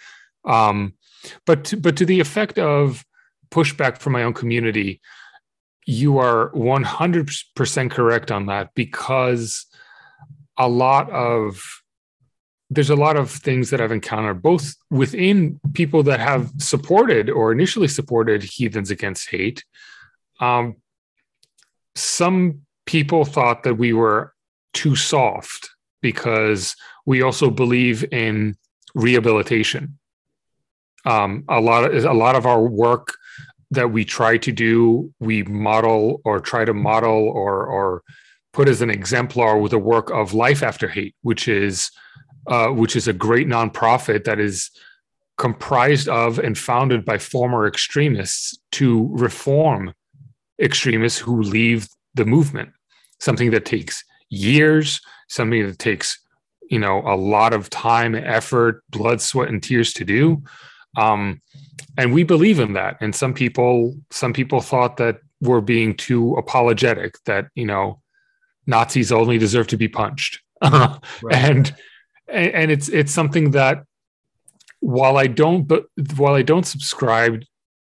Um, 0.45 0.93
but 1.45 1.65
to, 1.67 1.77
but 1.77 1.97
to 1.97 2.07
the 2.07 2.21
effect 2.21 2.59
of 2.59 3.05
pushback 3.51 3.99
from 3.99 4.13
my 4.13 4.23
own 4.23 4.35
community, 4.35 5.01
you 5.87 6.19
are 6.19 6.51
100% 6.51 7.91
correct 7.91 8.31
on 8.33 8.47
that 8.47 8.71
because 8.75 9.67
a 10.57 10.69
lot 10.69 11.11
of 11.11 11.63
there's 12.69 12.91
a 12.91 12.97
lot 12.97 13.17
of 13.17 13.31
things 13.31 13.71
that 13.71 13.81
I've 13.81 13.93
encountered 13.93 14.43
both 14.43 14.75
within 14.91 15.61
people 15.73 16.03
that 16.03 16.19
have 16.19 16.51
supported 16.59 17.31
or 17.31 17.53
initially 17.53 17.87
supported 17.87 18.43
heathens 18.43 18.91
against 18.91 19.31
hate. 19.31 19.65
Um, 20.41 20.77
some 21.95 22.63
people 22.85 23.25
thought 23.25 23.63
that 23.63 23.75
we 23.77 23.93
were 23.93 24.35
too 24.75 24.97
soft 24.97 25.71
because 26.03 26.75
we 27.07 27.23
also 27.23 27.51
believe 27.51 28.05
in 28.13 28.57
rehabilitation. 28.97 29.99
Um, 31.07 31.45
a 31.49 31.61
lot 31.61 31.85
of 31.85 32.05
a 32.05 32.13
lot 32.13 32.37
of 32.37 32.47
our 32.47 32.63
work 32.63 33.15
that 33.71 33.91
we 33.91 34.05
try 34.05 34.39
to 34.39 34.53
do, 34.53 35.13
we 35.21 35.43
model 35.45 36.21
or 36.25 36.41
try 36.41 36.65
to 36.65 36.75
model 36.75 37.29
or 37.29 37.67
or 37.67 38.03
put 38.53 38.69
as 38.69 38.83
an 38.83 38.91
exemplar 38.91 39.59
with 39.59 39.71
the 39.73 39.79
work 39.79 40.11
of 40.11 40.35
Life 40.35 40.63
After 40.63 40.89
Hate, 40.89 41.15
which 41.23 41.47
is 41.49 41.91
uh, 42.49 42.69
which 42.69 42.97
is 42.97 43.09
a 43.09 43.13
great 43.13 43.47
nonprofit 43.47 44.25
that 44.25 44.41
is 44.41 44.71
comprised 45.39 46.09
of 46.09 46.39
and 46.39 46.57
founded 46.57 47.05
by 47.05 47.19
former 47.19 47.67
extremists 47.67 48.59
to 48.73 49.11
reform 49.13 49.93
extremists 50.61 51.19
who 51.19 51.43
leave 51.43 51.89
the 52.15 52.25
movement. 52.25 52.71
Something 53.21 53.51
that 53.51 53.67
takes 53.67 54.03
years, 54.31 55.01
something 55.29 55.67
that 55.67 55.79
takes 55.79 56.19
you 56.71 56.79
know 56.79 57.03
a 57.07 57.17
lot 57.17 57.53
of 57.53 57.71
time, 57.71 58.15
effort, 58.15 58.83
blood, 58.91 59.21
sweat, 59.21 59.49
and 59.49 59.63
tears 59.63 59.93
to 59.95 60.05
do. 60.05 60.43
Um, 60.97 61.41
and 61.99 62.13
we 62.13 62.25
believe 62.25 62.59
in 62.61 62.75
that. 62.75 62.97
And 63.01 63.15
some 63.15 63.35
people, 63.35 63.95
some 64.11 64.33
people 64.33 64.61
thought 64.61 64.97
that 64.99 65.21
we're 65.41 65.61
being 65.61 65.97
too 65.97 66.35
apologetic. 66.35 67.17
That 67.25 67.49
you 67.55 67.67
know 67.67 68.01
Nazis 68.67 69.13
only 69.13 69.39
deserve 69.39 69.67
to 69.69 69.77
be 69.77 69.89
punched. 69.89 70.41
right. 70.63 71.01
and 71.31 71.75
and 72.29 72.71
it's 72.71 72.89
it's 72.89 73.13
something 73.13 73.51
that 73.53 73.85
while 74.81 75.17
I 75.17 75.27
don't 75.27 75.65
but 75.65 75.87
while 76.17 76.35
I 76.35 76.43
don't 76.43 76.67
subscribe 76.67 77.43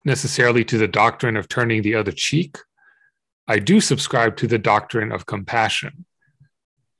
necessarily 0.05 0.63
to 0.65 0.77
the 0.77 0.87
doctrine 0.87 1.35
of 1.35 1.47
turning 1.47 1.81
the 1.81 1.95
other 1.95 2.11
cheek, 2.11 2.57
I 3.47 3.59
do 3.59 3.81
subscribe 3.81 4.37
to 4.37 4.47
the 4.47 4.59
doctrine 4.59 5.11
of 5.11 5.25
compassion. 5.25 6.05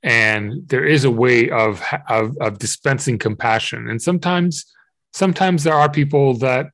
And 0.02 0.68
there 0.68 0.84
is 0.84 1.04
a 1.04 1.10
way 1.10 1.50
of, 1.50 1.82
of, 2.08 2.36
of 2.38 2.58
dispensing 2.58 3.18
compassion. 3.18 3.88
And 3.88 4.00
sometimes 4.00 4.64
sometimes 5.12 5.64
there 5.64 5.74
are 5.74 5.90
people 5.90 6.34
that 6.38 6.66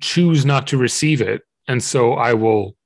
choose 0.00 0.44
not 0.44 0.66
to 0.68 0.76
receive 0.76 1.20
it. 1.20 1.42
And 1.68 1.82
so 1.82 2.14
I 2.14 2.34
will 2.34 2.76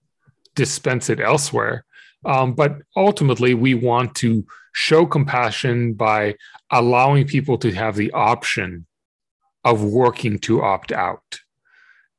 dispense 0.54 1.08
it 1.10 1.20
elsewhere. 1.20 1.84
Um, 2.24 2.54
but 2.54 2.78
ultimately, 2.96 3.54
we 3.54 3.74
want 3.74 4.14
to 4.16 4.46
show 4.72 5.06
compassion 5.06 5.94
by 5.94 6.36
allowing 6.70 7.26
people 7.26 7.58
to 7.58 7.72
have 7.72 7.96
the 7.96 8.10
option 8.12 8.86
of 9.64 9.84
working 9.84 10.38
to 10.40 10.62
opt 10.62 10.90
out. 10.90 11.40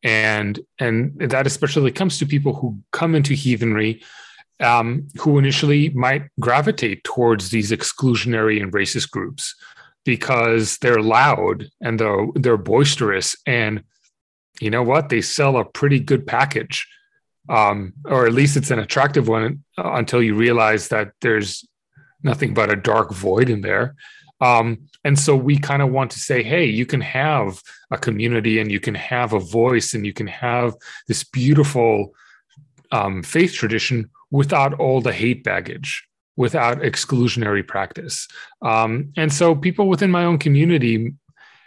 And, 0.03 0.59
and 0.79 1.17
that 1.19 1.47
especially 1.47 1.91
comes 1.91 2.19
to 2.19 2.25
people 2.25 2.53
who 2.53 2.79
come 2.91 3.15
into 3.15 3.33
heathenry 3.33 4.03
um, 4.59 5.07
who 5.19 5.37
initially 5.37 5.89
might 5.89 6.29
gravitate 6.39 7.03
towards 7.03 7.49
these 7.49 7.71
exclusionary 7.71 8.61
and 8.61 8.71
racist 8.71 9.11
groups 9.11 9.55
because 10.05 10.77
they're 10.77 11.01
loud 11.01 11.67
and 11.81 11.99
they're, 11.99 12.27
they're 12.35 12.57
boisterous 12.57 13.35
and 13.45 13.83
you 14.61 14.69
know 14.69 14.83
what 14.83 15.09
they 15.09 15.21
sell 15.21 15.57
a 15.57 15.65
pretty 15.65 15.99
good 15.99 16.25
package 16.25 16.87
um, 17.49 17.93
or 18.05 18.25
at 18.25 18.33
least 18.33 18.57
it's 18.57 18.71
an 18.71 18.79
attractive 18.79 19.27
one 19.27 19.63
until 19.77 20.21
you 20.21 20.35
realize 20.35 20.87
that 20.89 21.11
there's 21.21 21.67
nothing 22.23 22.53
but 22.53 22.71
a 22.71 22.75
dark 22.75 23.11
void 23.11 23.49
in 23.49 23.61
there. 23.61 23.95
Um, 24.41 24.89
and 25.03 25.17
so 25.17 25.35
we 25.35 25.57
kind 25.57 25.81
of 25.81 25.91
want 25.91 26.11
to 26.11 26.19
say, 26.19 26.43
hey, 26.43 26.65
you 26.65 26.85
can 26.85 27.01
have 27.01 27.61
a 27.91 27.97
community 27.97 28.59
and 28.59 28.71
you 28.71 28.79
can 28.79 28.95
have 28.95 29.33
a 29.33 29.39
voice 29.39 29.93
and 29.93 30.05
you 30.05 30.13
can 30.13 30.27
have 30.27 30.75
this 31.07 31.23
beautiful 31.23 32.13
um, 32.91 33.23
faith 33.23 33.53
tradition 33.53 34.09
without 34.31 34.73
all 34.73 35.01
the 35.01 35.13
hate 35.13 35.43
baggage. 35.43 36.07
Without 36.35 36.79
exclusionary 36.79 37.65
practice. 37.65 38.27
Um, 38.61 39.13
and 39.17 39.31
so 39.31 39.55
people 39.55 39.87
within 39.87 40.11
my 40.11 40.25
own 40.25 40.37
community 40.37 41.13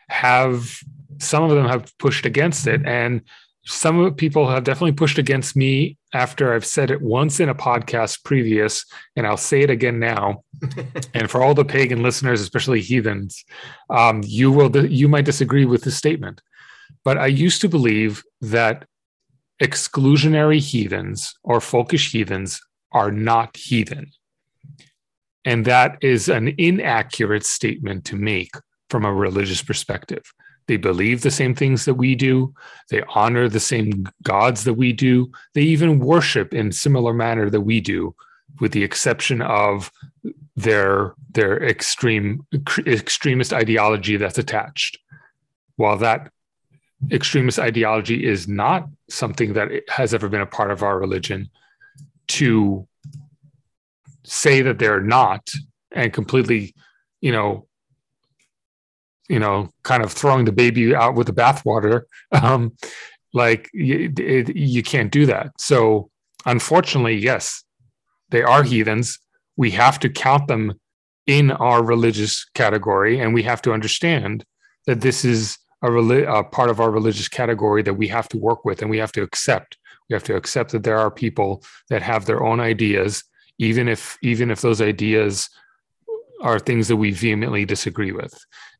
have, 0.08 0.78
some 1.18 1.42
of 1.42 1.50
them 1.50 1.66
have 1.66 1.96
pushed 1.98 2.26
against 2.26 2.66
it. 2.66 2.84
And 2.84 3.22
some 3.70 3.98
of 3.98 4.16
people 4.16 4.48
have 4.48 4.64
definitely 4.64 4.92
pushed 4.92 5.18
against 5.18 5.54
me 5.54 5.98
after 6.14 6.54
I've 6.54 6.64
said 6.64 6.90
it 6.90 7.02
once 7.02 7.38
in 7.38 7.50
a 7.50 7.54
podcast 7.54 8.24
previous, 8.24 8.86
and 9.14 9.26
I'll 9.26 9.36
say 9.36 9.60
it 9.60 9.68
again 9.68 9.98
now. 9.98 10.42
and 11.14 11.30
for 11.30 11.42
all 11.42 11.52
the 11.52 11.66
pagan 11.66 12.02
listeners, 12.02 12.40
especially 12.40 12.80
heathens, 12.80 13.44
um, 13.90 14.22
you 14.24 14.50
will 14.50 14.74
you 14.86 15.06
might 15.06 15.26
disagree 15.26 15.66
with 15.66 15.82
the 15.82 15.90
statement, 15.90 16.40
but 17.04 17.18
I 17.18 17.26
used 17.26 17.60
to 17.60 17.68
believe 17.68 18.22
that 18.40 18.86
exclusionary 19.62 20.60
heathens 20.60 21.34
or 21.42 21.58
folkish 21.58 22.10
heathens 22.10 22.62
are 22.92 23.10
not 23.10 23.56
heathen. 23.56 24.12
And 25.48 25.64
that 25.64 25.96
is 26.02 26.28
an 26.28 26.54
inaccurate 26.58 27.46
statement 27.46 28.04
to 28.04 28.16
make 28.16 28.52
from 28.90 29.06
a 29.06 29.14
religious 29.14 29.62
perspective. 29.62 30.30
They 30.66 30.76
believe 30.76 31.22
the 31.22 31.30
same 31.30 31.54
things 31.54 31.86
that 31.86 31.94
we 31.94 32.14
do. 32.14 32.52
They 32.90 33.02
honor 33.14 33.48
the 33.48 33.58
same 33.58 34.06
gods 34.22 34.64
that 34.64 34.74
we 34.74 34.92
do. 34.92 35.32
They 35.54 35.62
even 35.62 36.00
worship 36.00 36.52
in 36.52 36.70
similar 36.70 37.14
manner 37.14 37.48
that 37.48 37.62
we 37.62 37.80
do, 37.80 38.14
with 38.60 38.72
the 38.72 38.84
exception 38.84 39.40
of 39.40 39.90
their 40.54 41.14
their 41.30 41.62
extreme 41.64 42.46
extremist 42.86 43.54
ideology 43.54 44.18
that's 44.18 44.36
attached. 44.36 44.98
While 45.76 45.96
that 45.98 46.30
extremist 47.10 47.58
ideology 47.58 48.26
is 48.26 48.46
not 48.48 48.86
something 49.08 49.54
that 49.54 49.70
has 49.88 50.12
ever 50.12 50.28
been 50.28 50.42
a 50.42 50.46
part 50.58 50.70
of 50.70 50.82
our 50.82 50.98
religion, 50.98 51.48
to 52.36 52.86
say 54.28 54.62
that 54.62 54.78
they're 54.78 55.00
not 55.00 55.50
and 55.92 56.12
completely, 56.12 56.74
you 57.20 57.32
know, 57.32 57.66
you 59.28 59.38
know, 59.38 59.70
kind 59.82 60.02
of 60.02 60.12
throwing 60.12 60.44
the 60.44 60.52
baby 60.52 60.94
out 60.94 61.14
with 61.14 61.26
the 61.26 61.32
bathwater. 61.32 62.02
Um, 62.42 62.76
like 63.34 63.68
you, 63.72 64.12
it, 64.18 64.56
you 64.56 64.82
can't 64.82 65.12
do 65.12 65.26
that. 65.26 65.52
So, 65.58 66.10
unfortunately, 66.46 67.16
yes, 67.16 67.62
they 68.30 68.42
are 68.42 68.62
heathens. 68.62 69.18
We 69.56 69.70
have 69.72 69.98
to 70.00 70.08
count 70.08 70.48
them 70.48 70.74
in 71.26 71.50
our 71.50 71.82
religious 71.82 72.44
category, 72.54 73.20
and 73.20 73.34
we 73.34 73.42
have 73.42 73.60
to 73.62 73.72
understand 73.72 74.44
that 74.86 75.02
this 75.02 75.24
is 75.24 75.58
a, 75.82 75.92
a 75.92 76.44
part 76.44 76.70
of 76.70 76.80
our 76.80 76.90
religious 76.90 77.28
category 77.28 77.82
that 77.82 77.94
we 77.94 78.08
have 78.08 78.28
to 78.28 78.38
work 78.38 78.64
with 78.64 78.80
and 78.82 78.90
we 78.90 78.98
have 78.98 79.12
to 79.12 79.22
accept. 79.22 79.76
We 80.08 80.14
have 80.14 80.24
to 80.24 80.36
accept 80.36 80.72
that 80.72 80.84
there 80.84 80.98
are 80.98 81.10
people 81.10 81.62
that 81.90 82.02
have 82.02 82.24
their 82.24 82.42
own 82.42 82.60
ideas, 82.60 83.22
even 83.58 83.88
if 83.88 84.16
even 84.22 84.50
if 84.50 84.60
those 84.60 84.80
ideas 84.80 85.50
are 86.40 86.58
things 86.58 86.88
that 86.88 86.96
we 86.96 87.10
vehemently 87.10 87.64
disagree 87.64 88.12
with. 88.12 88.34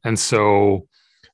And 0.04 0.18
so 0.18 0.86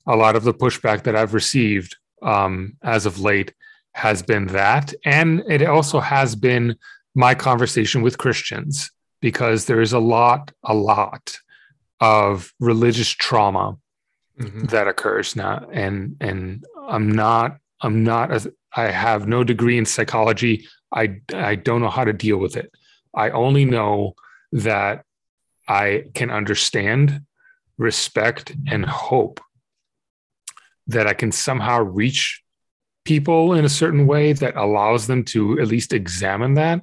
a 0.06 0.16
lot 0.16 0.36
of 0.36 0.44
the 0.44 0.54
pushback 0.54 1.02
that 1.04 1.16
I've 1.16 1.34
received 1.34 1.96
um, 2.22 2.76
as 2.82 3.06
of 3.06 3.20
late 3.20 3.52
has 3.92 4.22
been 4.22 4.46
that. 4.48 4.94
And 5.04 5.42
it 5.48 5.62
also 5.62 6.00
has 6.00 6.34
been 6.34 6.76
my 7.14 7.34
conversation 7.34 8.02
with 8.02 8.18
Christians 8.18 8.90
because 9.20 9.66
there 9.66 9.80
is 9.80 9.92
a 9.92 9.98
lot, 9.98 10.50
a 10.64 10.74
lot 10.74 11.38
of 12.00 12.52
religious 12.58 13.08
trauma 13.08 13.76
mm-hmm. 14.38 14.64
that 14.64 14.88
occurs 14.88 15.36
now. 15.36 15.66
And, 15.72 16.16
and 16.20 16.64
I'm 16.88 17.10
not, 17.10 17.58
I'm 17.80 18.02
not, 18.02 18.32
as 18.32 18.48
I 18.74 18.90
have 18.90 19.28
no 19.28 19.44
degree 19.44 19.78
in 19.78 19.86
psychology. 19.86 20.66
I, 20.92 21.20
I 21.32 21.54
don't 21.54 21.80
know 21.80 21.90
how 21.90 22.04
to 22.04 22.12
deal 22.12 22.38
with 22.38 22.56
it. 22.56 22.72
I 23.16 23.30
only 23.30 23.64
know 23.64 24.14
that 24.52 25.04
I 25.68 26.04
can 26.14 26.30
understand, 26.30 27.22
respect, 27.78 28.54
and 28.66 28.84
hope 28.84 29.40
that 30.86 31.06
I 31.06 31.14
can 31.14 31.32
somehow 31.32 31.80
reach 31.80 32.42
people 33.04 33.54
in 33.54 33.64
a 33.64 33.70
certain 33.70 34.06
way 34.06 34.32
that 34.32 34.56
allows 34.56 35.06
them 35.06 35.24
to 35.24 35.60
at 35.60 35.68
least 35.68 35.92
examine 35.92 36.54
that. 36.54 36.82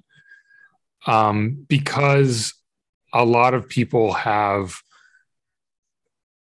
Um, 1.06 1.66
because 1.68 2.54
a 3.14 3.26
lot 3.26 3.54
of 3.54 3.68
people 3.68 4.14
have, 4.14 4.76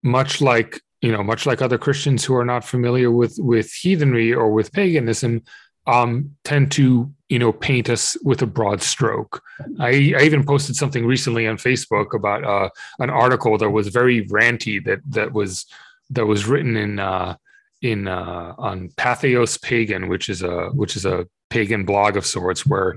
much 0.02 0.40
like 0.40 0.80
you 1.04 1.12
know, 1.12 1.22
much 1.22 1.44
like 1.44 1.60
other 1.60 1.76
Christians 1.76 2.24
who 2.24 2.34
are 2.34 2.46
not 2.46 2.64
familiar 2.64 3.10
with 3.10 3.36
with 3.38 3.70
heathenry 3.70 4.32
or 4.32 4.50
with 4.50 4.72
paganism, 4.72 5.42
um, 5.86 6.30
tend 6.44 6.72
to 6.72 7.12
you 7.34 7.40
know 7.40 7.52
paint 7.52 7.90
us 7.90 8.16
with 8.22 8.42
a 8.42 8.46
broad 8.46 8.80
stroke. 8.80 9.42
I, 9.80 10.14
I 10.16 10.22
even 10.22 10.44
posted 10.44 10.76
something 10.76 11.04
recently 11.04 11.48
on 11.48 11.56
Facebook 11.56 12.14
about 12.14 12.44
uh, 12.44 12.68
an 13.00 13.10
article 13.10 13.58
that 13.58 13.70
was 13.70 13.88
very 13.88 14.24
ranty 14.28 14.76
that 14.84 15.00
that 15.08 15.32
was 15.32 15.66
that 16.10 16.26
was 16.26 16.46
written 16.46 16.76
in 16.76 17.00
uh, 17.00 17.34
in 17.82 18.06
uh, 18.06 18.54
on 18.56 18.90
Patheos 18.90 19.60
Pagan, 19.60 20.06
which 20.06 20.28
is 20.28 20.42
a 20.42 20.68
which 20.68 20.94
is 20.94 21.04
a 21.04 21.26
pagan 21.50 21.84
blog 21.84 22.16
of 22.16 22.24
sorts 22.24 22.64
where 22.64 22.94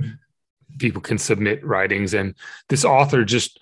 people 0.78 1.02
can 1.02 1.18
submit 1.18 1.66
writings, 1.66 2.14
and 2.14 2.36
this 2.70 2.86
author 2.86 3.26
just 3.26 3.60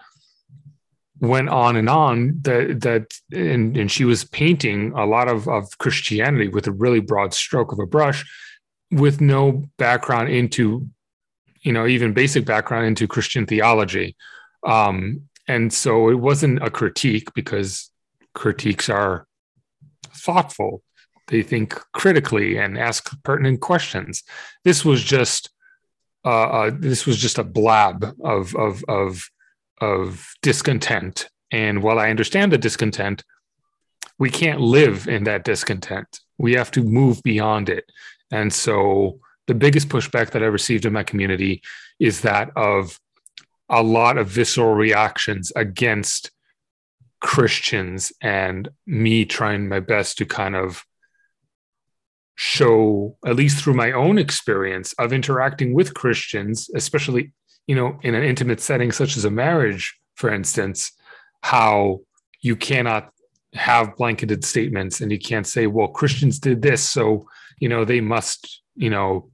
went 1.21 1.47
on 1.47 1.77
and 1.77 1.87
on 1.87 2.37
that 2.41 2.81
that 2.81 3.13
and, 3.31 3.77
and 3.77 3.89
she 3.89 4.03
was 4.03 4.25
painting 4.25 4.91
a 4.91 5.05
lot 5.05 5.29
of, 5.29 5.47
of 5.47 5.77
Christianity 5.77 6.49
with 6.49 6.67
a 6.67 6.73
really 6.73 6.99
broad 6.99 7.33
stroke 7.33 7.71
of 7.71 7.79
a 7.79 7.85
brush 7.85 8.25
with 8.91 9.21
no 9.21 9.63
background 9.77 10.29
into, 10.29 10.87
you 11.61 11.71
know, 11.71 11.87
even 11.87 12.13
basic 12.13 12.45
background 12.45 12.85
into 12.85 13.07
Christian 13.07 13.45
theology. 13.45 14.15
Um, 14.65 15.21
and 15.47 15.71
so 15.71 16.09
it 16.09 16.15
wasn't 16.15 16.63
a 16.63 16.69
critique 16.69 17.33
because 17.33 17.91
critiques 18.33 18.89
are 18.89 19.27
thoughtful. 20.09 20.81
They 21.27 21.41
think 21.41 21.73
critically 21.93 22.57
and 22.57 22.77
ask 22.77 23.11
pertinent 23.23 23.61
questions. 23.61 24.23
This 24.63 24.85
was 24.85 25.03
just 25.03 25.49
uh, 26.23 26.49
uh, 26.49 26.71
this 26.73 27.05
was 27.05 27.17
just 27.17 27.37
a 27.37 27.43
blab 27.43 28.15
of 28.23 28.55
of 28.55 28.83
of 28.87 29.29
of 29.79 30.27
discontent. 30.41 31.29
And 31.51 31.83
while 31.83 31.99
I 31.99 32.09
understand 32.09 32.51
the 32.51 32.57
discontent, 32.57 33.23
we 34.17 34.29
can't 34.29 34.59
live 34.59 35.07
in 35.07 35.25
that 35.25 35.43
discontent. 35.43 36.19
We 36.37 36.53
have 36.53 36.71
to 36.71 36.83
move 36.83 37.21
beyond 37.23 37.69
it. 37.69 37.85
And 38.35 38.51
so 38.51 39.19
the 39.47 39.53
biggest 39.53 39.87
pushback 39.87 40.31
that 40.31 40.43
I 40.43 40.47
received 40.47 40.85
in 40.85 40.91
my 40.91 41.03
community 41.03 41.61
is 41.99 42.21
that 42.21 42.51
of 42.57 42.99
a 43.69 43.81
lot 43.81 44.17
of 44.17 44.27
visceral 44.27 44.75
reactions 44.75 45.53
against 45.55 46.31
Christians 47.21 48.11
and 48.21 48.67
me 48.85 49.23
trying 49.23 49.69
my 49.69 49.79
best 49.79 50.17
to 50.17 50.25
kind 50.25 50.55
of 50.55 50.83
show, 52.35 53.15
at 53.25 53.37
least 53.37 53.63
through 53.63 53.75
my 53.75 53.93
own 53.93 54.17
experience 54.17 54.91
of 54.99 55.13
interacting 55.13 55.73
with 55.73 55.93
Christians, 55.93 56.69
especially, 56.75 57.31
you 57.67 57.75
know, 57.75 57.97
in 58.03 58.15
an 58.15 58.23
intimate 58.23 58.59
setting 58.59 58.91
such 58.91 59.15
as 59.15 59.23
a 59.23 59.31
marriage, 59.31 59.97
for 60.15 60.29
instance, 60.29 60.91
how 61.41 62.01
you 62.41 62.57
cannot 62.57 63.11
have 63.53 63.95
blanketed 63.95 64.43
statements 64.43 64.99
and 64.99 65.09
you 65.09 65.19
can't 65.19 65.47
say, 65.47 65.67
well, 65.67 65.87
Christians 65.87 66.37
did 66.37 66.61
this, 66.61 66.83
so 66.83 67.25
you 67.59 67.69
know 67.69 67.85
they 67.85 68.01
must 68.01 68.61
you 68.75 68.89
know 68.89 69.29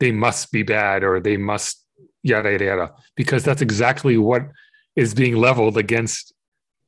they 0.00 0.12
must 0.12 0.52
be 0.52 0.62
bad 0.62 1.02
or 1.04 1.20
they 1.20 1.36
must 1.36 1.84
yada 2.22 2.52
yada 2.52 2.64
yada 2.64 2.92
because 3.16 3.44
that's 3.44 3.62
exactly 3.62 4.16
what 4.16 4.42
is 4.96 5.14
being 5.14 5.36
leveled 5.36 5.76
against 5.76 6.32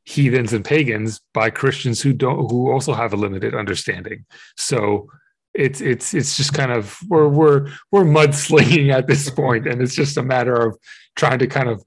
heathens 0.05 0.53
and 0.53 0.65
pagans 0.65 1.21
by 1.33 1.51
Christians 1.51 2.01
who 2.01 2.13
don't 2.13 2.51
who 2.51 2.71
also 2.71 2.93
have 2.93 3.13
a 3.13 3.17
limited 3.17 3.55
understanding. 3.55 4.25
So 4.57 5.09
it's 5.55 5.81
it's 5.81 6.15
it's 6.15 6.37
just 6.37 6.55
kind 6.55 6.73
of 6.73 6.99
we're 7.09 7.29
we're 7.29 7.69
we're 7.91 8.05
mudslinging 8.05 8.93
at 8.93 9.07
this 9.07 9.31
point, 9.31 9.67
and 9.67 9.81
it's 9.83 9.95
just 9.95 10.17
a 10.17 10.23
matter 10.23 10.55
of 10.55 10.79
trying 11.17 11.39
to 11.41 11.47
kind 11.47 11.69
of 11.69 11.85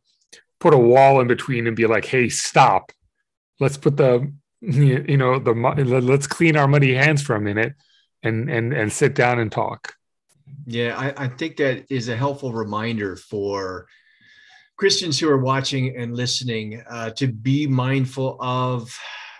put 0.59 0.73
a 0.73 0.77
wall 0.77 1.19
in 1.19 1.27
between 1.27 1.67
and 1.67 1.75
be 1.75 1.87
like, 1.87 2.05
hey, 2.05 2.29
stop. 2.29 2.91
Let's 3.59 3.77
put 3.77 3.97
the 3.97 4.31
you 4.61 5.17
know 5.17 5.39
the 5.39 5.53
let's 5.53 6.27
clean 6.27 6.55
our 6.55 6.67
muddy 6.67 6.93
hands 6.93 7.21
for 7.21 7.35
a 7.35 7.41
minute 7.41 7.73
and 8.23 8.49
and 8.49 8.73
and 8.73 8.91
sit 8.91 9.15
down 9.15 9.39
and 9.39 9.51
talk 9.51 9.95
yeah 10.65 10.97
I, 10.97 11.25
I 11.25 11.27
think 11.27 11.57
that 11.57 11.85
is 11.89 12.09
a 12.09 12.15
helpful 12.15 12.53
reminder 12.53 13.15
for 13.15 13.87
christians 14.77 15.19
who 15.19 15.29
are 15.29 15.37
watching 15.37 15.95
and 15.97 16.15
listening 16.15 16.83
uh, 16.89 17.11
to 17.11 17.27
be 17.27 17.67
mindful 17.67 18.37
of 18.39 18.97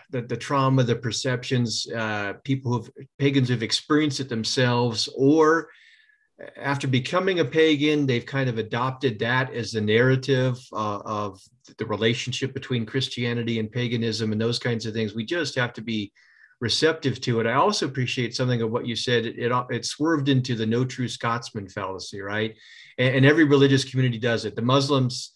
the, 0.10 0.22
the 0.22 0.38
trauma 0.38 0.84
the 0.84 0.96
perceptions 0.96 1.88
uh, 1.96 2.34
people 2.44 2.74
who've 2.74 2.90
pagans 3.18 3.50
who've 3.50 3.64
experienced 3.64 4.20
it 4.20 4.30
themselves 4.30 5.10
or 5.18 5.70
after 6.58 6.88
becoming 6.88 7.40
a 7.40 7.46
pagan, 7.46 8.06
they've 8.06 8.26
kind 8.26 8.50
of 8.50 8.58
adopted 8.58 9.20
that 9.20 9.54
as 9.54 9.72
the 9.72 9.82
narrative 9.82 10.58
uh, 10.74 11.00
of 11.06 11.42
the 11.78 11.86
relationship 11.86 12.54
between 12.54 12.86
Christianity 12.86 13.60
and 13.60 13.72
paganism 13.72 14.32
and 14.32 14.42
those 14.42 14.60
kinds 14.60 14.86
of 14.86 14.94
things. 14.94 15.14
We 15.14 15.26
just 15.26 15.56
have 15.56 15.74
to 15.74 15.82
be 15.82 16.12
receptive 16.64 17.20
to 17.20 17.42
it. 17.42 17.46
I 17.46 17.56
also 17.56 17.86
appreciate 17.86 18.34
something 18.34 18.62
of 18.62 18.72
what 18.72 18.88
you 18.88 18.96
said. 18.96 19.26
It, 19.26 19.38
it, 19.38 19.52
it 19.70 19.86
swerved 19.86 20.30
into 20.30 20.56
the 20.56 20.66
no 20.66 20.86
true 20.86 21.10
Scotsman 21.10 21.68
fallacy, 21.68 22.22
right? 22.22 22.56
And, 22.98 23.18
and, 23.18 23.26
every 23.26 23.44
religious 23.44 23.84
community 23.84 24.18
does 24.18 24.46
it. 24.46 24.56
The 24.56 24.62
Muslims 24.62 25.34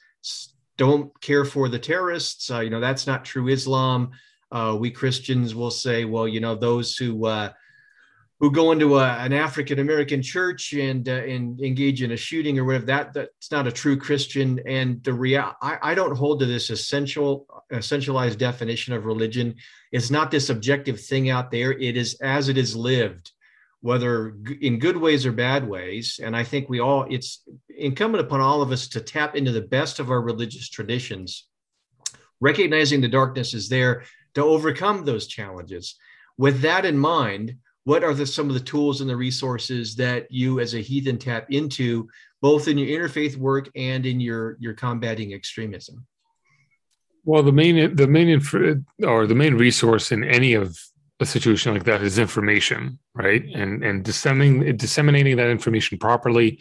don't 0.77 1.11
care 1.19 1.43
for 1.43 1.67
the 1.67 1.79
terrorists. 1.79 2.49
Uh, 2.49 2.61
you 2.61 2.69
know, 2.69 2.79
that's 2.79 3.07
not 3.07 3.25
true 3.25 3.49
Islam. 3.49 4.11
Uh, 4.53 4.77
we 4.79 4.89
Christians 4.89 5.53
will 5.53 5.69
say, 5.69 6.05
well, 6.05 6.29
you 6.29 6.39
know, 6.39 6.55
those 6.55 6.95
who 6.95 7.25
uh, 7.25 7.51
who 8.39 8.51
go 8.51 8.71
into 8.71 8.97
a, 8.97 9.07
an 9.17 9.33
African 9.33 9.79
American 9.79 10.21
church 10.21 10.73
and 10.73 11.07
uh, 11.09 11.13
and 11.13 11.59
engage 11.59 12.03
in 12.03 12.11
a 12.11 12.17
shooting 12.17 12.59
or 12.59 12.65
whatever 12.65 12.85
that 12.85 13.13
that's 13.13 13.51
not 13.51 13.67
a 13.67 13.71
true 13.71 13.97
Christian. 13.97 14.59
And 14.67 15.03
the 15.03 15.13
real 15.13 15.53
I, 15.61 15.77
I 15.81 15.95
don't 15.95 16.15
hold 16.15 16.39
to 16.39 16.45
this 16.45 16.69
essential 16.69 17.47
essentialized 17.71 18.37
definition 18.37 18.93
of 18.93 19.05
religion. 19.05 19.55
It's 19.91 20.11
not 20.11 20.29
this 20.31 20.49
objective 20.49 21.01
thing 21.01 21.29
out 21.29 21.51
there. 21.51 21.71
It 21.71 21.97
is 21.97 22.15
as 22.21 22.49
it 22.49 22.57
is 22.57 22.75
lived, 22.75 23.31
whether 23.81 24.35
in 24.61 24.77
good 24.77 24.97
ways 24.97 25.25
or 25.25 25.31
bad 25.31 25.67
ways. 25.67 26.19
And 26.21 26.35
I 26.35 26.43
think 26.43 26.69
we 26.69 26.79
all 26.79 27.07
it's 27.09 27.43
incumbent 27.75 28.23
upon 28.23 28.41
all 28.41 28.61
of 28.61 28.71
us 28.71 28.87
to 28.89 29.01
tap 29.01 29.35
into 29.35 29.51
the 29.51 29.61
best 29.61 29.99
of 29.99 30.11
our 30.11 30.21
religious 30.21 30.69
traditions, 30.69 31.47
recognizing 32.39 33.01
the 33.01 33.07
darkness 33.07 33.55
is 33.55 33.67
there 33.67 34.03
to 34.35 34.43
overcome 34.43 35.05
those 35.05 35.25
challenges. 35.25 35.95
With 36.37 36.61
that 36.61 36.85
in 36.85 36.99
mind 36.99 37.57
what 37.87 38.03
are 38.03 38.13
the, 38.13 38.25
some 38.25 38.49
of 38.49 38.53
the 38.53 38.59
tools 38.59 38.99
and 38.99 39.09
the 39.09 39.15
resources 39.15 39.95
that 39.95 40.29
you 40.29 40.59
as 40.59 40.73
a 40.73 40.79
heathen 40.79 41.17
tap 41.17 41.45
into 41.51 42.09
both 42.41 42.67
in 42.67 42.77
your 42.77 42.89
interfaith 42.99 43.37
work 43.37 43.69
and 43.77 44.05
in 44.05 44.19
your 44.19 44.57
your 44.59 44.73
combating 44.73 45.31
extremism? 45.31 46.05
Well 47.23 47.43
the 47.43 47.53
main 47.53 47.95
the 47.95 48.07
main 48.07 48.85
or 49.05 49.25
the 49.25 49.35
main 49.35 49.53
resource 49.53 50.11
in 50.11 50.25
any 50.25 50.53
of 50.53 50.77
a 51.21 51.25
situation 51.25 51.73
like 51.73 51.85
that 51.85 52.01
is 52.01 52.19
information 52.19 52.99
right? 53.15 53.45
And 53.55 53.81
and 53.85 54.03
disseminating 54.03 54.75
disseminating 54.75 55.37
that 55.37 55.49
information 55.49 55.97
properly 55.97 56.59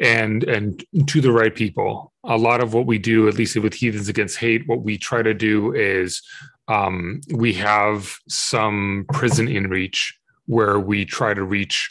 and 0.00 0.44
and 0.44 0.84
to 1.08 1.20
the 1.20 1.32
right 1.32 1.54
people. 1.54 2.12
A 2.22 2.38
lot 2.38 2.62
of 2.62 2.74
what 2.74 2.86
we 2.86 2.98
do 2.98 3.26
at 3.26 3.34
least 3.34 3.56
with 3.56 3.74
heathens 3.74 4.08
against 4.08 4.38
hate 4.38 4.68
what 4.68 4.82
we 4.82 4.98
try 4.98 5.20
to 5.20 5.34
do 5.34 5.74
is 5.74 6.22
um, 6.68 7.22
we 7.34 7.54
have 7.54 8.14
some 8.28 9.04
prison 9.12 9.48
in 9.48 9.68
reach 9.68 10.16
where 10.46 10.78
we 10.78 11.04
try 11.04 11.34
to 11.34 11.42
reach 11.42 11.90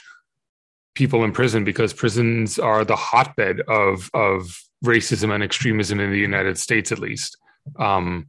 people 0.96 1.24
in 1.24 1.32
prison 1.32 1.64
because 1.64 1.94
prisons 1.94 2.60
are 2.60 2.86
the 2.86 2.96
hotbed 2.96 3.62
of 3.62 4.10
of 4.14 4.60
racism 4.86 5.34
and 5.34 5.44
extremism 5.44 6.00
in 6.00 6.12
the 6.12 6.20
United 6.20 6.58
States, 6.58 6.92
at 6.92 7.00
least, 7.00 7.38
um, 7.80 8.28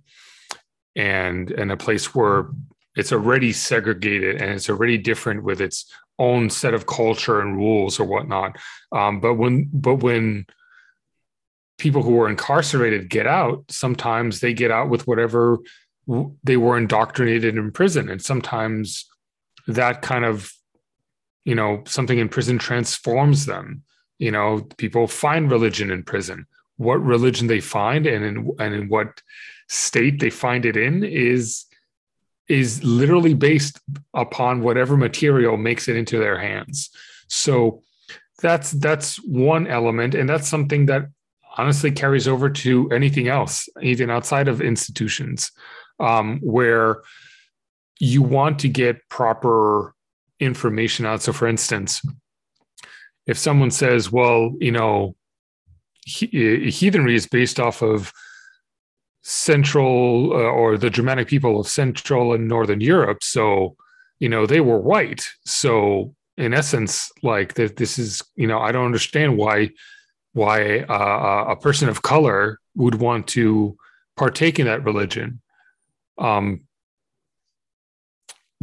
and 0.96 1.50
and 1.50 1.72
a 1.72 1.76
place 1.76 2.14
where 2.14 2.48
it's 2.96 3.12
already 3.12 3.52
segregated 3.52 4.40
and 4.40 4.52
it's 4.52 4.70
already 4.70 4.96
different 4.96 5.42
with 5.42 5.60
its 5.60 5.92
own 6.18 6.48
set 6.48 6.74
of 6.74 6.86
culture 6.86 7.40
and 7.40 7.56
rules 7.56 7.98
or 7.98 8.04
whatnot. 8.04 8.56
Um, 8.92 9.20
but 9.20 9.34
when 9.34 9.68
but 9.72 9.96
when 9.96 10.46
people 11.78 12.02
who 12.02 12.20
are 12.20 12.28
incarcerated 12.28 13.10
get 13.10 13.26
out, 13.26 13.64
sometimes 13.68 14.40
they 14.40 14.54
get 14.54 14.70
out 14.70 14.88
with 14.88 15.06
whatever 15.06 15.58
they 16.44 16.56
were 16.56 16.78
indoctrinated 16.78 17.56
in 17.56 17.72
prison, 17.72 18.08
and 18.08 18.22
sometimes 18.22 19.06
that 19.66 20.02
kind 20.02 20.24
of 20.24 20.52
you 21.44 21.54
know 21.54 21.82
something 21.86 22.18
in 22.18 22.28
prison 22.28 22.58
transforms 22.58 23.46
them. 23.46 23.82
You 24.18 24.30
know 24.30 24.62
people 24.76 25.06
find 25.06 25.50
religion 25.50 25.90
in 25.90 26.02
prison. 26.02 26.46
What 26.76 27.02
religion 27.02 27.46
they 27.46 27.60
find 27.60 28.06
and 28.06 28.24
in 28.24 28.50
and 28.58 28.74
in 28.74 28.88
what 28.88 29.22
state 29.68 30.20
they 30.20 30.30
find 30.30 30.66
it 30.66 30.76
in 30.76 31.04
is 31.04 31.66
is 32.48 32.84
literally 32.84 33.34
based 33.34 33.80
upon 34.12 34.60
whatever 34.60 34.96
material 34.96 35.56
makes 35.56 35.88
it 35.88 35.96
into 35.96 36.18
their 36.18 36.38
hands. 36.38 36.90
So 37.28 37.82
that's 38.42 38.72
that's 38.72 39.16
one 39.24 39.66
element. 39.66 40.14
And 40.14 40.28
that's 40.28 40.48
something 40.48 40.86
that 40.86 41.06
honestly 41.56 41.90
carries 41.90 42.28
over 42.28 42.50
to 42.50 42.90
anything 42.90 43.28
else 43.28 43.68
even 43.80 44.10
outside 44.10 44.48
of 44.48 44.60
institutions 44.60 45.52
um, 46.00 46.40
where 46.42 47.02
you 48.00 48.22
want 48.22 48.58
to 48.60 48.68
get 48.68 49.08
proper 49.08 49.94
information 50.40 51.06
out. 51.06 51.22
So, 51.22 51.32
for 51.32 51.46
instance, 51.46 52.02
if 53.26 53.38
someone 53.38 53.70
says, 53.70 54.10
well, 54.10 54.54
you 54.60 54.72
know, 54.72 55.16
heathenry 56.04 57.14
is 57.14 57.26
based 57.26 57.58
off 57.58 57.82
of 57.82 58.12
Central 59.22 60.32
uh, 60.32 60.36
or 60.36 60.76
the 60.76 60.90
Germanic 60.90 61.28
people 61.28 61.58
of 61.58 61.66
Central 61.66 62.34
and 62.34 62.46
Northern 62.46 62.80
Europe. 62.80 63.24
So, 63.24 63.74
you 64.18 64.28
know, 64.28 64.44
they 64.44 64.60
were 64.60 64.78
white. 64.78 65.26
So, 65.46 66.14
in 66.36 66.52
essence, 66.52 67.10
like 67.22 67.54
that, 67.54 67.76
this 67.76 67.98
is, 67.98 68.22
you 68.36 68.46
know, 68.46 68.58
I 68.58 68.70
don't 68.70 68.84
understand 68.84 69.38
why 69.38 69.70
why 70.34 70.80
uh, 70.80 71.44
a 71.48 71.56
person 71.56 71.88
of 71.88 72.02
color 72.02 72.58
would 72.74 72.96
want 72.96 73.28
to 73.28 73.76
partake 74.16 74.58
in 74.58 74.66
that 74.66 74.84
religion. 74.84 75.40
Um, 76.18 76.62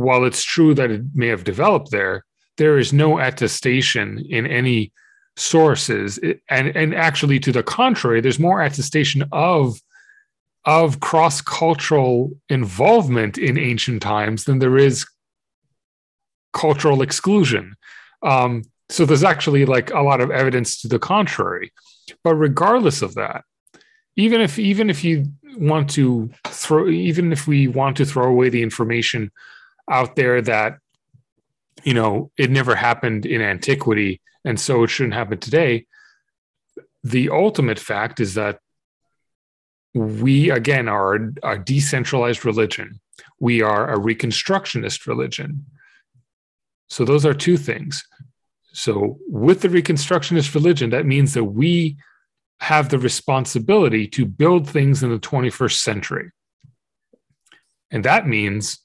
while 0.01 0.23
it's 0.25 0.43
true 0.43 0.73
that 0.75 0.91
it 0.91 1.01
may 1.13 1.27
have 1.27 1.43
developed 1.43 1.91
there, 1.91 2.25
there 2.57 2.77
is 2.77 2.93
no 2.93 3.19
attestation 3.19 4.25
in 4.29 4.45
any 4.45 4.91
sources, 5.37 6.19
and 6.49 6.75
and 6.75 6.93
actually 6.93 7.39
to 7.39 7.51
the 7.51 7.63
contrary, 7.63 8.21
there's 8.21 8.39
more 8.39 8.61
attestation 8.61 9.23
of 9.31 9.79
of 10.65 10.99
cross 10.99 11.41
cultural 11.41 12.31
involvement 12.49 13.37
in 13.37 13.57
ancient 13.57 14.01
times 14.01 14.43
than 14.43 14.59
there 14.59 14.77
is 14.77 15.05
cultural 16.53 17.01
exclusion. 17.01 17.75
Um, 18.23 18.63
so 18.89 19.05
there's 19.05 19.23
actually 19.23 19.65
like 19.65 19.89
a 19.91 20.01
lot 20.01 20.21
of 20.21 20.29
evidence 20.29 20.81
to 20.81 20.87
the 20.87 20.99
contrary. 20.99 21.71
But 22.23 22.35
regardless 22.35 23.01
of 23.01 23.15
that, 23.15 23.43
even 24.15 24.41
if 24.41 24.59
even 24.59 24.89
if 24.89 25.03
you 25.03 25.25
want 25.57 25.89
to 25.91 26.29
throw 26.47 26.87
even 26.89 27.31
if 27.31 27.47
we 27.47 27.67
want 27.67 27.97
to 27.97 28.05
throw 28.05 28.27
away 28.27 28.49
the 28.49 28.61
information 28.61 29.31
out 29.89 30.15
there 30.15 30.41
that 30.41 30.77
you 31.83 31.93
know 31.93 32.31
it 32.37 32.51
never 32.51 32.75
happened 32.75 33.25
in 33.25 33.41
antiquity 33.41 34.21
and 34.43 34.59
so 34.59 34.83
it 34.83 34.89
shouldn't 34.89 35.13
happen 35.13 35.37
today. 35.37 35.85
The 37.03 37.29
ultimate 37.29 37.79
fact 37.79 38.19
is 38.19 38.35
that 38.35 38.59
we 39.93 40.49
again 40.49 40.87
are 40.87 41.33
a 41.43 41.57
decentralized 41.57 42.45
religion. 42.45 42.99
We 43.39 43.61
are 43.61 43.91
a 43.91 43.97
reconstructionist 43.97 45.07
religion. 45.07 45.65
So 46.87 47.05
those 47.05 47.25
are 47.25 47.33
two 47.33 47.57
things. 47.57 48.03
So 48.73 49.19
with 49.27 49.61
the 49.61 49.67
reconstructionist 49.67 50.53
religion 50.55 50.91
that 50.91 51.05
means 51.05 51.33
that 51.33 51.43
we 51.43 51.97
have 52.61 52.89
the 52.89 52.99
responsibility 52.99 54.07
to 54.07 54.25
build 54.25 54.69
things 54.69 55.01
in 55.01 55.09
the 55.09 55.19
21st 55.19 55.79
century. 55.79 56.31
And 57.89 58.05
that 58.05 58.27
means 58.27 58.79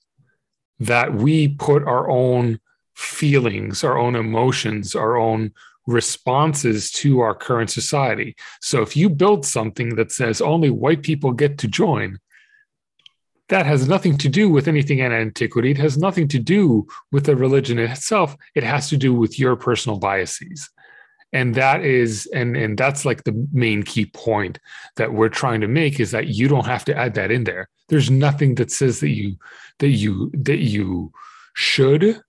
that 0.81 1.14
we 1.14 1.49
put 1.49 1.83
our 1.85 2.09
own 2.09 2.61
feelings, 2.95 3.85
our 3.85 3.99
own 3.99 4.16
emotions, 4.16 4.95
our 4.95 5.16
own 5.16 5.53
responses 5.87 6.91
to 6.91 7.20
our 7.20 7.35
current 7.35 7.70
society. 7.70 8.35
So 8.61 8.83
if 8.83 8.97
you 8.97 9.09
build 9.09 9.47
something 9.47 9.97
that 9.97 10.12
says 10.12 10.41
only 10.41 10.70
white 10.70 11.03
people 11.03 11.33
get 11.33 11.59
to 11.59 11.68
join, 11.68 12.18
that 13.49 13.66
has 13.66 13.89
nothing 13.89 14.18
to 14.18 14.29
do 14.29 14.51
with 14.51 14.66
anything 14.66 14.99
in 14.99 15.12
antiquity. 15.12 15.70
It 15.70 15.79
has 15.79 15.97
nothing 15.97 16.27
to 16.29 16.39
do 16.41 16.87
with 17.12 17.27
the 17.27 17.37
religion 17.37 17.79
itself. 17.79 18.37
It 18.57 18.64
has 18.64 18.89
to 18.89 18.97
do 18.97 19.14
with 19.14 19.39
your 19.39 19.55
personal 19.55 19.99
biases. 19.99 20.68
And 21.33 21.55
that 21.57 21.85
is, 21.85 22.27
and, 22.33 22.57
and 22.57 22.79
that's 22.79 23.05
like 23.05 23.24
the 23.24 23.49
main 23.53 23.83
key 23.83 24.07
point 24.07 24.59
that 24.97 25.12
we're 25.12 25.29
trying 25.29 25.61
to 25.61 25.68
make 25.68 26.01
is 26.01 26.12
that 26.12 26.29
you 26.29 26.49
don't 26.49 26.66
have 26.66 26.85
to 26.87 26.97
add 26.97 27.14
that 27.14 27.31
in 27.31 27.45
there. 27.45 27.68
There's 27.89 28.11
nothing 28.11 28.55
that 28.57 28.70
says 28.70 29.01
that 29.01 29.11
you 29.11 29.37
that 29.79 29.89
you 29.89 30.31
that 30.35 30.59
you 30.59 31.12
should 31.55 32.20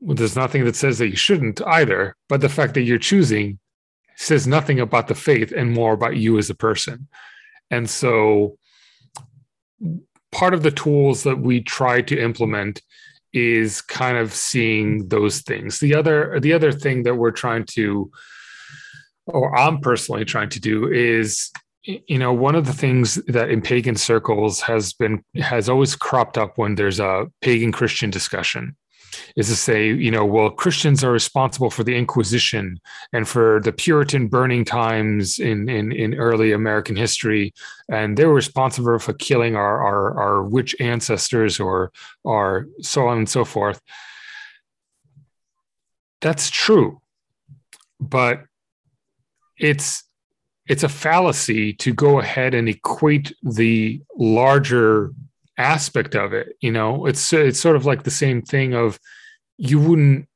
well, 0.00 0.14
there's 0.16 0.36
nothing 0.36 0.64
that 0.64 0.76
says 0.76 0.98
that 0.98 1.08
you 1.08 1.16
shouldn't 1.16 1.60
either 1.66 2.16
but 2.28 2.40
the 2.40 2.48
fact 2.48 2.74
that 2.74 2.82
you're 2.82 2.98
choosing 2.98 3.58
says 4.16 4.46
nothing 4.46 4.80
about 4.80 5.08
the 5.08 5.14
faith 5.14 5.52
and 5.52 5.72
more 5.72 5.92
about 5.92 6.16
you 6.16 6.38
as 6.38 6.50
a 6.50 6.54
person 6.54 7.06
and 7.70 7.88
so 7.88 8.56
part 10.32 10.54
of 10.54 10.62
the 10.62 10.70
tools 10.70 11.22
that 11.22 11.38
we 11.38 11.60
try 11.60 12.00
to 12.02 12.20
implement 12.20 12.82
is 13.32 13.80
kind 13.80 14.16
of 14.16 14.34
seeing 14.34 15.08
those 15.08 15.40
things. 15.40 15.78
The 15.78 15.94
other 15.94 16.40
the 16.40 16.52
other 16.52 16.72
thing 16.72 17.04
that 17.04 17.14
we're 17.14 17.30
trying 17.30 17.64
to 17.70 18.10
or 19.32 19.56
i'm 19.56 19.78
personally 19.80 20.24
trying 20.24 20.48
to 20.48 20.60
do 20.60 20.90
is 20.90 21.50
you 21.84 22.18
know 22.18 22.32
one 22.32 22.54
of 22.54 22.66
the 22.66 22.72
things 22.72 23.16
that 23.26 23.50
in 23.50 23.62
pagan 23.62 23.96
circles 23.96 24.60
has 24.60 24.92
been 24.92 25.22
has 25.36 25.68
always 25.68 25.96
cropped 25.96 26.36
up 26.36 26.56
when 26.56 26.74
there's 26.74 27.00
a 27.00 27.26
pagan 27.40 27.72
christian 27.72 28.10
discussion 28.10 28.76
is 29.36 29.48
to 29.48 29.56
say 29.56 29.92
you 29.92 30.10
know 30.10 30.24
well 30.24 30.50
christians 30.50 31.02
are 31.02 31.12
responsible 31.12 31.70
for 31.70 31.84
the 31.84 31.96
inquisition 31.96 32.78
and 33.12 33.26
for 33.28 33.60
the 33.64 33.72
puritan 33.72 34.28
burning 34.28 34.64
times 34.64 35.38
in 35.38 35.68
in, 35.68 35.92
in 35.92 36.14
early 36.14 36.52
american 36.52 36.96
history. 36.96 37.52
And 37.88 38.16
they 38.16 38.24
were 38.24 38.34
responsible 38.34 38.98
for 38.98 39.12
killing 39.14 39.56
our, 39.56 39.82
our 39.82 40.20
our 40.20 40.42
witch 40.42 40.74
ancestors 40.80 41.58
or 41.58 41.92
or 42.24 42.66
so 42.80 43.08
on 43.08 43.18
and 43.18 43.28
so 43.28 43.44
forth. 43.44 43.80
That's 46.20 46.50
true. 46.50 47.00
But 47.98 48.44
it's 49.58 50.04
it's 50.68 50.84
a 50.84 50.88
fallacy 50.88 51.72
to 51.74 51.92
go 51.92 52.20
ahead 52.20 52.54
and 52.54 52.68
equate 52.68 53.34
the 53.42 54.00
larger 54.16 55.12
aspect 55.60 56.14
of 56.14 56.32
it. 56.32 56.56
You 56.60 56.72
know, 56.72 57.06
it's 57.06 57.32
it's 57.32 57.60
sort 57.60 57.76
of 57.76 57.86
like 57.86 58.02
the 58.02 58.10
same 58.10 58.42
thing 58.42 58.74
of 58.74 58.98
you 59.56 59.78
wouldn't 59.78 60.26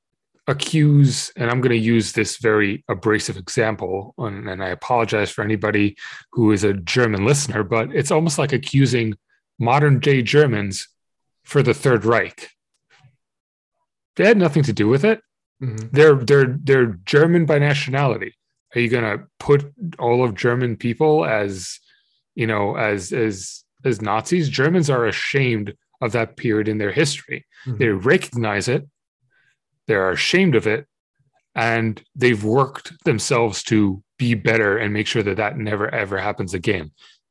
accuse, 0.46 1.32
and 1.36 1.50
I'm 1.50 1.60
going 1.60 1.70
to 1.70 1.76
use 1.76 2.12
this 2.12 2.36
very 2.36 2.84
abrasive 2.88 3.36
example, 3.36 4.14
and, 4.18 4.48
and 4.48 4.62
I 4.62 4.68
apologize 4.68 5.30
for 5.30 5.42
anybody 5.42 5.96
who 6.32 6.52
is 6.52 6.64
a 6.64 6.74
German 6.74 7.24
listener, 7.24 7.62
but 7.62 7.94
it's 7.94 8.10
almost 8.10 8.38
like 8.38 8.52
accusing 8.52 9.14
modern 9.58 10.00
day 10.00 10.22
Germans 10.22 10.88
for 11.44 11.62
the 11.62 11.74
Third 11.74 12.04
Reich. 12.04 12.50
They 14.16 14.26
had 14.26 14.36
nothing 14.38 14.62
to 14.64 14.72
do 14.72 14.88
with 14.88 15.04
it. 15.04 15.20
Mm-hmm. 15.62 15.88
They're 15.92 16.14
they're 16.16 16.58
they're 16.62 16.98
German 17.04 17.46
by 17.46 17.58
nationality. 17.58 18.34
Are 18.74 18.80
you 18.80 18.88
going 18.88 19.18
to 19.18 19.24
put 19.38 19.72
all 19.98 20.24
of 20.24 20.34
German 20.34 20.76
people 20.76 21.24
as 21.24 21.78
you 22.34 22.46
know 22.46 22.76
as 22.76 23.12
as 23.12 23.63
as 23.84 24.02
Nazis? 24.02 24.48
Germans 24.48 24.90
are 24.90 25.06
ashamed 25.06 25.74
of 26.00 26.12
that 26.12 26.36
period 26.36 26.68
in 26.68 26.78
their 26.78 26.92
history. 26.92 27.46
Mm-hmm. 27.66 27.78
They 27.78 27.88
recognize 27.88 28.68
it. 28.68 28.86
They're 29.86 30.10
ashamed 30.10 30.54
of 30.54 30.66
it, 30.66 30.86
and 31.54 32.02
they've 32.14 32.42
worked 32.42 32.92
themselves 33.04 33.62
to 33.64 34.02
be 34.18 34.34
better 34.34 34.78
and 34.78 34.92
make 34.92 35.06
sure 35.06 35.22
that 35.22 35.36
that 35.36 35.58
never 35.58 35.92
ever 35.92 36.18
happens 36.18 36.54
again 36.54 36.90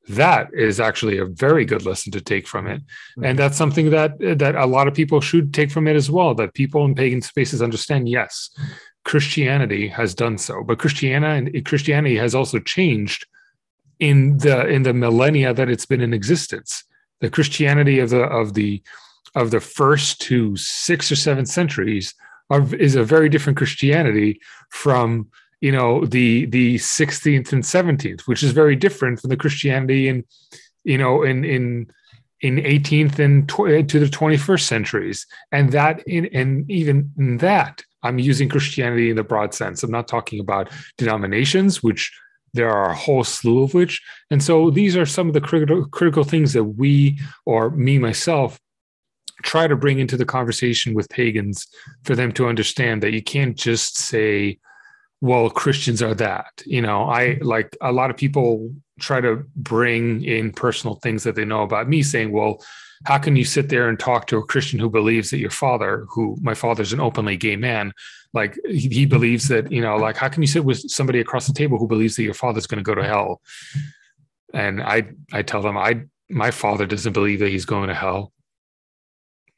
that 0.09 0.49
is 0.53 0.79
actually 0.79 1.17
a 1.17 1.25
very 1.25 1.63
good 1.63 1.85
lesson 1.85 2.11
to 2.11 2.19
take 2.19 2.47
from 2.47 2.67
it 2.67 2.81
mm-hmm. 2.81 3.23
and 3.23 3.39
that's 3.39 3.57
something 3.57 3.89
that 3.89 4.11
that 4.19 4.55
a 4.55 4.65
lot 4.65 4.87
of 4.87 4.93
people 4.93 5.21
should 5.21 5.53
take 5.53 5.71
from 5.71 5.87
it 5.87 5.95
as 5.95 6.11
well 6.11 6.35
that 6.35 6.53
people 6.53 6.83
in 6.85 6.93
pagan 6.93 7.21
spaces 7.21 7.61
understand 7.61 8.09
yes 8.09 8.49
christianity 9.05 9.87
has 9.87 10.13
done 10.13 10.37
so 10.37 10.63
but 10.63 10.79
christianity 10.79 11.61
christianity 11.61 12.17
has 12.17 12.35
also 12.35 12.59
changed 12.59 13.25
in 13.99 14.37
the 14.39 14.67
in 14.67 14.83
the 14.83 14.93
millennia 14.93 15.53
that 15.53 15.69
it's 15.69 15.85
been 15.85 16.01
in 16.01 16.13
existence. 16.13 16.83
The 17.21 17.29
christianity 17.29 17.99
of 17.99 18.09
the 18.09 18.23
of 18.23 18.53
the 18.53 18.81
of 19.35 19.51
the 19.51 19.59
first 19.59 20.21
to 20.21 20.55
six 20.57 21.11
or 21.11 21.15
seven 21.15 21.45
centuries 21.45 22.13
are, 22.49 22.75
is 22.75 22.95
a 22.95 23.03
very 23.03 23.29
different 23.29 23.57
christianity 23.57 24.39
from 24.69 25.27
you 25.61 25.71
know 25.71 26.05
the 26.05 26.45
the 26.47 26.75
16th 26.75 27.51
and 27.53 27.63
17th 27.63 28.21
which 28.21 28.43
is 28.43 28.51
very 28.51 28.75
different 28.75 29.19
from 29.19 29.29
the 29.29 29.37
christianity 29.37 30.07
in 30.07 30.23
you 30.83 30.97
know 30.97 31.23
in 31.23 31.45
in 31.45 31.87
in 32.43 32.57
18th 32.57 33.19
and 33.19 33.47
tw- 33.47 33.69
eh, 33.69 33.81
to 33.83 33.99
the 33.99 34.05
21st 34.05 34.63
centuries. 34.63 35.25
And 35.53 35.71
that 35.71 36.03
in 36.05 36.25
and 36.33 36.69
even 36.69 37.11
in 37.17 37.37
that 37.37 37.81
i'm 38.03 38.19
using 38.19 38.49
christianity 38.49 39.09
in 39.09 39.15
the 39.15 39.23
broad 39.23 39.53
sense. 39.53 39.81
I'm 39.81 39.91
not 39.91 40.07
talking 40.07 40.39
about 40.39 40.69
denominations 40.97 41.81
which 41.81 42.11
there 42.53 42.69
are 42.69 42.91
a 42.91 42.95
whole 42.95 43.23
slew 43.23 43.63
of 43.63 43.73
which. 43.73 44.01
And 44.29 44.41
so 44.43 44.69
these 44.69 44.95
are 44.95 45.05
some 45.05 45.27
of 45.27 45.33
the 45.33 45.41
critical 45.41 45.85
critical 45.85 46.23
things 46.23 46.53
that 46.53 46.63
we 46.63 47.19
or 47.45 47.71
me 47.71 47.97
myself 47.99 48.59
try 49.43 49.67
to 49.67 49.75
bring 49.75 49.99
into 49.99 50.17
the 50.17 50.25
conversation 50.25 50.93
with 50.93 51.09
pagans 51.09 51.67
for 52.03 52.15
them 52.15 52.31
to 52.33 52.47
understand 52.47 53.03
that 53.03 53.13
you 53.13 53.21
can't 53.21 53.57
just 53.57 53.97
say 53.97 54.57
well 55.21 55.49
christians 55.49 56.01
are 56.01 56.13
that. 56.13 56.61
You 56.65 56.81
know 56.81 57.03
i 57.03 57.37
like 57.41 57.75
a 57.81 57.91
lot 57.91 58.09
of 58.09 58.17
people 58.17 58.73
try 58.99 59.19
to 59.21 59.43
bring 59.55 60.23
in 60.23 60.51
personal 60.51 60.95
things 60.95 61.23
that 61.23 61.35
they 61.35 61.45
know 61.45 61.63
about 61.63 61.89
me 61.89 62.03
saying 62.03 62.31
well 62.31 62.63
how 63.05 63.17
can 63.17 63.35
you 63.35 63.43
sit 63.43 63.69
there 63.69 63.89
and 63.89 63.99
talk 63.99 64.27
to 64.27 64.37
a 64.37 64.45
christian 64.45 64.79
who 64.79 64.89
believes 64.89 65.29
that 65.29 65.39
your 65.39 65.49
father 65.49 66.05
who 66.09 66.37
my 66.41 66.53
father's 66.53 66.93
an 66.93 66.99
openly 66.99 67.37
gay 67.37 67.55
man 67.55 67.93
like 68.33 68.57
he, 68.67 68.87
he 68.89 69.05
believes 69.05 69.47
that 69.47 69.71
you 69.71 69.81
know 69.81 69.95
like 69.97 70.17
how 70.17 70.27
can 70.27 70.41
you 70.41 70.47
sit 70.47 70.65
with 70.65 70.79
somebody 70.89 71.19
across 71.19 71.47
the 71.47 71.53
table 71.53 71.77
who 71.77 71.87
believes 71.87 72.15
that 72.15 72.23
your 72.23 72.33
father's 72.33 72.67
going 72.67 72.83
to 72.83 72.83
go 72.83 72.95
to 72.95 73.07
hell 73.07 73.41
and 74.53 74.81
i 74.81 75.03
i 75.31 75.41
tell 75.41 75.61
them 75.61 75.77
i 75.77 76.01
my 76.29 76.51
father 76.51 76.85
doesn't 76.85 77.13
believe 77.13 77.39
that 77.39 77.49
he's 77.49 77.65
going 77.65 77.87
to 77.87 77.95
hell 77.95 78.31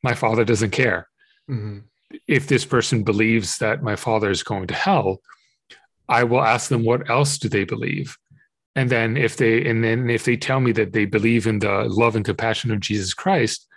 my 0.04 0.14
father 0.14 0.43
doesn't 0.43 0.72
care 0.72 1.08
mm-hmm. 1.50 1.80
if 2.28 2.48
this 2.48 2.66
person 2.66 3.04
believes 3.04 3.58
that 3.58 3.84
my 3.84 3.96
father 3.96 4.30
is 4.30 4.43
going 4.43 4.68
to 4.68 4.74
hell 4.74 5.20
I 6.08 6.24
will 6.24 6.41
ask 6.41 6.70
them 6.70 6.84
what 6.84 7.10
else 7.10 7.38
do 7.38 7.50
they 7.50 7.64
believe? 7.64 8.18
And 8.76 8.89
then 8.89 9.15
if 9.15 9.38
they 9.38 9.65
and 9.65 9.84
then 9.84 10.09
if 10.09 10.26
they 10.26 10.36
tell 10.36 10.59
me 10.59 10.71
that 10.73 10.91
they 10.91 11.05
believe 11.05 11.47
in 11.47 11.59
the 11.59 11.86
love 11.88 12.15
and 12.15 12.26
compassion 12.26 12.71
of 12.71 12.82
Jesus 12.82 13.13
Christ, 13.13 13.67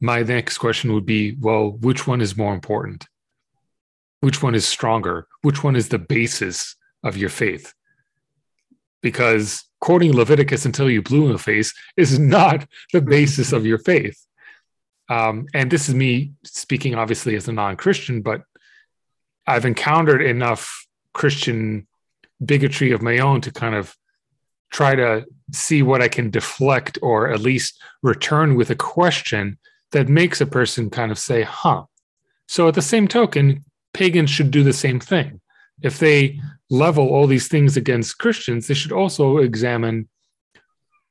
my 0.00 0.22
next 0.22 0.58
question 0.58 0.94
would 0.94 1.04
be, 1.04 1.36
well, 1.40 1.72
which 1.72 2.06
one 2.06 2.20
is 2.20 2.36
more 2.36 2.54
important? 2.54 3.06
Which 4.20 4.42
one 4.42 4.54
is 4.54 4.66
stronger? 4.66 5.26
Which 5.42 5.62
one 5.62 5.76
is 5.76 5.88
the 5.88 5.98
basis 5.98 6.76
of 7.02 7.16
your 7.16 7.28
faith? 7.28 7.74
Because 9.02 9.64
quoting 9.80 10.12
Leviticus 10.12 10.64
until 10.64 10.90
you 10.90 11.02
blue 11.02 11.26
in 11.26 11.32
the 11.32 11.38
face 11.38 11.74
is 11.96 12.18
not 12.18 12.66
the 12.92 13.00
basis 13.00 13.52
of 13.52 13.66
your 13.66 13.78
faith. 13.78 14.26
Um, 15.08 15.46
and 15.54 15.70
this 15.70 15.88
is 15.88 15.94
me 15.94 16.32
speaking, 16.44 16.94
obviously, 16.94 17.34
as 17.34 17.48
a 17.48 17.52
non 17.52 17.76
Christian, 17.76 18.22
but 18.22 18.42
I've 19.46 19.64
encountered 19.64 20.22
enough 20.22 20.86
Christian 21.12 21.88
bigotry 22.42 22.92
of 22.92 23.02
my 23.02 23.18
own 23.18 23.40
to 23.42 23.50
kind 23.50 23.74
of 23.74 23.96
try 24.70 24.94
to 24.94 25.24
see 25.52 25.82
what 25.82 26.00
I 26.00 26.08
can 26.08 26.30
deflect 26.30 26.98
or 27.02 27.30
at 27.30 27.40
least 27.40 27.80
return 28.02 28.54
with 28.54 28.70
a 28.70 28.76
question 28.76 29.58
that 29.92 30.08
makes 30.08 30.40
a 30.40 30.46
person 30.46 30.90
kind 30.90 31.10
of 31.10 31.18
say, 31.18 31.42
huh. 31.42 31.84
So, 32.46 32.68
at 32.68 32.74
the 32.74 32.82
same 32.82 33.08
token, 33.08 33.64
pagans 33.92 34.30
should 34.30 34.50
do 34.50 34.62
the 34.62 34.72
same 34.72 35.00
thing. 35.00 35.40
If 35.82 35.98
they 35.98 36.40
level 36.68 37.08
all 37.08 37.26
these 37.26 37.48
things 37.48 37.76
against 37.76 38.18
Christians, 38.18 38.66
they 38.66 38.74
should 38.74 38.92
also 38.92 39.38
examine 39.38 40.08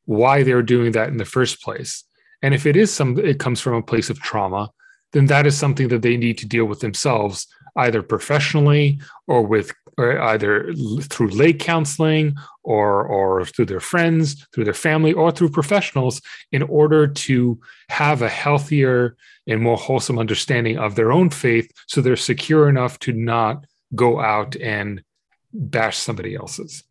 why 0.05 0.43
they're 0.43 0.63
doing 0.63 0.93
that 0.93 1.09
in 1.09 1.17
the 1.17 1.25
first 1.25 1.61
place. 1.61 2.03
And 2.41 2.53
if 2.53 2.65
it 2.65 2.75
is 2.75 2.93
some, 2.93 3.17
it 3.19 3.39
comes 3.39 3.59
from 3.61 3.73
a 3.73 3.81
place 3.81 4.09
of 4.09 4.19
trauma, 4.19 4.71
then 5.11 5.25
that 5.27 5.45
is 5.45 5.57
something 5.57 5.87
that 5.89 6.01
they 6.01 6.17
need 6.17 6.37
to 6.39 6.47
deal 6.47 6.65
with 6.65 6.79
themselves, 6.79 7.47
either 7.75 8.01
professionally 8.01 8.99
or 9.27 9.41
with 9.41 9.73
either 10.21 10.73
through 11.03 11.29
lay 11.29 11.53
counseling 11.53 12.35
or 12.63 13.05
or 13.05 13.45
through 13.45 13.65
their 13.65 13.79
friends, 13.79 14.45
through 14.53 14.65
their 14.65 14.73
family, 14.73 15.13
or 15.13 15.31
through 15.31 15.49
professionals, 15.49 16.21
in 16.51 16.63
order 16.63 17.07
to 17.07 17.59
have 17.89 18.21
a 18.21 18.29
healthier 18.29 19.15
and 19.47 19.61
more 19.61 19.77
wholesome 19.77 20.19
understanding 20.19 20.77
of 20.77 20.95
their 20.95 21.11
own 21.11 21.29
faith, 21.29 21.71
so 21.87 22.01
they're 22.01 22.15
secure 22.15 22.69
enough 22.69 22.99
to 22.99 23.11
not 23.11 23.65
go 23.95 24.19
out 24.19 24.55
and 24.57 25.03
bash 25.51 25.97
somebody 25.97 26.35
else's. 26.35 26.83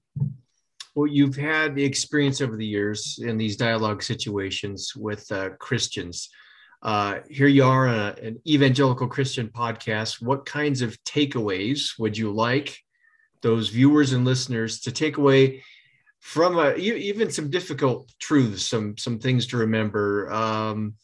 Well, 0.94 1.06
you've 1.06 1.36
had 1.36 1.76
the 1.76 1.84
experience 1.84 2.40
over 2.40 2.56
the 2.56 2.66
years 2.66 3.20
in 3.22 3.38
these 3.38 3.56
dialogue 3.56 4.02
situations 4.02 4.96
with 4.96 5.30
uh, 5.30 5.50
Christians. 5.60 6.28
Uh, 6.82 7.20
here 7.28 7.46
you 7.46 7.64
are 7.64 7.86
on 7.86 7.98
a, 7.98 8.14
an 8.20 8.40
evangelical 8.46 9.06
Christian 9.06 9.48
podcast. 9.48 10.20
What 10.20 10.44
kinds 10.44 10.82
of 10.82 10.96
takeaways 11.04 11.98
would 11.98 12.18
you 12.18 12.32
like 12.32 12.78
those 13.42 13.68
viewers 13.68 14.12
and 14.12 14.24
listeners 14.24 14.80
to 14.80 14.92
take 14.92 15.16
away 15.16 15.62
from 16.20 16.58
a, 16.58 16.74
even 16.74 17.30
some 17.30 17.50
difficult 17.50 18.12
truths, 18.18 18.66
some 18.66 18.96
some 18.96 19.18
things 19.18 19.46
to 19.48 19.56
remember, 19.56 20.30
um, 20.32 20.94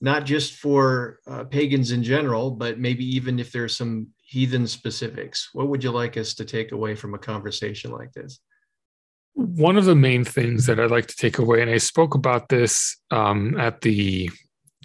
not 0.00 0.24
just 0.24 0.54
for 0.54 1.18
uh, 1.26 1.44
pagans 1.44 1.90
in 1.90 2.02
general, 2.02 2.50
but 2.50 2.78
maybe 2.78 3.04
even 3.16 3.38
if 3.38 3.52
there's 3.52 3.76
some 3.76 4.08
heathen 4.22 4.66
specifics. 4.66 5.50
What 5.52 5.68
would 5.68 5.82
you 5.82 5.90
like 5.90 6.16
us 6.16 6.34
to 6.34 6.44
take 6.44 6.72
away 6.72 6.94
from 6.94 7.14
a 7.14 7.18
conversation 7.18 7.90
like 7.90 8.12
this? 8.12 8.38
One 9.34 9.76
of 9.76 9.84
the 9.84 9.94
main 9.94 10.24
things 10.24 10.66
that 10.66 10.80
I'd 10.80 10.90
like 10.90 11.06
to 11.06 11.16
take 11.16 11.38
away, 11.38 11.62
and 11.62 11.70
I 11.70 11.78
spoke 11.78 12.14
about 12.14 12.48
this 12.48 12.96
um, 13.10 13.58
at 13.58 13.80
the 13.80 14.30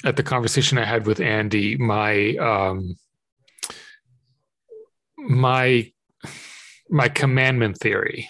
at 0.03 0.15
the 0.15 0.23
conversation 0.23 0.77
I 0.77 0.85
had 0.85 1.05
with 1.05 1.19
Andy, 1.19 1.77
my 1.77 2.35
um, 2.35 2.95
my 5.17 5.91
my 6.89 7.09
commandment 7.09 7.77
theory, 7.79 8.29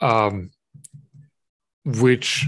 um, 0.00 0.50
which 1.84 2.46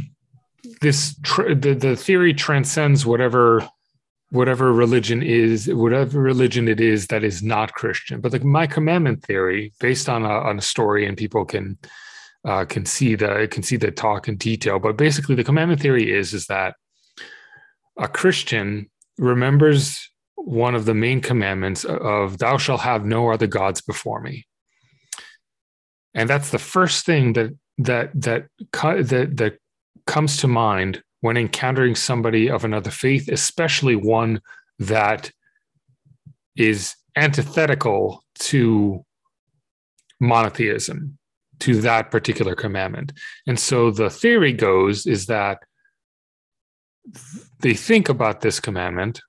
this 0.80 1.16
tr- 1.22 1.54
the, 1.54 1.74
the 1.74 1.96
theory 1.96 2.34
transcends 2.34 3.06
whatever 3.06 3.68
whatever 4.30 4.72
religion 4.72 5.22
is 5.22 5.68
whatever 5.72 6.20
religion 6.20 6.68
it 6.68 6.80
is 6.80 7.06
that 7.06 7.24
is 7.24 7.42
not 7.42 7.72
christian. 7.72 8.20
But 8.20 8.32
the 8.32 8.40
my 8.40 8.66
commandment 8.66 9.24
theory 9.24 9.72
based 9.80 10.08
on 10.08 10.24
a, 10.24 10.28
on 10.28 10.58
a 10.58 10.62
story 10.62 11.06
and 11.06 11.16
people 11.16 11.44
can 11.44 11.78
uh, 12.44 12.64
can 12.64 12.84
see 12.84 13.14
the 13.14 13.48
can 13.50 13.62
see 13.62 13.76
the 13.76 13.90
talk 13.90 14.28
in 14.28 14.36
detail 14.36 14.78
but 14.78 14.96
basically 14.96 15.34
the 15.34 15.44
commandment 15.44 15.80
theory 15.80 16.12
is 16.12 16.32
is 16.32 16.46
that 16.46 16.74
a 17.98 18.06
christian 18.08 18.88
remembers 19.18 20.08
one 20.36 20.74
of 20.74 20.84
the 20.84 20.94
main 20.94 21.20
commandments 21.20 21.84
of 21.84 22.38
thou 22.38 22.56
shalt 22.56 22.80
have 22.80 23.04
no 23.04 23.30
other 23.30 23.46
gods 23.46 23.80
before 23.80 24.20
me 24.20 24.46
and 26.18 26.28
that's 26.28 26.50
the 26.50 26.58
first 26.58 27.06
thing 27.06 27.32
that 27.34 27.50
that 27.78 28.10
that 28.14 28.48
that 28.72 29.36
that 29.36 29.58
comes 30.06 30.36
to 30.38 30.48
mind 30.48 31.02
when 31.20 31.36
encountering 31.36 31.94
somebody 31.94 32.50
of 32.50 32.64
another 32.64 32.90
faith 32.90 33.28
especially 33.28 33.96
one 33.96 34.40
that 34.78 35.30
is 36.56 36.94
antithetical 37.16 38.24
to 38.38 39.04
monotheism 40.20 41.18
to 41.60 41.80
that 41.80 42.10
particular 42.10 42.54
commandment. 42.54 43.12
And 43.46 43.58
so 43.58 43.90
the 43.90 44.10
theory 44.10 44.52
goes 44.52 45.06
is 45.06 45.26
that 45.26 45.58
they 47.60 47.74
think 47.74 48.08
about 48.08 48.40
this 48.40 48.60
commandment 48.60 49.20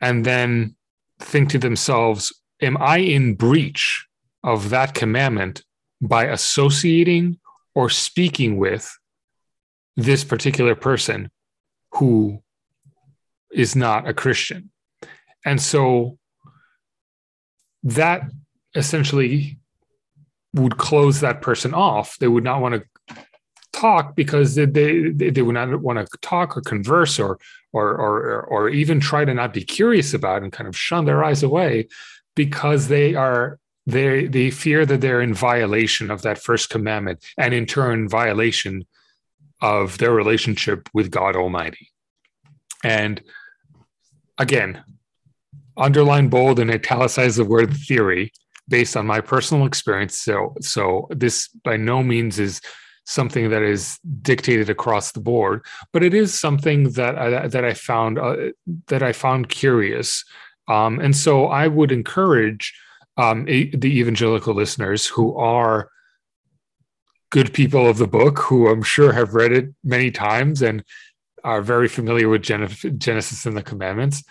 and 0.00 0.24
then 0.24 0.74
think 1.18 1.50
to 1.50 1.58
themselves, 1.58 2.32
Am 2.62 2.76
I 2.78 2.98
in 2.98 3.36
breach 3.36 4.06
of 4.42 4.70
that 4.70 4.94
commandment 4.94 5.62
by 6.00 6.24
associating 6.24 7.38
or 7.74 7.90
speaking 7.90 8.56
with 8.56 8.98
this 9.96 10.24
particular 10.24 10.74
person 10.74 11.30
who 11.92 12.42
is 13.52 13.76
not 13.76 14.08
a 14.08 14.14
Christian? 14.14 14.70
And 15.44 15.60
so 15.60 16.18
that 17.82 18.22
essentially 18.74 19.58
would 20.54 20.76
close 20.78 21.20
that 21.20 21.42
person 21.42 21.74
off. 21.74 22.18
They 22.18 22.28
would 22.28 22.44
not 22.44 22.60
want 22.60 22.74
to 22.74 23.16
talk 23.72 24.16
because 24.16 24.54
they, 24.54 24.66
they, 24.66 25.30
they 25.30 25.42
would 25.42 25.54
not 25.54 25.80
want 25.80 25.98
to 25.98 26.18
talk 26.18 26.56
or 26.56 26.60
converse 26.60 27.18
or, 27.18 27.38
or, 27.72 27.88
or, 27.88 28.42
or 28.42 28.68
even 28.68 29.00
try 29.00 29.24
to 29.24 29.32
not 29.32 29.52
be 29.52 29.64
curious 29.64 30.12
about 30.12 30.42
and 30.42 30.52
kind 30.52 30.68
of 30.68 30.76
shun 30.76 31.04
their 31.04 31.24
eyes 31.24 31.42
away 31.42 31.88
because 32.34 32.88
they 32.88 33.14
are 33.14 33.58
they 33.90 34.26
they 34.26 34.50
fear 34.50 34.86
that 34.86 35.00
they're 35.00 35.20
in 35.20 35.34
violation 35.34 36.10
of 36.10 36.22
that 36.22 36.38
first 36.38 36.70
commandment 36.70 37.24
and 37.36 37.52
in 37.54 37.66
turn 37.66 38.08
violation 38.08 38.84
of 39.60 39.98
their 39.98 40.12
relationship 40.12 40.88
with 40.94 41.10
God 41.10 41.36
Almighty. 41.36 41.90
And 42.82 43.22
again, 44.38 44.82
underline 45.76 46.28
bold 46.28 46.58
and 46.58 46.70
italicize 46.70 47.36
the 47.36 47.44
word 47.44 47.74
theory 47.74 48.32
based 48.68 48.96
on 48.96 49.06
my 49.06 49.20
personal 49.20 49.66
experience. 49.66 50.18
So, 50.18 50.54
so 50.60 51.08
this 51.10 51.48
by 51.48 51.76
no 51.76 52.02
means 52.02 52.38
is 52.38 52.60
something 53.04 53.50
that 53.50 53.62
is 53.62 53.98
dictated 54.22 54.70
across 54.70 55.12
the 55.12 55.20
board, 55.20 55.64
but 55.92 56.02
it 56.02 56.14
is 56.14 56.38
something 56.38 56.90
that 56.92 57.18
I, 57.18 57.48
that 57.48 57.64
I 57.64 57.74
found 57.74 58.18
uh, 58.18 58.36
that 58.86 59.02
I 59.02 59.12
found 59.12 59.48
curious, 59.48 60.24
um, 60.68 61.00
and 61.00 61.16
so 61.16 61.46
I 61.46 61.66
would 61.66 61.90
encourage 61.90 62.72
um, 63.20 63.44
the 63.44 64.00
evangelical 64.00 64.54
listeners 64.54 65.06
who 65.06 65.36
are 65.36 65.90
good 67.30 67.52
people 67.52 67.86
of 67.86 67.98
the 67.98 68.06
book, 68.06 68.38
who 68.38 68.68
I'm 68.68 68.82
sure 68.82 69.12
have 69.12 69.34
read 69.34 69.52
it 69.52 69.66
many 69.84 70.10
times 70.10 70.62
and 70.62 70.82
are 71.44 71.60
very 71.60 71.86
familiar 71.86 72.28
with 72.28 72.42
Genesis 72.42 73.44
and 73.44 73.56
the 73.56 73.62
commandments. 73.62 74.24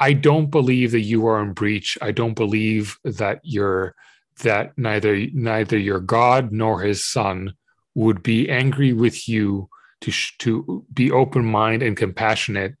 I 0.00 0.14
don't 0.14 0.50
believe 0.50 0.90
that 0.92 1.00
you 1.02 1.26
are 1.28 1.40
in 1.40 1.52
breach. 1.52 1.96
I 2.02 2.10
don't 2.10 2.34
believe 2.34 2.98
that 3.04 3.40
you're 3.44 3.94
that 4.42 4.76
neither 4.76 5.26
neither 5.32 5.78
your 5.78 6.00
God 6.00 6.50
nor 6.50 6.80
his 6.80 7.04
son 7.04 7.54
would 7.94 8.22
be 8.22 8.50
angry 8.50 8.92
with 8.92 9.28
you 9.28 9.68
to 10.00 10.12
to 10.38 10.84
be 10.92 11.12
open 11.12 11.44
minded 11.44 11.86
and 11.86 11.96
compassionate 11.96 12.74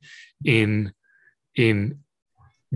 in 0.44 0.92
in 1.54 2.01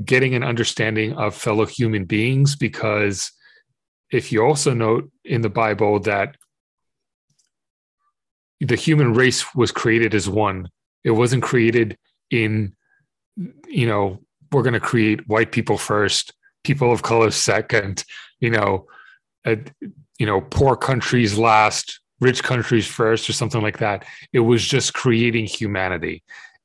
getting 0.05 0.35
an 0.35 0.43
understanding 0.43 1.13
of 1.15 1.35
fellow 1.35 1.67
human 1.67 2.05
beings 2.05 2.57
because 2.57 3.33
if 4.11 4.31
you 4.31 4.43
also 4.45 4.75
note 4.75 5.11
in 5.25 5.41
the 5.41 5.51
bible 5.51 5.99
that 6.01 6.37
the 8.61 8.77
human 8.77 9.15
race 9.15 9.55
was 9.55 9.73
created 9.73 10.15
as 10.15 10.29
one 10.29 10.69
it 11.05 11.11
wasn't 11.11 11.43
created 11.43 11.97
in 12.31 12.75
you 13.69 13.87
know 13.87 14.21
we're 14.53 14.63
going 14.63 14.75
to 14.75 14.81
create 14.81 15.27
white 15.29 15.53
people 15.53 15.79
first, 15.79 16.33
people 16.65 16.93
of 16.93 17.03
color 17.03 17.31
second, 17.31 18.05
you 18.41 18.51
know, 18.51 18.87
uh, 19.45 19.57
you 20.19 20.27
know, 20.27 20.41
poor 20.41 20.77
countries 20.77 21.37
last, 21.39 22.01
rich 22.21 22.43
countries 22.43 22.87
first, 22.87 23.29
or 23.29 23.33
something 23.33 23.63
like 23.63 23.79
that. 23.79 24.05
It 24.33 24.41
was 24.41 24.65
just 24.65 24.95
creating 24.95 25.47
humanity, 25.47 26.23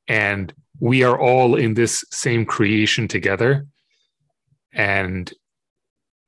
and 0.08 0.54
we 0.82 1.04
are 1.04 1.18
all 1.18 1.56
in 1.56 1.76
this 1.76 2.04
same 2.10 2.44
creation 2.44 3.08
together. 3.08 3.68
And 4.74 5.32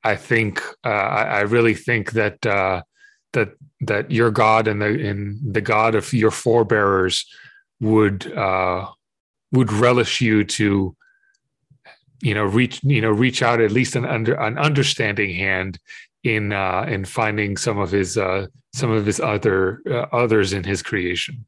I 0.03 0.15
think 0.15 0.61
uh, 0.85 0.89
I, 0.89 1.41
really 1.41 1.73
think 1.73 2.11
that 2.11 2.45
uh, 2.45 2.83
that 3.31 3.53
that 3.81 4.11
your 4.11 4.29
God 4.29 4.67
and 4.67 4.81
the 4.81 5.09
and 5.09 5.39
the 5.53 5.61
God 5.61 5.95
of 5.95 6.13
your 6.13 6.29
forebearers 6.29 7.25
would 7.79 8.31
uh, 8.33 8.87
would 9.51 9.71
relish 9.71 10.21
you 10.21 10.43
to 10.43 10.95
you 12.21 12.33
know 12.35 12.43
reach 12.43 12.83
you 12.83 13.01
know 13.01 13.11
reach 13.11 13.41
out 13.41 13.59
at 13.59 13.71
least 13.71 13.95
an 13.95 14.05
under 14.05 14.35
an 14.35 14.57
understanding 14.57 15.33
hand 15.33 15.79
in 16.23 16.53
uh 16.53 16.85
in 16.87 17.03
finding 17.03 17.57
some 17.57 17.77
of 17.79 17.91
his 17.91 18.17
uh 18.17 18.47
some 18.73 18.91
of 18.91 19.05
his 19.05 19.19
other 19.19 19.81
uh, 19.89 20.05
others 20.13 20.53
in 20.53 20.63
his 20.63 20.81
creation 20.81 21.45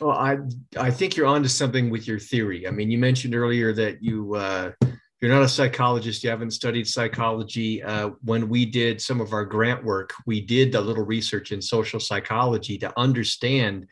well 0.00 0.16
i 0.16 0.38
i 0.78 0.90
think 0.90 1.16
you're 1.16 1.26
onto 1.26 1.48
something 1.48 1.90
with 1.90 2.06
your 2.06 2.18
theory. 2.18 2.66
I 2.66 2.70
mean 2.70 2.90
you 2.90 2.98
mentioned 2.98 3.34
earlier 3.34 3.72
that 3.72 4.02
you 4.02 4.34
uh 4.34 4.72
you're 5.20 5.32
not 5.32 5.42
a 5.42 5.48
psychologist. 5.48 6.22
You 6.22 6.28
haven't 6.28 6.50
studied 6.50 6.86
psychology. 6.86 7.82
Uh, 7.82 8.10
when 8.24 8.46
we 8.46 8.66
did 8.66 9.00
some 9.00 9.22
of 9.22 9.32
our 9.32 9.44
grant 9.44 9.82
work 9.82 10.12
we 10.26 10.40
did 10.40 10.74
a 10.74 10.80
little 10.80 11.04
research 11.04 11.52
in 11.52 11.62
social 11.62 12.00
psychology 12.00 12.76
to 12.78 12.92
understand 12.98 13.86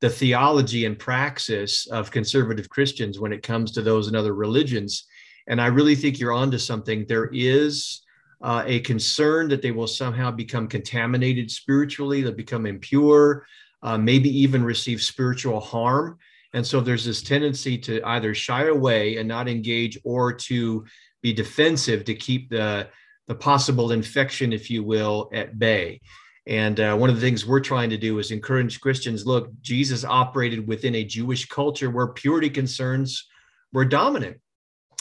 the 0.00 0.10
theology 0.10 0.84
and 0.84 0.98
praxis 0.98 1.86
of 1.86 2.10
conservative 2.10 2.68
Christians 2.68 3.18
when 3.18 3.32
it 3.32 3.42
comes 3.42 3.72
to 3.72 3.82
those 3.82 4.08
and 4.08 4.16
other 4.16 4.34
religions. 4.34 5.06
And 5.48 5.60
I 5.60 5.66
really 5.66 5.94
think 5.94 6.18
you're 6.18 6.32
onto 6.32 6.58
something. 6.58 7.06
There 7.06 7.30
is 7.32 8.02
uh, 8.42 8.62
a 8.66 8.80
concern 8.80 9.48
that 9.48 9.62
they 9.62 9.70
will 9.70 9.86
somehow 9.86 10.30
become 10.30 10.68
contaminated 10.68 11.50
spiritually, 11.50 12.20
they'll 12.20 12.32
become 12.32 12.66
impure, 12.66 13.46
uh, 13.82 13.98
maybe 13.98 14.28
even 14.40 14.64
receive 14.64 15.02
spiritual 15.02 15.60
harm. 15.60 16.18
And 16.52 16.66
so 16.66 16.80
there's 16.80 17.04
this 17.04 17.22
tendency 17.22 17.76
to 17.78 18.02
either 18.04 18.34
shy 18.34 18.66
away 18.66 19.18
and 19.18 19.28
not 19.28 19.48
engage 19.48 19.98
or 20.04 20.32
to 20.32 20.84
be 21.22 21.32
defensive 21.32 22.04
to 22.04 22.14
keep 22.14 22.48
the, 22.48 22.88
the 23.26 23.34
possible 23.34 23.92
infection, 23.92 24.52
if 24.52 24.70
you 24.70 24.82
will, 24.82 25.28
at 25.32 25.58
bay. 25.58 26.00
And 26.46 26.78
uh, 26.78 26.96
one 26.96 27.10
of 27.10 27.16
the 27.16 27.20
things 27.20 27.44
we're 27.44 27.60
trying 27.60 27.90
to 27.90 27.96
do 27.96 28.18
is 28.20 28.30
encourage 28.30 28.80
Christians 28.80 29.26
look, 29.26 29.50
Jesus 29.60 30.04
operated 30.04 30.66
within 30.66 30.94
a 30.94 31.04
Jewish 31.04 31.46
culture 31.46 31.90
where 31.90 32.06
purity 32.08 32.48
concerns 32.48 33.26
were 33.72 33.84
dominant 33.84 34.38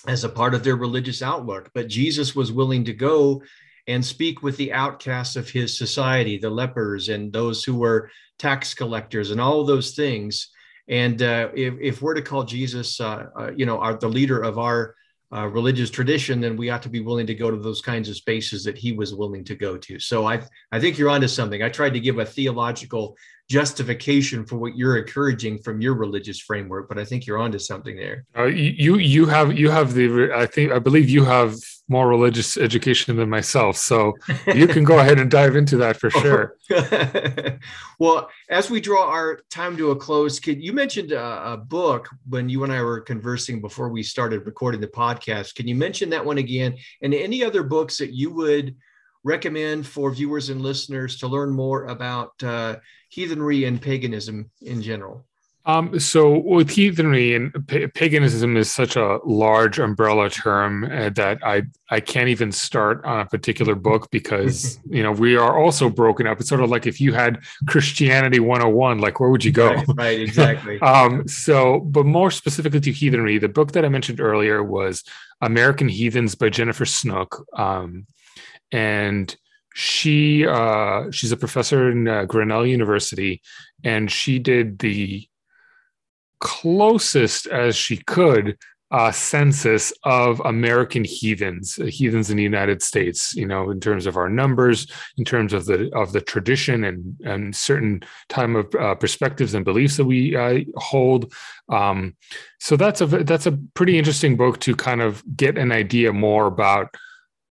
as 0.07 0.23
a 0.23 0.29
part 0.29 0.55
of 0.55 0.63
their 0.63 0.75
religious 0.75 1.21
outlook. 1.21 1.69
But 1.73 1.87
Jesus 1.87 2.35
was 2.35 2.51
willing 2.51 2.85
to 2.85 2.93
go 2.93 3.43
and 3.87 4.03
speak 4.03 4.41
with 4.41 4.57
the 4.57 4.73
outcasts 4.73 5.35
of 5.35 5.49
his 5.49 5.77
society, 5.77 6.37
the 6.37 6.49
lepers 6.49 7.09
and 7.09 7.31
those 7.31 7.63
who 7.63 7.75
were 7.75 8.09
tax 8.39 8.73
collectors 8.73 9.31
and 9.31 9.39
all 9.39 9.63
those 9.63 9.91
things. 9.91 10.49
And 10.87 11.21
uh, 11.21 11.49
if, 11.53 11.73
if 11.81 12.01
we're 12.01 12.13
to 12.13 12.21
call 12.21 12.43
Jesus, 12.43 12.99
uh, 12.99 13.27
uh 13.37 13.51
you 13.55 13.65
know, 13.65 13.79
our, 13.79 13.95
the 13.95 14.07
leader 14.07 14.41
of 14.41 14.57
our 14.57 14.95
uh, 15.35 15.47
religious 15.47 15.89
tradition, 15.89 16.39
then 16.39 16.55
we 16.55 16.69
ought 16.69 16.83
to 16.83 16.89
be 16.89 16.99
willing 16.99 17.27
to 17.27 17.35
go 17.35 17.49
to 17.49 17.57
those 17.57 17.81
kinds 17.81 18.09
of 18.09 18.15
spaces 18.15 18.63
that 18.63 18.77
he 18.77 18.91
was 18.91 19.15
willing 19.15 19.43
to 19.43 19.55
go 19.55 19.77
to. 19.77 19.99
So 19.99 20.25
I, 20.27 20.41
I 20.71 20.79
think 20.79 20.97
you're 20.97 21.09
onto 21.09 21.27
something. 21.27 21.63
I 21.63 21.69
tried 21.69 21.93
to 21.93 21.99
give 21.99 22.19
a 22.19 22.25
theological 22.25 23.17
justification 23.47 24.43
for 24.45 24.57
what 24.57 24.75
you're 24.75 24.97
encouraging 24.97 25.59
from 25.59 25.79
your 25.79 25.93
religious 25.93 26.39
framework, 26.39 26.89
but 26.89 26.97
I 26.97 27.05
think 27.05 27.27
you're 27.27 27.37
onto 27.37 27.59
something 27.59 27.95
there. 27.95 28.25
Uh, 28.35 28.45
you 28.45 28.97
you 28.97 29.27
have 29.27 29.57
you 29.57 29.69
have 29.69 29.93
the 29.93 30.31
I 30.33 30.45
think 30.47 30.71
I 30.71 30.79
believe 30.79 31.09
you 31.09 31.23
have 31.25 31.55
more 31.87 32.07
religious 32.07 32.57
education 32.57 33.15
than 33.17 33.29
myself, 33.29 33.77
so 33.77 34.13
you 34.53 34.67
can 34.67 34.83
go 34.83 34.97
ahead 34.97 35.19
and 35.19 35.29
dive 35.29 35.55
into 35.55 35.77
that 35.77 35.97
for 35.97 36.09
sure. 36.09 36.57
well, 37.99 38.29
as 38.49 38.71
we 38.71 38.81
draw 38.81 39.07
our 39.09 39.41
time 39.51 39.77
to 39.77 39.91
a 39.91 39.95
close, 39.95 40.39
could 40.39 40.63
you 40.63 40.73
mentioned 40.73 41.11
a, 41.11 41.53
a 41.53 41.57
book 41.57 42.09
when 42.27 42.49
you 42.49 42.63
and 42.63 42.73
I 42.73 42.81
were 42.81 42.99
conversing 42.99 43.61
before 43.61 43.89
we 43.89 44.01
started 44.01 44.47
recording 44.47 44.81
the 44.81 44.87
podcast? 44.87 45.53
Can 45.53 45.67
you 45.67 45.75
mention 45.75 46.09
that 46.09 46.25
one 46.25 46.39
again, 46.39 46.75
and 47.03 47.13
any 47.13 47.43
other 47.43 47.61
books 47.61 47.99
that 47.99 48.11
you 48.11 48.31
would 48.31 48.75
recommend 49.25 49.85
for 49.85 50.11
viewers 50.11 50.49
and 50.49 50.61
listeners 50.61 51.17
to 51.17 51.27
learn 51.27 51.49
more 51.49 51.85
about 51.85 52.31
uh, 52.43 52.77
heathenry 53.09 53.65
and 53.65 53.81
paganism 53.81 54.49
in 54.61 54.81
general? 54.81 55.25
Um, 55.67 55.99
so 55.99 56.37
with 56.37 56.69
heathenry 56.69 57.33
and 57.33 57.51
paganism 57.67 58.55
is 58.55 58.71
such 58.71 58.95
a 58.95 59.19
large 59.25 59.79
umbrella 59.79 60.29
term 60.29 60.83
uh, 60.83 61.09
that 61.09 61.39
I 61.43 61.63
I 61.89 62.01
can't 62.01 62.29
even 62.29 62.51
start 62.51 63.03
on 63.03 63.21
a 63.21 63.25
particular 63.25 63.73
book 63.73 64.11
because 64.11 64.79
you 64.89 65.01
know 65.01 65.11
we 65.11 65.35
are 65.35 65.57
also 65.59 65.89
broken 65.89 66.27
up. 66.27 66.39
It's 66.39 66.49
sort 66.49 66.61
of 66.61 66.69
like 66.69 66.85
if 66.85 67.01
you 67.01 67.13
had 67.13 67.39
Christianity 67.67 68.39
101, 68.39 68.99
like 68.99 69.19
where 69.19 69.31
would 69.31 69.43
you 69.43 69.51
go? 69.51 69.73
Right, 69.73 69.87
right 69.95 70.19
exactly. 70.19 70.79
um, 70.81 71.27
so, 71.27 71.79
but 71.79 72.05
more 72.05 72.29
specifically 72.29 72.81
to 72.81 72.91
heathenry, 72.91 73.39
the 73.39 73.49
book 73.49 73.71
that 73.71 73.83
I 73.83 73.89
mentioned 73.89 74.21
earlier 74.21 74.63
was 74.63 75.03
American 75.41 75.89
Heathens 75.89 76.35
by 76.35 76.49
Jennifer 76.49 76.85
Snook. 76.85 77.43
Um, 77.53 78.05
and 78.75 79.33
she 79.73 80.45
uh, 80.45 81.09
she's 81.09 81.31
a 81.31 81.37
professor 81.37 81.89
in 81.89 82.07
uh, 82.07 82.25
Grinnell 82.25 82.65
University, 82.65 83.41
and 83.83 84.11
she 84.11 84.37
did 84.37 84.79
the 84.79 85.27
closest 86.39 87.47
as 87.47 87.75
she 87.77 87.97
could 87.97 88.57
uh, 88.91 89.11
census 89.11 89.93
of 90.03 90.41
American 90.41 91.05
heathens, 91.05 91.79
uh, 91.79 91.85
heathens 91.85 92.29
in 92.29 92.35
the 92.35 92.43
United 92.43 92.81
States. 92.81 93.33
You 93.33 93.47
know, 93.47 93.71
in 93.71 93.79
terms 93.79 94.05
of 94.05 94.17
our 94.17 94.29
numbers, 94.29 94.91
in 95.17 95.23
terms 95.23 95.53
of 95.53 95.65
the 95.67 95.89
of 95.95 96.11
the 96.11 96.21
tradition 96.21 96.83
and 96.83 97.15
and 97.23 97.55
certain 97.55 98.03
time 98.27 98.57
of 98.57 98.75
uh, 98.75 98.95
perspectives 98.95 99.53
and 99.53 99.63
beliefs 99.63 99.95
that 99.95 100.05
we 100.05 100.35
uh, 100.35 100.59
hold. 100.75 101.33
Um, 101.69 102.17
so 102.59 102.75
that's 102.75 102.99
a 102.99 103.05
that's 103.05 103.45
a 103.45 103.57
pretty 103.73 103.97
interesting 103.97 104.35
book 104.35 104.59
to 104.61 104.75
kind 104.75 105.01
of 105.01 105.23
get 105.37 105.57
an 105.57 105.71
idea 105.71 106.11
more 106.11 106.45
about 106.45 106.93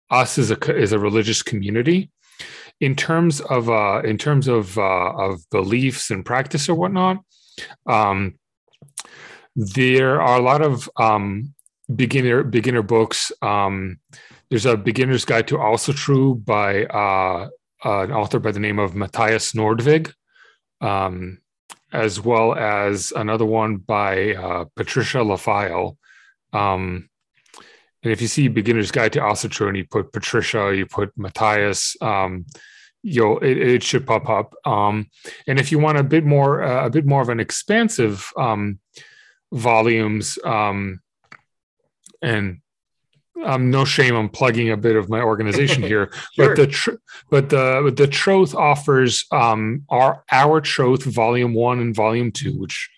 us 0.09 0.37
as 0.37 0.51
a 0.51 0.75
as 0.77 0.91
a 0.91 0.99
religious 0.99 1.41
community. 1.41 2.11
In 2.79 2.95
terms 2.95 3.41
of 3.41 3.69
uh, 3.69 4.01
in 4.03 4.17
terms 4.17 4.47
of 4.47 4.77
uh, 4.77 5.11
of 5.11 5.41
beliefs 5.49 6.11
and 6.11 6.25
practice 6.25 6.69
or 6.69 6.75
whatnot. 6.75 7.17
Um, 7.85 8.39
there 9.55 10.21
are 10.21 10.39
a 10.39 10.41
lot 10.41 10.61
of 10.61 10.89
um, 10.97 11.53
beginner 11.93 12.43
beginner 12.43 12.81
books. 12.81 13.31
Um, 13.41 13.99
there's 14.49 14.65
a 14.65 14.77
beginner's 14.77 15.25
guide 15.25 15.47
to 15.49 15.57
Asatru 15.57 16.43
by 16.43 16.85
uh, 16.85 17.49
uh, 17.83 18.03
an 18.03 18.11
author 18.11 18.39
by 18.39 18.51
the 18.51 18.59
name 18.59 18.79
of 18.79 18.95
Mathias 18.95 19.53
Nordvig, 19.53 20.13
um, 20.81 21.39
as 21.91 22.19
well 22.19 22.55
as 22.55 23.11
another 23.15 23.45
one 23.45 23.77
by 23.77 24.33
uh, 24.35 24.65
Patricia 24.75 25.19
Lafayllve. 25.19 25.97
Um, 26.53 27.08
and 28.03 28.13
if 28.13 28.21
you 28.21 28.27
see 28.27 28.47
beginner's 28.47 28.91
guide 28.91 29.13
to 29.13 29.23
and 29.67 29.77
you 29.77 29.85
put 29.85 30.13
Patricia, 30.13 30.73
you 30.75 30.85
put 30.85 31.11
Mathias, 31.17 31.97
um, 32.01 32.45
you'll 33.03 33.39
it, 33.39 33.57
it, 33.57 33.83
should 33.83 34.07
pop 34.07 34.29
up. 34.29 34.53
Um, 34.65 35.09
and 35.47 35.59
if 35.59 35.71
you 35.71 35.79
want 35.79 35.97
a 35.97 36.03
bit 36.03 36.25
more 36.25 36.63
uh, 36.63 36.85
a 36.85 36.89
bit 36.89 37.05
more 37.05 37.21
of 37.21 37.29
an 37.29 37.39
expansive 37.39 38.31
um, 38.37 38.79
volumes 39.51 40.37
um, 40.45 41.01
and 42.21 42.61
um, 43.43 43.71
no 43.71 43.85
shame 43.85 44.15
I'm 44.15 44.29
plugging 44.29 44.69
a 44.69 44.77
bit 44.77 44.95
of 44.95 45.09
my 45.09 45.21
organization 45.21 45.83
here, 45.91 46.11
sure. 46.33 46.49
but 46.49 46.55
the 46.55 46.67
tr- 46.67 46.99
but 47.29 47.49
the 47.49 47.93
the 47.95 48.07
Troth 48.07 48.55
offers 48.55 49.25
um, 49.31 49.83
our 49.89 50.23
our 50.31 50.61
Troth 50.61 51.03
Volume 51.03 51.53
One 51.53 51.79
and 51.79 51.95
Volume 51.95 52.31
Two, 52.31 52.57
which 52.57 52.89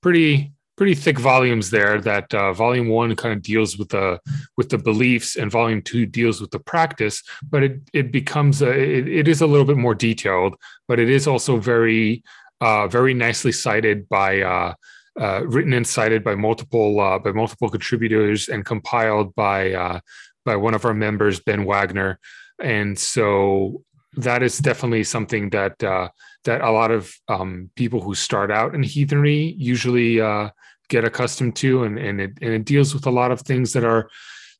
pretty 0.00 0.52
pretty 0.78 0.94
thick 0.94 1.18
volumes 1.18 1.70
there. 1.70 2.00
That 2.00 2.32
uh, 2.32 2.52
Volume 2.54 2.88
One 2.88 3.14
kind 3.16 3.34
of 3.34 3.42
deals 3.42 3.76
with 3.76 3.90
the 3.90 4.18
with 4.56 4.70
the 4.70 4.78
beliefs, 4.78 5.36
and 5.36 5.50
Volume 5.50 5.82
Two 5.82 6.06
deals 6.06 6.40
with 6.40 6.52
the 6.52 6.60
practice. 6.60 7.22
But 7.50 7.62
it 7.64 7.80
it 7.92 8.12
becomes 8.12 8.62
a, 8.62 8.70
it, 8.70 9.08
it 9.08 9.28
is 9.28 9.42
a 9.42 9.46
little 9.46 9.66
bit 9.66 9.76
more 9.76 9.94
detailed, 9.94 10.54
but 10.86 10.98
it 10.98 11.10
is 11.10 11.26
also 11.26 11.58
very 11.58 12.22
uh, 12.62 12.86
very 12.88 13.12
nicely 13.12 13.52
cited 13.52 14.08
by. 14.08 14.40
Uh, 14.40 14.74
uh, 15.20 15.42
written 15.46 15.72
and 15.72 15.84
cited 15.84 16.22
by 16.22 16.36
multiple 16.36 17.00
uh, 17.00 17.18
by 17.18 17.32
multiple 17.32 17.68
contributors 17.68 18.48
and 18.48 18.64
compiled 18.64 19.34
by 19.34 19.72
uh, 19.72 19.98
by 20.44 20.54
one 20.54 20.74
of 20.74 20.84
our 20.84 20.94
members, 20.94 21.40
Ben 21.40 21.64
Waggoner. 21.64 22.20
And 22.62 22.96
so 22.96 23.82
that 24.16 24.44
is 24.44 24.58
definitely 24.58 25.02
something 25.02 25.50
that 25.50 25.82
uh, 25.82 26.10
that 26.48 26.62
a 26.62 26.70
lot 26.70 26.90
of 26.90 27.14
um, 27.28 27.70
people 27.76 28.00
who 28.00 28.14
start 28.14 28.50
out 28.50 28.74
in 28.74 28.82
heathenry 28.82 29.54
usually 29.58 30.18
uh, 30.18 30.48
get 30.88 31.04
accustomed 31.04 31.54
to, 31.56 31.84
and 31.84 31.98
and 31.98 32.20
it 32.20 32.32
and 32.40 32.52
it 32.52 32.64
deals 32.64 32.94
with 32.94 33.06
a 33.06 33.10
lot 33.10 33.30
of 33.30 33.42
things 33.42 33.74
that 33.74 33.84
are 33.84 34.08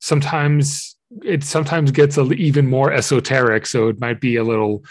sometimes 0.01 0.97
it 1.24 1.43
sometimes 1.43 1.91
gets 1.91 2.18
a, 2.18 2.24
even 2.32 2.68
more 2.68 2.93
esoteric. 2.93 3.64
So 3.66 3.89
it 3.89 3.99
might 3.99 4.20
be 4.20 4.36
a 4.36 4.45
little 4.45 4.84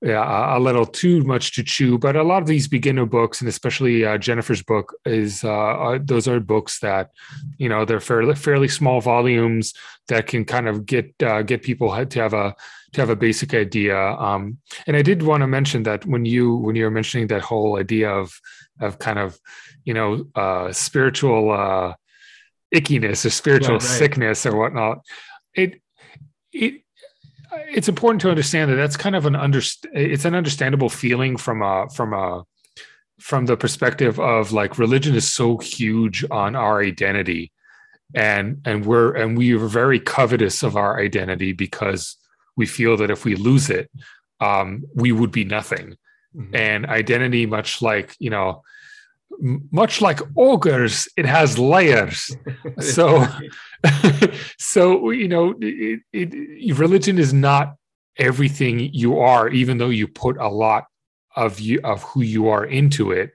yeah, 0.00 0.56
a 0.56 0.60
little 0.60 0.86
too 0.86 1.24
much 1.24 1.56
to 1.56 1.64
chew. 1.64 1.98
But 1.98 2.14
a 2.14 2.22
lot 2.22 2.42
of 2.42 2.46
these 2.46 2.68
beginner 2.68 3.06
books, 3.06 3.40
and 3.40 3.48
especially 3.48 4.04
uh, 4.04 4.18
Jennifer's 4.18 4.62
book, 4.62 4.94
is 5.06 5.42
uh, 5.42 5.50
uh, 5.50 5.98
those 6.00 6.28
are 6.28 6.38
books 6.38 6.78
that 6.80 7.10
you 7.58 7.68
know 7.68 7.84
they're 7.84 8.00
fairly 8.00 8.36
fairly 8.36 8.68
small 8.68 9.00
volumes 9.00 9.74
that 10.06 10.28
can 10.28 10.44
kind 10.44 10.68
of 10.68 10.86
get 10.86 11.12
uh, 11.20 11.42
get 11.42 11.62
people 11.62 11.88
to 12.06 12.20
have 12.20 12.34
a 12.34 12.54
to 12.94 13.00
have 13.00 13.10
a 13.10 13.16
basic 13.16 13.54
idea. 13.54 13.98
Um, 13.98 14.58
and 14.86 14.96
I 14.96 15.02
did 15.02 15.22
want 15.22 15.42
to 15.42 15.46
mention 15.46 15.82
that 15.84 16.06
when 16.06 16.24
you 16.24 16.56
when 16.56 16.76
you 16.76 16.84
were 16.84 16.90
mentioning 16.90 17.28
that 17.28 17.42
whole 17.42 17.78
idea 17.78 18.10
of 18.10 18.40
of 18.80 18.98
kind 18.98 19.18
of 19.18 19.38
you 19.84 19.94
know 19.94 20.26
uh, 20.34 20.72
spiritual 20.72 21.52
uh, 21.52 21.94
ickiness 22.74 23.24
or 23.24 23.30
spiritual 23.30 23.76
right, 23.76 23.82
right. 23.82 23.98
sickness 23.98 24.46
or 24.46 24.56
whatnot, 24.56 24.98
it 25.54 25.80
it 26.52 26.82
it's 27.52 27.88
important 27.88 28.20
to 28.22 28.30
understand 28.30 28.70
that 28.70 28.76
that's 28.76 28.96
kind 28.96 29.14
of 29.14 29.26
an 29.26 29.36
under 29.36 29.60
it's 29.92 30.24
an 30.24 30.34
understandable 30.34 30.88
feeling 30.88 31.36
from 31.36 31.62
a 31.62 31.88
from 31.94 32.12
a 32.12 32.44
from 33.20 33.46
the 33.46 33.56
perspective 33.56 34.18
of 34.18 34.52
like 34.52 34.78
religion 34.78 35.14
is 35.14 35.32
so 35.32 35.56
huge 35.58 36.24
on 36.30 36.56
our 36.56 36.82
identity 36.82 37.52
and 38.14 38.60
and 38.64 38.84
we're 38.84 39.14
and 39.14 39.36
we 39.38 39.54
are 39.54 39.66
very 39.66 40.00
covetous 40.00 40.62
of 40.62 40.76
our 40.76 41.00
identity 41.00 41.52
because 41.52 42.16
we 42.56 42.66
feel 42.66 42.96
that 42.96 43.10
if 43.10 43.24
we 43.24 43.34
lose 43.34 43.70
it 43.70 43.90
um, 44.40 44.84
we 44.94 45.12
would 45.12 45.30
be 45.30 45.44
nothing. 45.44 45.96
Mm-hmm. 46.36 46.56
and 46.56 46.86
identity 46.86 47.46
much 47.46 47.80
like 47.80 48.16
you 48.18 48.28
know 48.28 48.64
much 49.70 50.00
like 50.00 50.18
ogres 50.36 51.06
it 51.16 51.26
has 51.26 51.58
layers. 51.58 52.36
So 52.80 53.24
so 54.58 55.10
you 55.10 55.28
know 55.28 55.54
it, 55.60 56.00
it, 56.12 56.76
religion 56.76 57.20
is 57.20 57.32
not 57.32 57.76
everything 58.16 58.92
you 58.92 59.20
are 59.20 59.48
even 59.48 59.78
though 59.78 59.90
you 59.90 60.08
put 60.08 60.36
a 60.38 60.48
lot 60.48 60.86
of 61.36 61.60
you 61.60 61.78
of 61.84 62.02
who 62.02 62.22
you 62.22 62.48
are 62.48 62.64
into 62.64 63.12
it. 63.12 63.30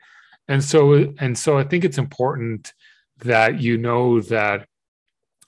And 0.50 0.62
so 0.62 1.14
and 1.20 1.38
so 1.38 1.58
i 1.58 1.64
think 1.64 1.86
it's 1.86 1.98
important 1.98 2.74
that 3.20 3.62
you 3.62 3.78
know 3.78 4.20
that 4.20 4.68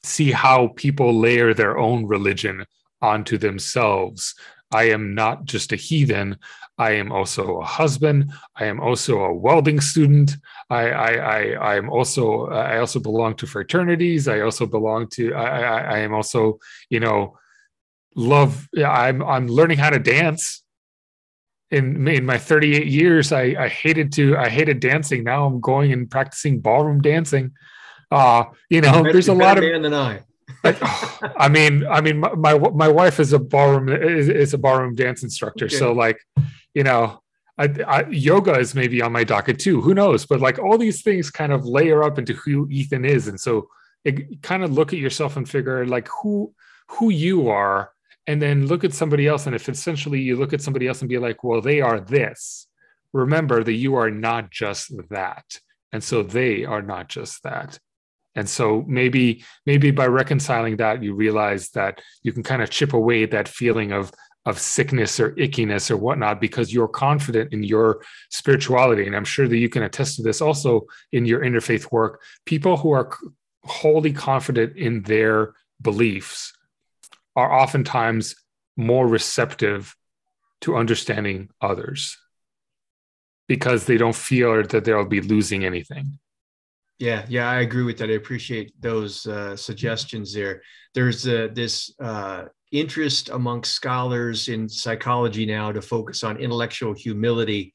see 0.03 0.32
how 0.32 0.69
people 0.78 1.19
layer 1.19 1.53
their 1.53 1.78
own 1.78 2.05
religion 2.05 2.65
onto 3.01 3.37
themselves 3.37 4.35
i 4.71 4.83
am 4.83 5.13
not 5.13 5.45
just 5.45 5.71
a 5.71 5.75
heathen 5.75 6.37
I 6.81 6.93
am 6.93 7.11
also 7.11 7.59
a 7.59 7.65
husband. 7.65 8.31
I 8.55 8.65
am 8.65 8.79
also 8.79 9.19
a 9.19 9.33
welding 9.33 9.81
student. 9.81 10.35
I 10.71 10.89
I 10.89 11.11
I, 11.11 11.41
I 11.71 11.75
am 11.75 11.91
also 11.91 12.47
I 12.47 12.79
also 12.79 12.99
belong 12.99 13.35
to 13.35 13.45
fraternities. 13.45 14.27
I 14.27 14.39
also 14.41 14.65
belong 14.65 15.07
to 15.15 15.33
I, 15.35 15.47
I, 15.59 15.79
I 15.95 15.97
am 15.99 16.13
also 16.13 16.57
you 16.89 16.99
know 16.99 17.37
love. 18.15 18.67
I'm 18.75 19.21
I'm 19.21 19.47
learning 19.47 19.77
how 19.77 19.91
to 19.91 19.99
dance. 19.99 20.63
In 21.69 22.07
in 22.07 22.25
my 22.25 22.39
38 22.39 22.87
years, 22.87 23.31
I 23.31 23.55
I 23.65 23.67
hated 23.67 24.11
to 24.13 24.35
I 24.35 24.49
hated 24.49 24.79
dancing. 24.79 25.23
Now 25.23 25.45
I'm 25.45 25.61
going 25.61 25.93
and 25.93 26.09
practicing 26.09 26.61
ballroom 26.61 27.01
dancing. 27.01 27.51
Uh, 28.09 28.45
you 28.69 28.81
know, 28.81 29.03
there's 29.03 29.29
a 29.29 29.33
lot 29.33 29.57
of 29.57 29.63
man 29.63 29.83
than 29.83 29.93
I. 29.93 30.23
I 30.63 31.49
mean, 31.49 31.85
I 31.87 32.01
mean, 32.01 32.19
my, 32.19 32.33
my, 32.33 32.57
my 32.57 32.87
wife 32.87 33.19
is 33.19 33.33
a 33.33 33.39
ballroom 33.39 33.89
is, 33.89 34.29
is 34.29 34.53
a 34.53 34.57
ballroom 34.57 34.95
dance 34.95 35.23
instructor. 35.23 35.65
Okay. 35.65 35.75
So 35.75 35.91
like, 35.91 36.17
you 36.73 36.83
know, 36.83 37.21
I, 37.57 37.65
I, 37.87 38.05
yoga 38.09 38.57
is 38.57 38.73
maybe 38.73 39.01
on 39.01 39.11
my 39.11 39.23
docket 39.23 39.59
too. 39.59 39.81
Who 39.81 39.93
knows? 39.93 40.25
But 40.25 40.39
like 40.39 40.57
all 40.57 40.77
these 40.77 41.03
things 41.03 41.29
kind 41.29 41.51
of 41.51 41.65
layer 41.65 42.03
up 42.03 42.17
into 42.17 42.33
who 42.33 42.67
Ethan 42.69 43.05
is, 43.05 43.27
and 43.27 43.39
so 43.39 43.69
it, 44.03 44.41
kind 44.41 44.63
of 44.63 44.71
look 44.71 44.93
at 44.93 44.99
yourself 44.99 45.37
and 45.37 45.47
figure 45.47 45.85
like 45.85 46.09
who 46.21 46.53
who 46.87 47.09
you 47.09 47.49
are, 47.49 47.91
and 48.25 48.41
then 48.41 48.67
look 48.67 48.83
at 48.83 48.93
somebody 48.93 49.27
else. 49.27 49.45
And 49.45 49.55
if 49.55 49.69
essentially 49.69 50.21
you 50.21 50.37
look 50.37 50.53
at 50.53 50.61
somebody 50.61 50.87
else 50.87 51.01
and 51.01 51.09
be 51.09 51.19
like, 51.19 51.43
well, 51.43 51.61
they 51.61 51.81
are 51.81 51.99
this. 51.99 52.67
Remember 53.13 53.63
that 53.63 53.73
you 53.73 53.95
are 53.95 54.09
not 54.09 54.49
just 54.49 54.91
that, 55.09 55.59
and 55.91 56.03
so 56.03 56.23
they 56.23 56.65
are 56.65 56.81
not 56.81 57.09
just 57.09 57.43
that. 57.43 57.77
And 58.36 58.49
so 58.49 58.84
maybe 58.88 59.43
maybe 59.65 59.91
by 59.91 60.07
reconciling 60.07 60.77
that, 60.77 61.03
you 61.03 61.13
realize 61.13 61.69
that 61.71 62.01
you 62.23 62.32
can 62.32 62.43
kind 62.43 62.61
of 62.61 62.69
chip 62.69 62.93
away 62.93 63.25
that 63.25 63.47
feeling 63.47 63.91
of 63.91 64.11
of 64.45 64.57
sickness 64.59 65.19
or 65.19 65.32
ickiness 65.36 65.91
or 65.91 65.97
whatnot 65.97 66.41
because 66.41 66.73
you're 66.73 66.88
confident 66.88 67.53
in 67.53 67.61
your 67.61 68.03
spirituality. 68.29 69.05
And 69.05 69.15
i'm 69.15 69.25
sure 69.25 69.47
that 69.47 69.57
you 69.57 69.69
can 69.69 69.84
attest 69.84 70.15
to 70.15 70.23
this 70.23 70.41
also 70.41 70.88
in 71.11 71.25
your 71.25 71.41
interfaith 71.41 71.91
work. 71.91 72.21
People 72.45 72.77
who 72.77 72.91
are 72.91 73.15
wholly 73.65 74.13
confident 74.13 74.77
in 74.77 75.03
their 75.03 75.53
beliefs 75.79 76.53
are 77.36 77.53
oftentimes 77.53 78.36
more 78.75 79.07
receptive 79.07 79.95
to 80.61 80.75
understanding 80.75 81.49
others 81.61 82.17
because 83.47 83.86
they 83.86 83.97
don't 83.97 84.15
feel 84.15 84.63
that 84.63 84.86
they'll 84.86 85.05
be 85.05 85.21
losing 85.21 85.65
anything 85.65 86.17
yeah, 87.01 87.25
yeah, 87.27 87.49
I 87.49 87.61
agree 87.61 87.83
with 87.83 87.97
that. 87.97 88.09
I 88.09 88.13
appreciate 88.13 88.79
those 88.79 89.25
uh, 89.25 89.55
suggestions 89.55 90.33
there. 90.33 90.61
There's 90.93 91.27
uh, 91.27 91.47
this 91.51 91.91
uh, 91.99 92.45
interest 92.71 93.29
amongst 93.29 93.73
scholars 93.73 94.47
in 94.49 94.69
psychology 94.69 95.45
now 95.45 95.71
to 95.71 95.81
focus 95.81 96.23
on 96.23 96.37
intellectual 96.37 96.93
humility. 96.93 97.73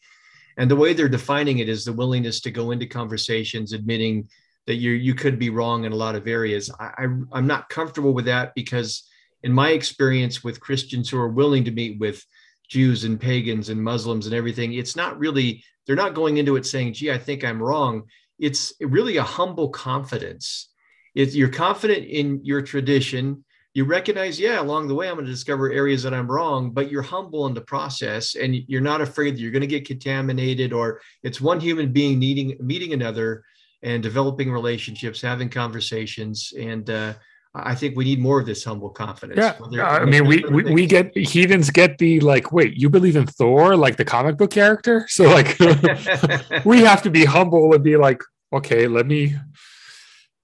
And 0.59 0.71
the 0.71 0.77
way 0.77 0.93
they're 0.93 1.09
defining 1.09 1.59
it 1.59 1.69
is 1.69 1.85
the 1.85 1.93
willingness 1.93 2.41
to 2.43 2.51
go 2.51 2.71
into 2.71 2.87
conversations 2.87 3.73
admitting 3.73 4.29
that 4.67 4.77
you 4.77 4.93
you 4.93 5.15
could 5.15 5.39
be 5.39 5.51
wrong 5.51 5.85
in 5.85 5.93
a 5.93 5.97
lot 5.97 6.15
of 6.15 6.29
areas. 6.29 6.71
I, 6.79 6.85
I, 6.97 7.05
I'm 7.33 7.47
not 7.47 7.69
comfortable 7.69 8.15
with 8.15 8.27
that 8.27 8.55
because 8.55 9.09
in 9.43 9.53
my 9.53 9.71
experience 9.71 10.45
with 10.45 10.61
Christians 10.61 11.11
who 11.11 11.19
are 11.19 11.29
willing 11.29 11.65
to 11.65 11.71
meet 11.71 11.99
with 11.99 12.25
Jews 12.69 13.05
and 13.05 13.21
pagans 13.21 13.69
and 13.69 13.83
Muslims 13.83 14.27
and 14.27 14.35
everything, 14.35 14.75
it's 14.75 14.97
not 14.97 15.19
really, 15.19 15.65
they're 15.87 15.97
not 15.97 16.15
going 16.15 16.37
into 16.37 16.57
it 16.57 16.67
saying, 16.67 16.95
gee, 16.95 17.13
I 17.13 17.19
think 17.19 17.45
I'm 17.45 17.63
wrong. 17.63 18.05
It's 18.39 18.73
really 18.81 19.17
a 19.17 19.23
humble 19.23 19.71
confidence. 19.71 20.69
It's 21.15 21.35
you're 21.35 21.49
confident 21.49 22.07
in 22.07 22.41
your 22.45 22.63
tradition 22.63 23.45
you 23.77 23.85
recognize 23.85 24.41
yeah 24.41 24.59
along 24.59 24.89
the 24.89 24.95
way 24.95 25.07
i'm 25.07 25.17
going 25.17 25.27
to 25.27 25.31
discover 25.31 25.71
areas 25.71 26.03
that 26.03 26.15
i'm 26.15 26.31
wrong 26.31 26.71
but 26.71 26.91
you're 26.91 27.03
humble 27.03 27.47
in 27.47 27.53
the 27.53 27.61
process 27.61 28.35
and 28.35 28.57
you're 28.69 28.81
not 28.81 29.03
afraid 29.03 29.35
that 29.35 29.41
you're 29.41 29.51
going 29.51 29.61
to 29.61 29.67
get 29.67 29.87
contaminated 29.87 30.73
or 30.73 30.99
it's 31.23 31.43
one 31.43 31.61
human 31.61 31.93
being 31.93 32.19
needing 32.19 32.57
meeting 32.59 32.95
another 32.95 33.45
and 33.83 34.03
developing 34.03 34.51
relationships 34.51 35.21
having 35.21 35.51
conversations 35.51 36.55
and 36.59 36.89
uh, 36.89 37.13
I 37.59 37.75
think 37.75 37.97
we 37.97 38.05
need 38.05 38.21
more 38.21 38.41
of 38.41 38.47
this 38.47 38.65
humble 38.65 38.91
confidence. 38.91 39.39
Yeah, 39.39 39.55
Whether, 39.59 39.83
I 39.83 40.05
mean, 40.05 40.27
we, 40.27 40.45
we, 40.45 40.65
we 40.65 40.87
get 40.87 41.17
heathens 41.17 41.71
get 41.71 41.99
the 41.99 42.21
like, 42.21 42.53
wait, 42.53 42.77
you 42.77 42.91
believe 42.91 43.17
in 43.17 43.27
Thor, 43.27 43.77
like 43.77 43.97
the 43.97 44.05
comic 44.05 44.37
book 44.37 44.51
character? 44.51 45.07
So 45.17 45.25
like, 45.25 45.59
we 46.67 46.81
have 46.81 47.03
to 47.05 47.11
be 47.11 47.25
humble 47.25 47.73
and 47.73 47.83
be 47.83 47.97
like, 47.97 48.21
okay, 48.53 48.87
let 48.87 49.07
me 49.07 49.35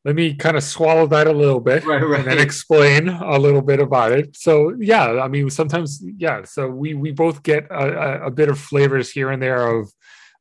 let 0.04 0.14
me 0.14 0.34
kind 0.34 0.56
of 0.56 0.62
swallow 0.62 1.06
that 1.08 1.26
a 1.26 1.32
little 1.32 1.60
bit 1.60 1.84
right, 1.84 2.02
right. 2.02 2.20
and 2.20 2.28
then 2.28 2.38
explain 2.38 3.08
a 3.08 3.38
little 3.38 3.60
bit 3.60 3.80
about 3.80 4.12
it. 4.12 4.34
So 4.34 4.74
yeah, 4.78 5.20
I 5.20 5.28
mean, 5.28 5.50
sometimes 5.50 6.02
yeah. 6.16 6.44
So 6.44 6.68
we 6.68 6.94
we 6.94 7.12
both 7.12 7.42
get 7.42 7.66
a, 7.70 8.24
a 8.26 8.30
bit 8.30 8.48
of 8.48 8.58
flavors 8.58 9.10
here 9.10 9.30
and 9.30 9.42
there 9.42 9.76
of 9.76 9.92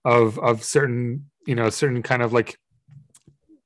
of 0.06 0.40
of 0.40 0.64
certain 0.64 1.30
you 1.46 1.56
know 1.56 1.70
certain 1.70 2.02
kind 2.02 2.22
of 2.22 2.32
like 2.32 2.58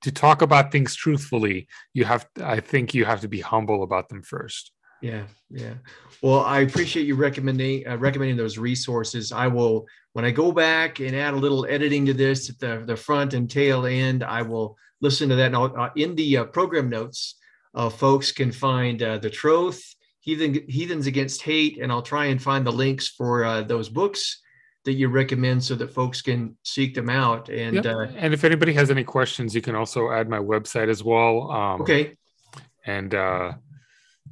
to 0.06 0.12
talk 0.12 0.43
about 0.43 0.72
things 0.72 0.93
truthfully. 0.95 1.68
You 1.93 2.06
have 2.06 2.28
I 2.43 2.60
think 2.60 2.93
you 2.93 3.06
have 3.06 3.22
to 3.22 3.28
be 3.28 3.41
humble 3.41 3.82
about 3.82 4.08
them 4.08 4.22
first. 4.22 4.72
Yeah, 5.01 5.24
yeah. 5.49 5.74
Well, 6.22 6.41
I 6.41 6.60
appreciate 6.60 7.08
you 7.08 7.16
recommending 7.16 7.88
uh, 7.88 7.97
recommending 7.97 8.38
those 8.38 8.60
resources. 8.60 9.32
I 9.32 9.47
will 9.47 9.88
when 10.14 10.24
I 10.24 10.30
go 10.30 10.51
back 10.51 10.99
and 10.99 11.16
add 11.16 11.34
a 11.34 11.38
little 11.38 11.66
editing 11.66 12.06
to 12.06 12.14
this 12.14 12.51
at 12.51 12.60
the 12.60 12.84
the 12.86 12.95
front 12.95 13.34
and 13.34 13.49
tail 13.49 13.88
end. 13.88 14.24
I 14.24 14.43
will 14.43 14.78
listen 15.01 15.28
to 15.30 15.36
that. 15.38 15.53
And 15.53 15.56
uh, 15.56 15.89
in 15.95 16.14
the 16.16 16.38
uh, 16.38 16.43
program 16.45 16.88
notes, 16.88 17.36
uh, 17.74 17.89
folks 17.89 18.32
can 18.32 18.51
find 18.51 19.01
uh, 19.01 19.18
The 19.18 19.32
Troth, 19.32 19.82
Heathen, 20.20 20.66
Heathens 20.70 21.08
Against 21.08 21.41
Hate, 21.41 21.80
and 21.82 21.91
I'll 21.91 22.03
try 22.03 22.26
and 22.26 22.39
find 22.41 22.66
the 22.66 22.72
links 22.72 23.08
for 23.08 23.43
uh, 23.43 23.64
those 23.64 23.89
books 23.89 24.39
that 24.86 24.94
you 24.94 25.10
recommend 25.10 25.64
so 25.64 25.76
that 25.76 25.94
folks 25.94 26.22
can 26.22 26.56
seek 26.64 26.96
them 26.96 27.10
out. 27.10 27.50
And 27.50 27.76
yep. 27.76 27.86
Uh, 27.86 28.08
and 28.16 28.34
if 28.34 28.44
anybody 28.44 28.74
has 28.74 28.90
any 28.90 29.04
questions, 29.04 29.54
you 29.54 29.62
can 29.62 29.76
also 29.76 30.12
add 30.12 30.30
my 30.30 30.40
website 30.40 30.90
as 30.90 31.04
well. 31.04 31.52
Um, 31.52 31.82
okay. 31.82 32.16
And 32.86 33.14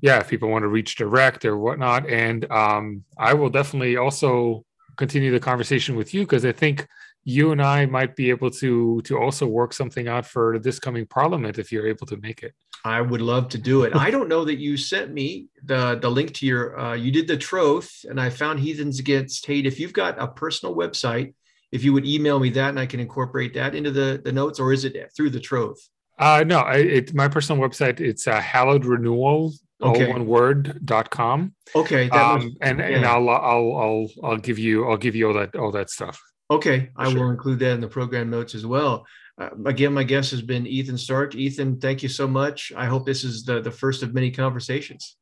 yeah, 0.02 0.20
if 0.20 0.28
people 0.28 0.50
want 0.50 0.64
to 0.64 0.68
reach 0.68 0.96
direct 0.96 1.46
or 1.46 1.58
whatnot, 1.58 2.10
and 2.10 2.50
um, 2.52 3.04
I 3.18 3.34
will 3.34 3.50
definitely 3.50 3.96
also 3.96 4.66
continue 4.98 5.32
the 5.32 5.40
conversation 5.40 5.96
with 5.96 6.14
you 6.14 6.22
because 6.22 6.46
I 6.46 6.52
think 6.52 6.88
you 7.24 7.52
and 7.52 7.62
I 7.62 7.86
might 7.86 8.16
be 8.16 8.30
able 8.30 8.52
to 8.52 9.02
to 9.04 9.18
also 9.18 9.48
work 9.48 9.74
something 9.74 10.08
out 10.08 10.26
for 10.26 10.60
this 10.60 10.78
coming 10.78 11.06
parliament 11.06 11.58
if 11.58 11.72
you're 11.72 11.88
able 11.88 12.06
to 12.08 12.18
make 12.18 12.44
it. 12.44 12.54
I 12.86 13.00
would 13.00 13.22
love 13.22 13.48
to 13.50 13.58
do 13.58 13.84
it. 13.84 13.96
I 13.96 14.12
don't 14.12 14.28
know 14.28 14.44
that 14.44 14.60
you 14.60 14.76
sent 14.76 15.14
me 15.14 15.48
the 15.64 15.98
the 16.02 16.10
link 16.10 16.34
to 16.36 16.46
your 16.46 16.78
uh, 16.78 16.94
you 16.96 17.12
did 17.12 17.28
the 17.28 17.38
troth 17.38 18.04
and 18.10 18.20
I 18.20 18.30
found 18.30 18.60
Heathens 18.60 19.00
Against 19.00 19.46
Hate. 19.46 19.66
If 19.66 19.80
you've 19.80 19.94
got 19.94 20.22
a 20.22 20.28
personal 20.28 20.76
website, 20.76 21.34
if 21.72 21.84
you 21.84 21.94
would 21.94 22.06
email 22.06 22.40
me 22.40 22.50
that 22.52 22.70
and 22.70 22.80
I 22.80 22.86
can 22.86 23.00
incorporate 23.00 23.54
that 23.54 23.74
into 23.74 23.92
the 23.92 24.22
the 24.24 24.32
notes, 24.32 24.60
or 24.60 24.74
is 24.74 24.84
it 24.84 24.96
through 25.16 25.30
the 25.30 25.40
troth? 25.40 25.80
Uh, 26.20 26.44
no, 26.46 26.60
it, 26.68 27.14
my 27.14 27.28
personal 27.28 27.62
website 27.62 28.00
it's 28.00 28.28
uh, 28.28 28.40
hallowed 28.40 28.86
renewal 28.86 29.54
okay. 29.82 30.06
all 30.06 30.12
one 30.12 30.26
word 30.28 30.86
dot 30.86 31.10
com. 31.10 31.54
Okay, 31.76 32.10
um, 32.10 32.36
was, 32.36 32.58
and 32.62 32.80
yeah. 32.80 32.86
and 32.86 33.06
I'll 33.06 33.30
I'll 33.30 33.78
I'll 33.78 34.08
I'll 34.24 34.38
give 34.38 34.60
you 34.60 34.90
I'll 34.90 34.98
give 34.98 35.16
you 35.16 35.28
all 35.30 35.34
that 35.36 35.56
all 35.56 35.72
that 35.72 35.90
stuff. 35.90 36.22
Okay, 36.52 36.90
I 36.98 37.10
sure. 37.10 37.22
will 37.22 37.30
include 37.32 37.60
that 37.60 37.72
in 37.72 37.82
the 37.82 37.88
program 37.88 38.30
notes 38.30 38.54
as 38.54 38.66
well. 38.66 39.06
Uh, 39.40 39.50
again, 39.66 39.94
my 39.94 40.04
guest 40.04 40.32
has 40.32 40.42
been 40.42 40.68
Ethan 40.68 40.98
Stark. 40.98 41.36
Ethan, 41.36 41.80
thank 41.80 42.04
you 42.04 42.10
so 42.10 42.28
much. 42.28 42.72
I 42.76 42.86
hope 42.86 43.06
this 43.06 43.24
is 43.24 43.44
the, 43.44 43.62
the 43.62 43.72
first 43.72 44.04
of 44.04 44.14
many 44.14 44.32
conversations. 44.32 45.18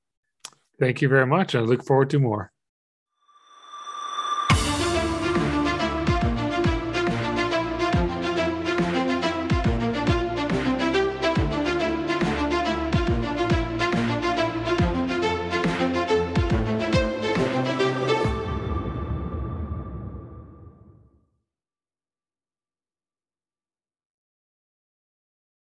Thank 0.79 1.01
you 1.01 1.07
very 1.07 1.27
much. 1.27 1.55
I 1.55 1.59
look 1.59 1.85
forward 1.85 2.09
to 2.09 2.19
more. 2.19 2.51